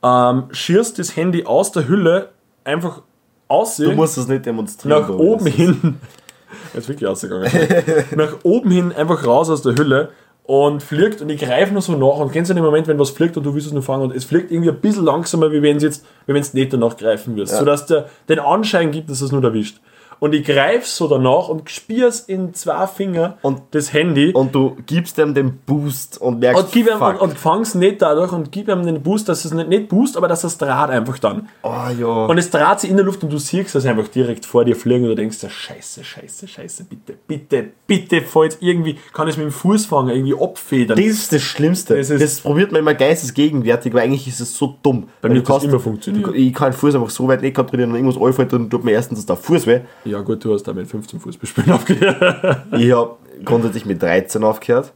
ähm, 0.01 0.45
schierst 0.51 0.97
das 0.97 1.15
Handy 1.15 1.45
aus 1.45 1.71
der 1.71 1.87
Hülle 1.87 2.29
einfach 2.63 3.03
aus. 3.47 3.77
Du 3.77 3.91
musst 3.91 4.17
das 4.17 4.27
nicht 4.27 4.47
demonstrieren. 4.47 5.01
nach 5.01 5.09
oben 5.09 5.45
hin. 5.45 5.99
Jetzt 6.73 6.89
wirklich 6.89 7.07
ausgegangen. 7.07 7.47
nach 8.15 8.37
oben 8.41 8.71
hin 8.71 8.91
einfach 8.91 9.23
raus 9.23 9.51
aus 9.51 9.61
der 9.61 9.75
Hülle 9.75 10.09
und 10.45 10.81
fliegt 10.81 11.21
und 11.21 11.29
ich 11.29 11.39
greife 11.39 11.71
nur 11.71 11.83
so 11.83 11.91
nach 11.91 12.17
und 12.17 12.31
kennst 12.31 12.49
du 12.49 12.55
den 12.55 12.63
Moment, 12.63 12.87
wenn 12.87 12.97
was 12.97 13.11
fliegt 13.11 13.37
und 13.37 13.43
du 13.43 13.53
willst 13.53 13.67
es 13.67 13.73
nur 13.73 13.83
fangen 13.83 14.01
und 14.01 14.15
es 14.15 14.25
fliegt 14.25 14.51
irgendwie 14.51 14.71
ein 14.71 14.81
bisschen 14.81 15.05
langsamer, 15.05 15.51
wie 15.51 15.61
wenn 15.61 15.77
es 15.77 15.83
jetzt, 15.83 16.05
wie 16.25 16.33
wenn 16.33 16.41
es 16.41 16.55
nicht 16.55 16.73
danach 16.73 16.97
greifen 16.97 17.35
wirst, 17.35 17.55
sodass 17.55 17.85
der 17.85 18.09
den 18.27 18.39
Anschein 18.39 18.89
gibt, 18.89 19.11
dass 19.11 19.21
es 19.21 19.31
nur 19.31 19.43
erwischt. 19.43 19.79
Und 20.23 20.35
ich 20.35 20.45
greife 20.45 20.85
so 20.87 21.07
danach 21.07 21.49
und 21.49 21.67
spier's 21.71 22.19
in 22.19 22.53
zwei 22.53 22.85
Finger 22.85 23.39
Und- 23.41 23.61
das 23.71 23.91
Handy 23.91 24.31
Und 24.33 24.53
du 24.53 24.77
gibst 24.85 25.17
ihm 25.17 25.33
den 25.33 25.57
Boost 25.65 26.21
und 26.21 26.39
merkst, 26.41 26.63
und, 26.63 26.71
gib 26.71 26.85
ihm, 26.87 26.99
fuck. 26.99 27.15
und, 27.19 27.31
und 27.31 27.39
fang's 27.39 27.73
nicht 27.73 28.03
dadurch 28.03 28.31
und 28.31 28.51
gib 28.51 28.69
ihm 28.69 28.85
den 28.85 29.01
Boost, 29.01 29.27
dass 29.29 29.45
es 29.45 29.51
nicht, 29.51 29.67
nicht 29.69 29.89
boost, 29.89 30.15
aber 30.15 30.27
dass 30.27 30.43
es 30.43 30.59
draht 30.59 30.91
einfach 30.91 31.17
dann. 31.17 31.49
oh 31.63 31.73
ja. 31.99 32.25
Und 32.27 32.37
es 32.37 32.51
dreht 32.51 32.79
sich 32.81 32.91
in 32.91 32.97
der 32.97 33.05
Luft 33.05 33.23
und 33.23 33.33
du 33.33 33.39
siehst 33.39 33.73
es 33.73 33.83
einfach 33.87 34.07
direkt 34.09 34.45
vor 34.45 34.63
dir 34.63 34.75
fliegen 34.75 35.05
und 35.05 35.09
du 35.09 35.15
denkst 35.15 35.39
scheiße, 35.49 36.03
scheiße, 36.03 36.47
scheiße, 36.47 36.83
bitte, 36.83 37.13
bitte, 37.27 37.69
bitte, 37.87 38.21
fällt 38.21 38.57
irgendwie, 38.61 38.97
kann 39.13 39.27
ich 39.27 39.33
es 39.33 39.37
mit 39.37 39.47
dem 39.47 39.51
Fuß 39.51 39.87
fangen, 39.87 40.09
irgendwie 40.15 40.35
abfedern. 40.39 40.97
das 40.97 41.05
ist 41.07 41.33
das 41.33 41.41
Schlimmste. 41.41 41.97
Das 41.97 42.09
Das, 42.09 42.21
ist- 42.21 42.43
probiert 42.43 42.71
man 42.71 42.81
immer 42.81 42.93
geistesgegenwärtig, 42.93 43.91
weil 43.93 44.03
eigentlich 44.03 44.27
ist 44.27 44.39
es 44.39 44.55
so 44.55 44.75
dumm. 44.83 45.07
Bei 45.21 45.29
mir 45.29 45.39
das 45.39 45.47
kannst- 45.47 45.65
immer 45.65 45.79
funktioniert. 45.79 46.27
Du, 46.27 46.31
ich 46.33 46.53
kann 46.53 46.69
den 46.71 46.77
Fuß 46.77 46.93
einfach 46.93 47.09
so 47.09 47.27
weit 47.27 47.41
nicht 47.41 47.55
kontrollieren 47.55 47.89
und 47.89 47.95
irgendwas 47.95 48.21
anfällt, 48.21 48.53
dann 48.53 48.69
tut 48.69 48.83
mir 48.83 48.91
erstens 48.91 49.25
der 49.25 49.35
Fuß 49.35 49.65
weh. 49.65 49.79
ja 50.05 50.10
gut, 50.19 50.43
du 50.43 50.53
hast 50.53 50.63
da 50.63 50.73
mit 50.73 50.87
15 50.87 51.19
Fußballspielen 51.19 51.71
aufgehört. 51.75 52.65
Ich 52.77 52.91
habe 52.91 53.15
grundsätzlich 53.45 53.85
mit 53.85 54.01
13 54.01 54.43
aufgehört. 54.43 54.91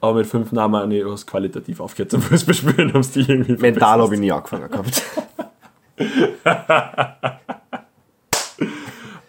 Aber 0.00 0.14
mit 0.18 0.26
5 0.26 0.52
Namen, 0.52 0.90
du 0.90 1.10
hast 1.10 1.26
qualitativ 1.26 1.80
aufgehört 1.80 2.10
zum 2.10 2.22
Fußballspielen, 2.22 2.92
haben 2.92 3.06
die 3.14 3.20
irgendwie 3.20 3.56
Mental 3.56 4.00
habe 4.00 4.14
ich 4.14 4.20
nie 4.20 4.30
angefangen 4.30 4.70
gehabt. 4.70 5.02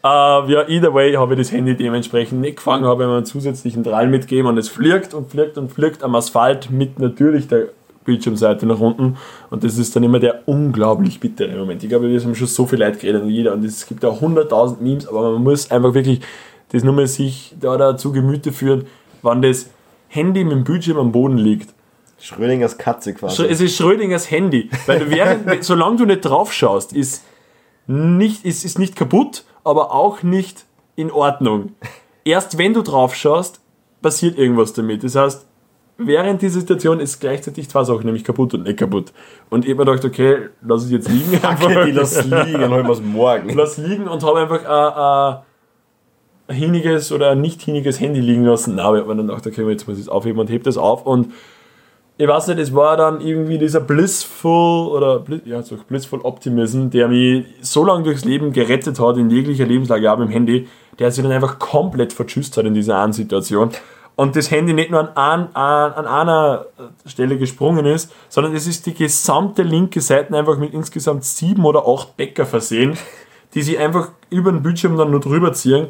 Äh, 0.01 0.07
ja, 0.07 0.67
either 0.69 0.93
way 0.93 1.13
habe 1.13 1.33
ich 1.33 1.39
das 1.39 1.51
Handy 1.51 1.75
dementsprechend 1.75 2.39
nicht 2.39 2.57
gefangen, 2.57 2.85
habe 2.85 3.03
ihm 3.03 3.09
einen 3.09 3.25
zusätzlichen 3.25 3.83
Drall 3.83 4.07
mitgegeben 4.07 4.47
und 4.47 4.57
es 4.57 4.69
fliegt 4.69 5.13
und 5.13 5.29
fliegt 5.29 5.57
und 5.57 5.71
fliegt 5.71 6.03
am 6.03 6.15
Asphalt 6.15 6.71
mit 6.71 6.99
natürlich 6.99 7.49
der 7.49 7.67
Bildschirmseite 8.05 8.65
nach 8.65 8.79
unten 8.79 9.17
und 9.49 9.63
das 9.63 9.77
ist 9.77 9.95
dann 9.95 10.03
immer 10.03 10.19
der 10.19 10.47
unglaublich 10.47 11.19
bittere 11.19 11.57
Moment. 11.57 11.83
Ich 11.83 11.89
glaube, 11.89 12.09
wir 12.09 12.19
haben 12.19 12.35
schon 12.35 12.47
so 12.47 12.65
viel 12.65 12.79
Leid 12.79 12.99
geredet 12.99 13.23
und 13.23 13.29
jeder 13.29 13.53
und 13.53 13.63
es 13.63 13.85
gibt 13.85 14.03
ja 14.03 14.09
100.000 14.09 14.81
Memes, 14.81 15.07
aber 15.07 15.33
man 15.33 15.43
muss 15.43 15.69
einfach 15.69 15.93
wirklich 15.93 16.21
das 16.71 16.83
nur 16.83 16.93
mal 16.93 17.07
sich 17.07 17.55
da, 17.59 17.77
da 17.77 17.97
zu 17.97 18.11
Gemüte 18.11 18.51
führen, 18.51 18.85
wann 19.21 19.41
das 19.41 19.69
Handy 20.07 20.43
mit 20.43 20.53
dem 20.53 20.63
Bildschirm 20.63 20.97
am 20.97 21.11
Boden 21.11 21.37
liegt. 21.37 21.73
Schrödingers 22.19 22.77
Katze 22.77 23.13
quasi. 23.13 23.45
Es 23.45 23.61
ist 23.61 23.75
Schrödingers 23.77 24.29
Handy. 24.29 24.69
Weil 24.85 24.99
du 24.99 25.09
während, 25.09 25.45
solange 25.63 25.97
du 25.97 26.05
nicht 26.05 26.21
drauf 26.21 26.51
schaust, 26.51 26.93
ist 26.93 27.23
nicht, 27.87 28.45
ist, 28.45 28.65
ist 28.65 28.77
nicht 28.77 28.95
kaputt, 28.95 29.45
aber 29.63 29.93
auch 29.93 30.21
nicht 30.21 30.65
in 30.95 31.11
Ordnung. 31.11 31.73
Erst 32.25 32.57
wenn 32.57 32.73
du 32.73 32.81
drauf 32.81 33.15
schaust, 33.15 33.61
passiert 34.01 34.37
irgendwas 34.37 34.73
damit. 34.73 35.03
Das 35.03 35.15
heißt, 35.15 35.47
während 35.99 36.41
dieser 36.41 36.61
Situation 36.61 36.99
ist 36.99 37.19
gleichzeitig 37.19 37.69
zwei 37.69 37.83
Sachen, 37.83 38.05
nämlich 38.05 38.23
kaputt 38.23 38.53
und 38.53 38.63
nicht 38.63 38.79
kaputt. 38.79 39.11
Und 39.49 39.65
ich 39.65 39.71
habe 39.71 39.85
mir 39.85 39.91
gedacht, 39.91 40.05
okay, 40.05 40.49
lass 40.61 40.85
es 40.85 40.91
jetzt 40.91 41.09
liegen. 41.09 41.39
Okay, 41.43 41.85
die 41.85 41.91
lass 41.91 42.23
liegen, 42.23 42.59
dann 42.59 42.71
holen 42.71 42.85
wir 42.85 42.93
es 42.93 43.01
morgen. 43.01 43.49
lass 43.55 43.77
liegen 43.77 44.07
und 44.07 44.23
habe 44.23 44.39
einfach 44.39 44.63
ein, 44.65 44.93
ein, 44.93 45.37
ein 46.47 46.55
hiniges 46.55 47.11
oder 47.11 47.31
ein 47.31 47.41
nicht 47.41 47.61
hiniges 47.61 47.99
Handy 47.99 48.21
liegen 48.21 48.45
lassen. 48.45 48.75
Na, 48.75 48.85
aber 48.85 48.97
ich 48.97 49.01
habe 49.03 49.13
mir 49.13 49.17
dann 49.17 49.27
gedacht, 49.27 49.45
okay, 49.45 49.69
jetzt 49.69 49.87
muss 49.87 49.97
ich 49.97 50.03
es 50.03 50.09
aufheben 50.09 50.39
und 50.39 50.49
heb 50.49 50.63
das 50.63 50.77
auf 50.77 51.05
und 51.05 51.33
ich 52.21 52.27
weiß 52.27 52.47
nicht, 52.47 52.59
es 52.59 52.75
war 52.75 52.97
dann 52.97 53.21
irgendwie 53.21 53.57
dieser 53.57 53.79
blissful 53.79 54.89
oder 54.89 55.23
ja, 55.45 55.63
so 55.63 55.77
blissful 55.87 56.19
Optimism, 56.23 56.89
der 56.89 57.07
mich 57.07 57.45
so 57.61 57.85
lange 57.85 58.03
durchs 58.03 58.25
Leben 58.25 58.51
gerettet 58.51 58.99
hat 58.99 59.15
in 59.15 59.29
jeglicher 59.29 59.65
Lebenslage, 59.65 60.11
auch 60.11 60.17
mit 60.17 60.27
dem 60.27 60.31
Handy, 60.33 60.67
der 60.99 61.11
sich 61.11 61.23
dann 61.23 61.31
einfach 61.31 61.59
komplett 61.59 62.11
verschüsst 62.11 62.57
hat 62.57 62.65
in 62.65 62.73
dieser 62.73 63.01
einen 63.01 63.13
Situation. 63.13 63.69
Und 64.19 64.35
das 64.35 64.51
Handy 64.51 64.73
nicht 64.73 64.91
nur 64.91 65.17
an, 65.17 65.47
an, 65.53 65.93
an 65.93 66.05
einer 66.05 66.65
Stelle 67.05 67.37
gesprungen 67.37 67.85
ist, 67.85 68.11
sondern 68.27 68.53
es 68.53 68.67
ist 68.67 68.85
die 68.85 68.93
gesamte 68.93 69.63
linke 69.63 70.01
Seite 70.01 70.37
einfach 70.37 70.57
mit 70.57 70.73
insgesamt 70.73 71.23
sieben 71.23 71.63
oder 71.63 71.87
acht 71.87 72.17
Bäcker 72.17 72.45
versehen, 72.45 72.97
die 73.53 73.61
sich 73.61 73.79
einfach 73.79 74.09
über 74.29 74.51
den 74.51 74.61
Bildschirm 74.61 74.97
dann 74.97 75.11
nur 75.11 75.21
drüber 75.21 75.53
ziehen. 75.53 75.87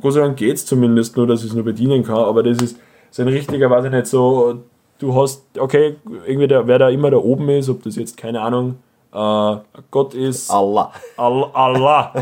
Gott 0.00 0.14
sei 0.14 0.20
Dank 0.20 0.38
geht 0.38 0.56
es 0.56 0.64
zumindest 0.64 1.18
nur, 1.18 1.26
dass 1.26 1.40
ich 1.40 1.50
es 1.50 1.54
nur 1.54 1.64
bedienen 1.64 2.02
kann, 2.02 2.16
aber 2.16 2.42
das 2.42 2.62
ist 2.62 2.78
so 3.10 3.20
ein 3.20 3.28
richtiger, 3.28 3.68
weiß 3.68 3.84
ich 3.84 3.90
nicht, 3.90 4.06
so, 4.06 4.62
du 4.98 5.14
hast, 5.14 5.44
okay, 5.58 5.96
irgendwie 6.26 6.48
der, 6.48 6.66
wer 6.66 6.78
da 6.78 6.88
immer 6.88 7.10
da 7.10 7.18
oben 7.18 7.46
ist, 7.50 7.68
ob 7.68 7.82
das 7.82 7.96
jetzt, 7.96 8.16
keine 8.16 8.40
Ahnung, 8.40 8.76
äh, 9.12 9.56
Gott 9.90 10.14
ist, 10.14 10.50
Allah. 10.50 10.92
Al 11.16 11.44
Allah, 11.52 12.12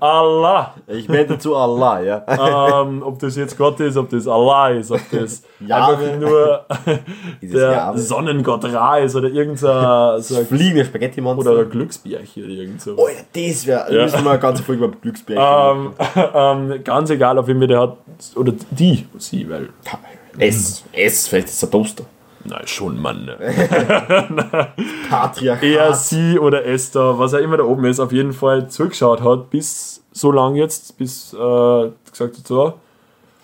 Allah, 0.00 0.74
Ich 0.86 1.08
wende 1.08 1.38
zu 1.38 1.54
Allah, 1.54 2.00
ja. 2.00 2.82
ähm, 2.82 3.02
ob 3.02 3.18
das 3.18 3.36
jetzt 3.36 3.56
Gott 3.58 3.78
ist, 3.80 3.96
ob 3.96 4.08
das 4.10 4.26
Allah 4.26 4.70
ist, 4.70 4.90
ob 4.90 5.00
das 5.10 5.42
Jahwe. 5.60 5.96
einfach 5.96 6.18
nur 6.18 6.64
der 7.42 7.72
Jahwe. 7.72 7.98
Sonnengott 7.98 8.64
Ra 8.64 8.98
ist 8.98 9.14
oder 9.14 9.28
irgendein 9.28 10.22
so 10.22 10.34
Fliegende 10.44 10.84
Spaghetti-Monster. 10.84 11.52
oder 11.52 11.60
ein 11.62 11.70
Glücksbärchen 11.70 12.44
oder 12.44 12.52
irgend 12.52 12.80
so. 12.80 12.92
Alter, 12.92 13.24
das 13.34 13.66
wäre. 13.66 13.92
Ja. 13.92 13.96
Ja. 13.98 14.02
Müssen 14.04 14.24
wir 14.24 14.30
eine 14.30 14.40
ganze 14.40 14.62
Folge 14.62 14.84
über 14.84 14.96
Glücksbärchen 14.96 15.92
Ähm, 15.94 16.70
ähm, 16.72 16.80
ganz 16.84 17.10
egal, 17.10 17.38
auf 17.38 17.46
wen 17.46 17.60
wir 17.60 17.66
der 17.68 17.80
hat, 17.80 17.96
oder 18.36 18.52
die, 18.70 19.06
sie, 19.18 19.48
weil, 19.50 19.68
machen. 19.84 20.04
S. 20.38 20.84
S, 20.92 21.28
vielleicht 21.28 21.48
ist 21.48 21.54
es 21.62 21.64
ein 21.64 21.70
Toaster. 21.70 22.04
Na 22.48 22.66
schon, 22.66 23.00
Mann. 23.00 23.26
Ne? 23.26 23.36
Patriarchat. 25.10 25.62
er, 25.62 25.94
sie 25.94 26.38
oder 26.38 26.64
Esther, 26.64 27.18
was 27.18 27.32
er 27.32 27.40
immer 27.40 27.56
da 27.56 27.64
oben 27.64 27.84
ist, 27.84 28.00
auf 28.00 28.12
jeden 28.12 28.32
Fall 28.32 28.68
zugeschaut 28.68 29.22
hat, 29.22 29.50
bis 29.50 30.02
so 30.12 30.32
lang 30.32 30.56
jetzt, 30.56 30.98
bis 30.98 31.32
äh, 31.32 31.36
gesagt 31.36 32.38
hat, 32.38 32.46
so. 32.46 32.74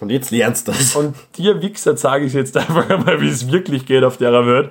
Und 0.01 0.11
jetzt 0.11 0.31
lernst 0.31 0.69
du 0.69 0.73
das. 0.73 0.97
Und 0.97 1.15
dir 1.39 1.63
Wichser 1.63 1.97
sage 1.97 2.25
ich 2.27 2.33
jetzt 2.33 2.57
einfach 2.59 2.91
einmal, 2.91 3.21
wie 3.21 3.29
es 3.29 3.51
wirklich 3.51 3.87
geht 3.87 4.05
auf 4.05 4.17
der 4.17 4.33
Welt 4.47 4.71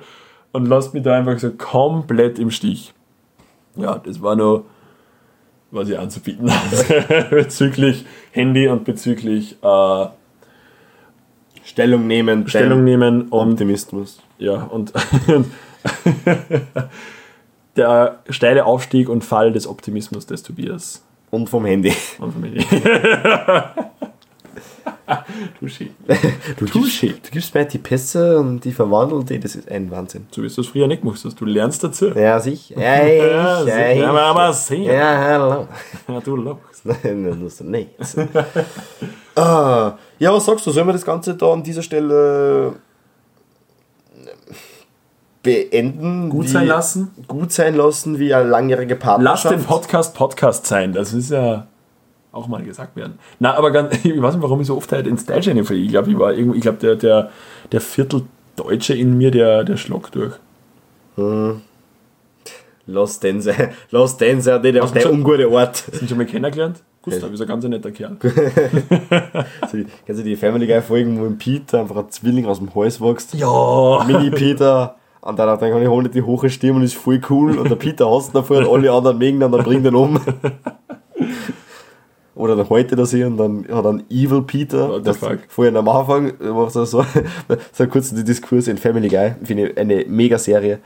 und 0.52 0.66
lasst 0.66 0.94
mich 0.94 1.02
da 1.02 1.14
einfach 1.14 1.38
so 1.38 1.50
komplett 1.50 2.38
im 2.38 2.50
Stich. 2.50 2.94
Ja, 3.76 3.98
das 3.98 4.22
war 4.22 4.36
nur, 4.36 4.64
was 5.70 5.88
ich 5.88 5.98
anzubieten 5.98 6.50
habe 6.54 7.26
bezüglich 7.30 8.04
Handy 8.30 8.68
und 8.68 8.84
bezüglich 8.84 9.56
äh, 9.62 10.06
Stellung 11.64 12.06
nehmen. 12.06 12.48
Stellung 12.48 12.84
nehmen 12.84 13.22
und 13.28 13.52
Optimismus. 13.52 14.20
ja 14.38 14.62
und 14.64 14.92
der 17.76 18.20
steile 18.30 18.64
Aufstieg 18.64 19.08
und 19.08 19.24
Fall 19.24 19.52
des 19.52 19.66
Optimismus 19.66 20.26
des 20.26 20.42
Tobias. 20.42 21.04
Und 21.30 21.48
vom 21.48 21.64
Handy. 21.64 21.92
Und 22.18 22.32
von 22.32 22.40
mir. 22.40 22.64
Touché. 25.60 25.90
Du 26.56 26.64
gibst, 26.66 27.02
du 27.02 27.30
gibst 27.30 27.54
mir 27.54 27.64
die 27.66 27.78
Pässe 27.78 28.38
und 28.38 28.64
die 28.64 28.72
verwandelt 28.72 29.28
die, 29.28 29.38
das 29.38 29.54
ist 29.54 29.70
ein 29.70 29.90
Wahnsinn. 29.90 30.26
So 30.30 30.42
wie 30.42 30.48
du 30.48 30.60
es 30.60 30.66
früher 30.66 30.86
nicht 30.86 31.02
gemacht 31.02 31.20
hast. 31.24 31.38
Du 31.40 31.44
lernst 31.44 31.82
dazu. 31.84 32.08
Ja, 32.08 32.40
sicher. 32.40 32.74
Ja, 32.80 33.04
ich, 33.04 33.18
Ja, 33.18 33.64
ja, 33.64 33.90
ich. 33.92 33.98
ja, 34.00 34.10
aber, 34.12 34.52
sehr. 34.52 34.78
Ja, 34.78 35.18
hallo. 35.18 35.68
Ja, 36.08 36.20
du 36.20 36.36
lachst. 36.36 36.84
Nein, 36.84 37.24
das 37.24 37.36
musst 37.36 37.60
du 37.60 37.64
nicht. 37.64 37.90
ah, 39.36 39.92
ja, 40.18 40.32
was 40.32 40.44
sagst 40.46 40.66
du? 40.66 40.70
Sollen 40.70 40.86
wir 40.86 40.92
das 40.92 41.04
Ganze 41.04 41.34
da 41.34 41.52
an 41.52 41.62
dieser 41.62 41.82
Stelle 41.82 42.74
beenden? 45.42 46.30
Gut 46.30 46.48
sein 46.48 46.66
lassen? 46.66 47.10
Gut 47.28 47.52
sein 47.52 47.74
lassen, 47.74 48.18
wie 48.18 48.32
eine 48.34 48.48
langjährige 48.48 48.94
Lass 48.94 49.02
Partnerschaft. 49.02 49.54
den 49.54 49.64
Podcast 49.64 50.14
Podcast 50.14 50.66
sein. 50.66 50.92
Das 50.92 51.12
ist 51.12 51.30
ja 51.30 51.66
auch 52.34 52.48
mal 52.48 52.62
gesagt 52.62 52.96
werden. 52.96 53.18
Na, 53.38 53.54
aber 53.56 53.70
ganz, 53.70 53.94
ich 54.04 54.20
weiß 54.20 54.34
nicht, 54.34 54.42
warum 54.42 54.60
ich 54.60 54.66
so 54.66 54.76
oft 54.76 54.90
halt 54.92 55.06
ins 55.06 55.22
Style 55.22 55.64
falle. 55.64 55.78
Ich 55.80 55.88
glaube, 55.90 56.10
ich 56.10 56.18
war 56.18 56.32
irgendwie, 56.32 56.58
ich 56.58 56.62
glaube, 56.62 56.78
der, 56.78 56.96
der, 56.96 57.30
der 57.72 57.80
Vierteldeutsche 57.80 58.94
in 58.94 59.16
mir, 59.16 59.30
der, 59.30 59.64
der 59.64 59.76
schlag 59.76 60.10
durch. 60.12 60.34
Lass 62.86 63.20
den 63.20 63.40
sein. 63.40 63.70
Lass 63.90 64.16
den 64.16 64.40
sein, 64.40 64.60
nicht 64.60 64.80
auf 64.80 64.92
ungute 65.06 65.50
Ort. 65.50 65.76
Sind 65.76 66.02
du 66.02 66.08
schon 66.08 66.18
mal 66.18 66.26
kennengelernt? 66.26 66.82
Gustav 67.02 67.30
ist 67.32 67.40
ein 67.42 67.48
ganz 67.48 67.64
netter 67.64 67.90
Kerl. 67.90 68.16
Die- 69.72 69.86
kennst 70.06 70.20
du 70.20 70.24
die 70.24 70.36
Family 70.36 70.66
Guy 70.66 70.80
Folgen, 70.80 71.20
wo 71.20 71.26
im 71.26 71.36
Peter 71.36 71.80
einfach 71.80 71.96
ein 71.96 72.10
Zwilling 72.10 72.46
aus 72.46 72.58
dem 72.58 72.74
Hals 72.74 73.00
wächst? 73.00 73.34
Ja. 73.34 74.04
Mini 74.06 74.30
Peter. 74.30 74.96
Und 75.20 75.38
dann, 75.38 75.58
dann 75.58 75.70
kann 75.70 75.82
ich 75.82 75.88
holen 75.88 76.10
die 76.10 76.22
hohe 76.22 76.48
Stimme 76.50 76.76
und 76.76 76.82
ist 76.82 76.94
voll 76.96 77.20
cool. 77.30 77.58
Und 77.58 77.70
der 77.70 77.76
Peter 77.76 78.10
hasst 78.10 78.30
ihn 78.30 78.34
dafür 78.34 78.68
und 78.68 78.74
alle 78.78 78.92
anderen 78.92 79.18
mögen 79.18 79.36
ihn 79.38 79.42
und 79.42 79.52
dann 79.52 79.64
bringt 79.64 79.86
ihn 79.86 79.94
um. 79.94 80.18
Oder 82.36 82.56
dann 82.56 82.68
heute 82.68 82.96
das 82.96 83.10
hier 83.12 83.26
und 83.28 83.36
dann 83.36 83.64
hat 83.70 83.86
einen 83.86 84.02
Evil 84.10 84.42
Peter. 84.42 84.88
What 84.88 85.06
Das 85.06 85.18
vorhin 85.48 85.76
am 85.76 85.88
Anfang 85.88 86.32
war 86.40 86.68
so, 86.70 86.84
so, 86.84 87.04
so 87.72 87.86
kurz 87.86 88.12
der 88.12 88.24
Diskurs 88.24 88.66
in 88.68 88.76
Family 88.76 89.08
Guy. 89.08 89.34
Finde 89.44 89.68
ich 89.70 89.78
eine 89.78 90.04
mega 90.08 90.36
Serie. 90.38 90.80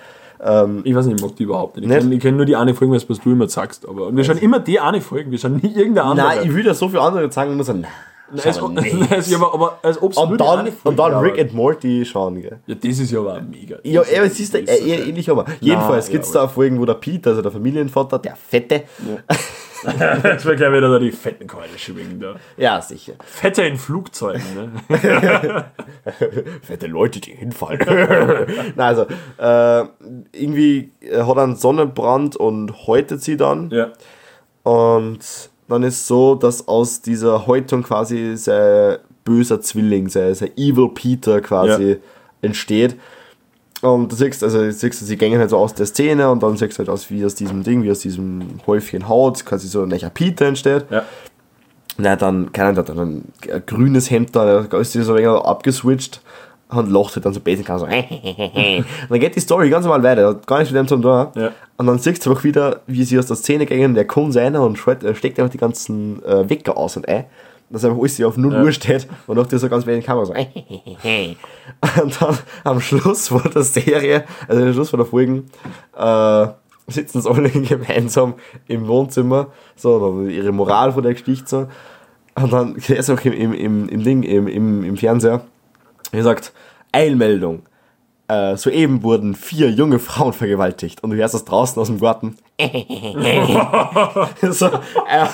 Ähm, 0.44 0.82
Ich 0.84 0.94
weiß 0.94 1.06
nicht, 1.06 1.16
ich 1.20 1.22
mag 1.26 1.34
die 1.36 1.44
überhaupt 1.44 1.76
nicht. 1.76 1.84
Ich 1.84 1.90
Nicht? 1.90 2.02
kenne 2.02 2.18
kenn 2.18 2.36
nur 2.36 2.44
die 2.46 2.54
eine 2.54 2.74
Folge, 2.74 2.94
was 2.94 3.06
du 3.18 3.32
immer 3.32 3.48
sagst. 3.48 3.88
Aber 3.88 4.14
wir 4.14 4.24
schauen 4.24 4.38
immer 4.38 4.60
die 4.60 4.78
eine 4.78 5.00
Folge, 5.00 5.30
wir 5.30 5.38
schauen 5.38 5.56
nie 5.56 5.72
irgendeine 5.74 6.04
andere. 6.10 6.26
nein, 6.28 6.38
ich 6.44 6.54
will 6.54 6.62
da 6.64 6.74
so 6.74 6.88
viele 6.88 7.00
andere 7.02 7.32
sagen 7.32 7.50
und 7.52 7.56
muss 7.56 7.66
sagen, 7.66 7.80
nein. 7.80 8.40
als, 8.44 8.60
nicht. 8.60 9.10
als, 9.12 9.34
aber, 9.34 9.54
aber 9.54 9.78
als 9.82 10.00
ob 10.02 10.16
Und 10.18 10.38
dann, 10.40 10.68
und 10.84 10.98
dann. 10.98 11.14
Rick 11.24 11.40
and 11.40 11.54
Morty 11.54 12.04
schauen, 12.04 12.42
gell? 12.42 12.58
Ja, 12.66 12.74
das 12.74 12.98
ist 13.00 13.10
ja 13.10 13.20
aber 13.20 13.40
mega. 13.40 13.78
Ja, 13.84 14.02
Das 14.02 14.14
aber 14.14 14.26
ist- 14.26 14.32
es 14.34 14.40
ist 14.40 14.54
da 14.54 14.58
eher 14.58 15.06
ähnlich, 15.06 15.30
aber 15.30 15.46
jedenfalls 15.60 16.08
ja, 16.08 16.12
gibt 16.12 16.24
es 16.26 16.30
da 16.30 16.46
Folgen, 16.46 16.78
wo 16.78 16.84
der 16.84 16.94
Pete, 16.94 17.30
also 17.30 17.40
der 17.42 17.50
Familienvater, 17.50 18.18
der 18.18 18.36
Fette, 18.36 18.82
Jetzt 19.84 20.44
wird 20.44 20.56
gleich 20.56 20.72
wieder 20.72 20.90
da 20.90 20.98
die 20.98 21.12
fetten 21.12 21.46
Keule 21.46 21.76
schwingen. 21.76 22.20
Da. 22.20 22.34
ja 22.56 22.80
sicher, 22.82 23.12
Fette 23.24 23.62
in 23.62 23.76
Flugzeugen, 23.76 24.42
ne? 24.54 24.70
fette 26.62 26.86
Leute, 26.86 27.20
die 27.20 27.32
hinfallen. 27.32 27.80
Nein, 28.76 28.78
also, 28.78 29.02
äh, 29.38 29.88
irgendwie 30.32 30.90
äh, 31.00 31.22
hat 31.22 31.36
er 31.36 31.42
einen 31.44 31.56
Sonnenbrand 31.56 32.36
und 32.36 32.86
häutet 32.86 33.22
sie 33.22 33.36
dann. 33.36 33.70
ja. 33.70 33.92
Und 34.64 35.20
dann 35.68 35.82
ist 35.82 36.06
so, 36.06 36.34
dass 36.34 36.66
aus 36.68 37.00
dieser 37.02 37.46
Häutung 37.46 37.82
quasi 37.82 38.36
sein 38.36 38.98
böser 39.24 39.60
Zwilling, 39.60 40.08
sein, 40.08 40.34
sein 40.34 40.50
Evil 40.56 40.88
Peter 40.94 41.40
quasi 41.40 41.92
Ja. 41.92 41.96
entsteht. 42.42 42.96
Und 43.80 44.10
du 44.10 44.16
siehst, 44.16 44.42
also 44.42 44.70
siehst, 44.70 45.06
sie 45.06 45.16
gehen 45.16 45.38
halt 45.38 45.50
so 45.50 45.58
aus 45.58 45.74
der 45.74 45.86
Szene 45.86 46.30
und 46.30 46.42
dann 46.42 46.56
siehst 46.56 46.74
du 46.74 46.78
halt 46.78 46.88
aus, 46.88 47.10
wie 47.10 47.24
aus 47.24 47.34
diesem 47.34 47.62
Ding, 47.62 47.82
wie 47.82 47.90
aus 47.90 48.00
diesem 48.00 48.60
Häufchen 48.66 49.08
Haut 49.08 49.44
quasi 49.44 49.68
so 49.68 49.82
ein 49.82 49.88
necher 49.88 50.10
Peter 50.10 50.46
entsteht. 50.46 50.86
Ja. 50.90 51.04
Na, 51.96 52.16
dann, 52.16 52.52
keine 52.52 52.70
Ahnung, 52.70 52.84
dann 52.84 52.98
ein, 52.98 53.62
grünes 53.66 54.10
Hemd 54.10 54.34
da, 54.34 54.62
da 54.62 54.78
ist 54.78 54.92
so 54.92 55.12
ein 55.12 55.18
wenig 55.18 55.28
abgeswitcht 55.28 56.20
und 56.68 56.90
lacht 56.90 57.16
halt 57.16 57.24
dann 57.24 57.32
so 57.32 57.40
basic 57.40 57.66
so 57.66 57.72
und 57.86 58.84
dann 59.08 59.20
geht 59.20 59.34
die 59.34 59.40
Story 59.40 59.70
ganz 59.70 59.84
normal 59.84 60.02
weiter, 60.02 60.28
hat 60.28 60.46
gar 60.46 60.58
nichts 60.58 60.72
mit 60.72 60.78
dem 60.78 60.88
zu 60.88 60.96
tun. 60.96 61.26
Ja. 61.34 61.52
Und 61.76 61.86
dann 61.86 61.98
siehst 61.98 62.24
du 62.24 62.30
einfach 62.30 62.44
wieder, 62.44 62.80
wie 62.86 63.04
sie 63.04 63.18
aus 63.18 63.26
der 63.26 63.36
Szene 63.36 63.66
gehen, 63.66 63.94
der 63.94 64.06
kommt 64.06 64.36
rein 64.36 64.54
und 64.56 64.78
äh, 64.86 65.14
steckt 65.14 65.38
einfach 65.38 65.52
die 65.52 65.58
ganzen 65.58 66.22
äh, 66.24 66.48
Wecker 66.48 66.76
aus 66.76 66.96
und 66.96 67.08
ein. 67.08 67.24
Dass 67.70 67.84
einfach 67.84 67.98
alles 67.98 68.20
auf 68.22 68.36
0 68.36 68.52
Ja. 68.52 68.62
Uhr 68.62 68.72
steht 68.72 69.06
und 69.26 69.38
auch 69.38 69.46
dir 69.46 69.58
so 69.58 69.68
ganz 69.68 69.84
wenig 69.86 70.06
Kamera 70.06 70.24
so. 70.24 70.32
und 72.02 72.22
dann 72.22 72.38
am 72.64 72.80
Schluss 72.80 73.28
von 73.28 73.42
der 73.54 73.62
Serie, 73.62 74.24
also 74.46 74.62
am 74.62 74.72
Schluss 74.72 74.90
von 74.90 74.98
der 74.98 75.06
Folgen, 75.06 75.46
äh, 75.96 76.46
sitzen 76.86 77.20
sie 77.20 77.30
alle 77.30 77.50
gemeinsam 77.50 78.34
im 78.66 78.86
Wohnzimmer, 78.86 79.48
so, 79.76 80.22
ihre 80.22 80.52
Moral 80.52 80.92
von 80.92 81.02
der 81.02 81.12
Geschichte 81.12 81.46
so. 81.46 81.68
Und 82.42 82.52
dann 82.52 82.76
ist 82.76 83.10
auch 83.10 83.20
im, 83.24 83.32
im, 83.32 83.52
im, 83.52 83.88
im 83.88 84.04
Ding, 84.04 84.22
im, 84.22 84.46
im, 84.48 84.84
im 84.84 84.96
Fernseher, 84.96 85.42
er 86.12 86.22
sagt, 86.22 86.52
Eilmeldung. 86.92 87.62
Äh, 88.28 88.56
soeben 88.56 89.02
wurden 89.02 89.34
vier 89.34 89.70
junge 89.70 89.98
Frauen 89.98 90.32
vergewaltigt 90.34 91.02
und 91.02 91.10
du 91.10 91.16
hörst 91.16 91.34
das 91.34 91.44
draußen 91.46 91.80
aus 91.80 91.88
dem 91.88 91.98
Garten. 91.98 92.36
so, 94.50 94.66
äh, 94.66 95.26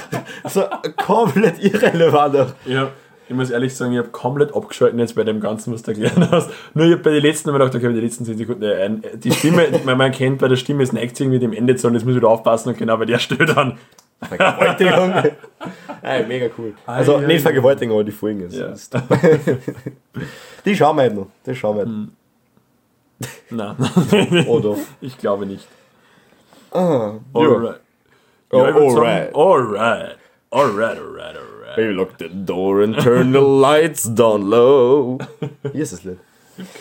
so 0.48 0.62
komplett 0.96 1.62
irrelevant. 1.62 2.54
Ja, 2.66 2.90
ich 3.26 3.34
muss 3.34 3.48
ehrlich 3.48 3.74
sagen, 3.74 3.92
ich 3.92 3.98
habe 3.98 4.08
komplett 4.10 4.54
abgeschaltet 4.54 4.98
jetzt 4.98 5.14
bei 5.14 5.24
dem 5.24 5.40
Ganzen, 5.40 5.72
was 5.72 5.82
du 5.82 5.92
erklärt 5.92 6.30
hast. 6.30 6.50
Nur 6.74 6.84
ich 6.84 6.92
habe 6.92 7.02
bei 7.02 7.12
den 7.12 7.22
letzten 7.22 7.48
immer 7.48 7.58
gedacht, 7.58 7.74
okay, 7.74 7.86
bei 7.86 7.92
den 7.94 8.02
letzten 8.02 8.26
10 8.26 8.36
Sekunden, 8.36 8.62
äh, 8.62 8.90
die 9.16 9.32
Stimme, 9.32 9.66
man, 9.84 9.96
man 9.96 10.12
kennt 10.12 10.38
bei 10.38 10.48
der 10.48 10.56
Stimme, 10.56 10.82
es 10.82 10.92
neigt 10.92 11.16
sich 11.16 11.24
irgendwie 11.24 11.38
dem 11.40 11.54
Ende 11.54 11.76
zu 11.76 11.86
und 11.86 11.94
jetzt 11.94 12.04
muss 12.04 12.12
ich 12.12 12.18
wieder 12.18 12.28
aufpassen 12.28 12.68
und 12.70 12.78
genau 12.78 12.98
bei 12.98 13.06
der 13.06 13.18
Stelle 13.18 13.46
dann. 13.46 13.78
Vergewaltigung. 14.20 15.14
Ey, 16.02 16.26
mega 16.26 16.46
cool. 16.58 16.74
Also 16.84 17.18
nicht. 17.20 17.40
Vergewaltigung, 17.40 17.94
aber 17.96 18.04
die 18.04 18.12
Folgen 18.12 18.40
ist. 18.42 18.56
Ja. 18.56 18.66
ist 18.66 18.94
die 20.66 20.76
schauen 20.76 20.96
wir 20.96 21.02
halt 21.02 21.14
noch. 21.14 21.28
Die 21.46 21.54
schauen 21.54 21.76
wir 21.76 21.84
Hm. 21.84 22.10
halt. 23.50 23.50
Nein, 23.50 24.46
Oder? 24.48 24.76
ich 25.00 25.16
glaube 25.16 25.46
nicht. 25.46 25.66
Alright. 26.74 27.80
Oh, 28.52 28.66
ich 28.66 28.74
würd 28.74 28.92
sagen, 28.92 29.34
alright. 29.34 29.34
Alright. 29.34 30.16
Alright, 30.50 30.98
alright, 30.98 31.36
alright. 31.36 31.76
Baby, 31.76 31.92
lock 31.94 32.10
the 32.18 32.28
door 32.28 32.82
and 32.82 32.96
turn 32.98 33.32
the 33.32 33.40
lights 33.40 34.04
down 34.14 34.48
low. 34.48 35.18
Wie 35.72 35.80
ist 35.80 35.92
das 35.92 36.04
Lied? 36.04 36.18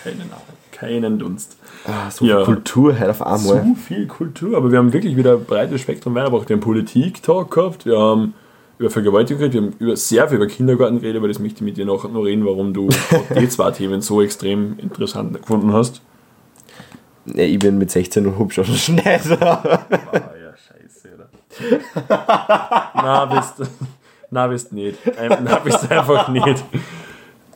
Keine 0.03 0.21
Ahnung. 0.23 0.41
Keinen 0.71 1.17
Dunst. 1.19 1.57
Ah, 1.85 2.09
so 2.11 2.25
Ja. 2.25 2.37
viel 2.45 2.55
Kultur 2.55 2.99
halt 2.99 3.09
auf 3.11 3.21
einmal. 3.25 3.63
Zu 3.63 3.75
viel 3.75 4.07
Kultur, 4.07 4.55
aber 4.57 4.71
wir 4.71 4.77
haben 4.77 4.93
wirklich 4.93 5.15
wieder 5.15 5.33
ein 5.33 5.45
breites 5.45 5.81
Spektrum. 5.81 6.13
Wir 6.15 6.23
haben 6.23 6.59
Politik-Talk 6.59 7.49
gehabt, 7.51 7.85
wir 7.85 7.97
haben 7.97 8.33
über 8.77 8.89
Vergewaltigung 8.89 9.39
geredet, 9.39 9.53
wir 9.53 9.61
haben 9.69 9.75
über, 9.79 9.95
sehr 9.95 10.27
viel 10.27 10.37
über 10.37 10.47
Kindergarten 10.47 10.99
geredet, 10.99 11.17
aber 11.19 11.27
das 11.27 11.39
möchte 11.39 11.57
ich 11.57 11.61
mit 11.61 11.77
dir 11.77 11.85
noch, 11.85 12.03
noch 12.11 12.21
reden, 12.23 12.45
warum 12.45 12.73
du 12.73 12.89
die 13.39 13.49
zwei 13.49 13.71
Themen 13.71 14.01
so 14.01 14.21
extrem 14.21 14.77
interessant 14.79 15.33
gefunden 15.41 15.73
hast. 15.73 16.01
Ja, 17.26 17.43
ich 17.43 17.59
bin 17.59 17.78
mit 17.78 17.91
16 17.91 18.26
und 18.28 18.38
hübsch 18.38 18.59
und 18.59 18.67
schnell. 18.78 19.19
Ah, 19.39 19.88
ja, 20.11 20.53
scheiße, 20.57 21.09
oder? 21.15 21.30
na, 22.95 23.26
bist 23.26 23.53
Na, 24.30 24.47
bist 24.47 24.74
nicht. 24.74 24.99
Na, 25.17 25.59
bist 25.59 25.89
einfach 25.91 26.28
nicht. 26.30 26.63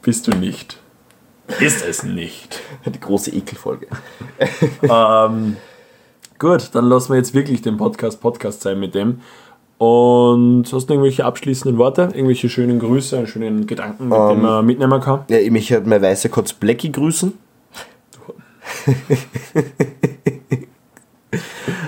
Bist 0.01 0.27
du 0.27 0.31
nicht. 0.31 0.79
Ist 1.59 1.83
es 1.85 2.03
nicht. 2.03 2.61
Die 2.85 2.99
große 2.99 3.31
Ekelfolge. 3.31 3.87
Ähm, 4.83 5.57
gut, 6.39 6.69
dann 6.73 6.85
lassen 6.85 7.09
wir 7.13 7.17
jetzt 7.17 7.33
wirklich 7.33 7.61
den 7.61 7.77
Podcast 7.77 8.21
Podcast 8.21 8.61
sein 8.61 8.79
mit 8.79 8.95
dem. 8.95 9.21
Und 9.79 10.65
hast 10.73 10.87
du 10.87 10.93
irgendwelche 10.93 11.23
abschließenden 11.25 11.77
Worte? 11.77 12.03
Irgendwelche 12.13 12.49
schönen 12.49 12.79
Grüße, 12.79 13.17
einen 13.17 13.27
schönen 13.27 13.67
Gedanken, 13.67 14.09
mit 14.09 14.17
dem 14.17 14.41
man 14.41 14.65
mitnehmen 14.65 14.99
kann? 15.01 15.21
Ja, 15.29 15.37
ich 15.37 15.51
möchte 15.51 15.75
halt 15.75 15.85
meine 15.85 16.01
weiße 16.03 16.29
Kotz 16.29 16.53
Blackie 16.53 16.91
grüßen. 16.91 17.33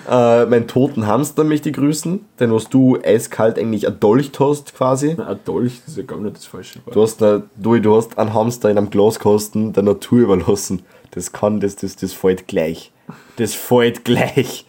äh, 0.10 0.46
meinen 0.46 0.68
toten 0.68 1.08
Hamster 1.08 1.44
möchte 1.44 1.70
ich 1.70 1.76
grüßen, 1.76 2.26
denn 2.40 2.52
was 2.54 2.70
du 2.70 2.98
eiskalt 3.04 3.58
eigentlich 3.60 3.86
erdolcht 3.86 4.40
hast 4.40 4.76
quasi. 4.76 5.16
Na, 5.18 5.28
ein 5.28 5.40
Dolch, 5.46 5.80
das 5.82 5.90
ist 5.90 5.98
ja 5.98 6.04
gar 6.04 6.20
nicht 6.20 6.36
das 6.36 6.46
falsche 6.46 6.86
Wort. 6.86 6.96
Du 6.96 7.02
hast, 7.02 7.22
da, 7.22 7.44
du, 7.58 7.80
du 7.80 7.96
hast 7.96 8.18
einen 8.18 8.34
Hamster 8.34 8.70
in 8.70 8.78
einem 8.78 8.90
Glaskasten 8.90 9.74
der 9.74 9.84
Natur 9.84 10.20
überlassen. 10.20 10.84
Das 11.12 11.32
kann, 11.32 11.60
das, 11.60 11.76
das, 11.76 11.96
das 11.96 12.14
fällt 12.14 12.48
gleich. 12.48 12.92
Das 13.38 13.54
fällt 13.54 14.06
gleich. 14.06 14.66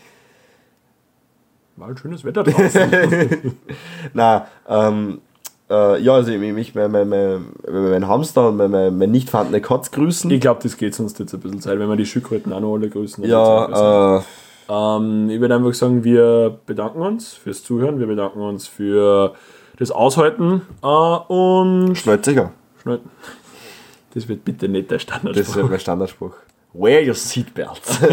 Ein 1.79 1.97
schönes 1.97 2.25
Wetter 2.25 2.45
draußen. 2.45 3.57
Na, 4.13 4.49
ähm, 4.69 5.23
äh, 5.71 6.01
ja, 6.03 6.15
also 6.15 6.31
ich 6.33 6.39
mich, 6.53 6.75
mein, 6.75 6.91
mein, 6.91 7.09
mein, 7.09 7.47
mein 7.71 8.09
Hamster 8.09 8.49
und 8.49 8.57
mein, 8.57 8.71
mein, 8.71 8.99
mein 8.99 9.11
nicht 9.11 9.31
vorhandene 9.31 9.61
Katz 9.61 9.91
grüßen. 9.91 10.31
ich 10.31 10.41
glaube, 10.41 10.61
das 10.63 10.77
geht 10.77 10.95
sonst 10.95 11.19
jetzt 11.19 11.33
ein 11.33 11.41
bisschen 11.41 11.61
Zeit, 11.61 11.79
wenn 11.79 11.89
wir 11.89 11.97
die 11.97 12.07
Schildkröten 12.07 12.53
auch 12.53 12.61
noch 12.61 12.75
alle 12.75 12.89
grüßen. 12.91 13.25
ja, 13.25 14.19
äh, 14.19 14.23
Ähm, 14.69 15.31
ich 15.31 15.41
würde 15.41 15.55
einfach 15.57 15.75
sagen, 15.75 16.05
wir 16.05 16.59
bedanken 16.67 17.03
uns 17.03 17.33
fürs 17.33 17.65
Zuhören, 17.65 17.99
wir 17.99 18.07
bedanken 18.07 18.41
uns 18.41 18.69
für 18.69 19.35
das 19.79 19.91
Aushalten 19.91 20.63
äh, 20.83 20.87
und 20.87 21.95
schnallt 21.97 22.25
sicher. 22.25 22.53
schnell. 22.83 23.01
Das 24.15 24.29
wird 24.29 24.45
bitte 24.45 24.69
nicht 24.69 24.91
der 24.91 24.99
Das 24.99 25.03
Standardspruch. 25.03 25.57
ist 25.57 25.71
mein 25.71 25.81
Standardspruch. 25.81 26.33
Wear 26.73 27.07
your 27.07 27.15
seatbelts. 27.15 27.99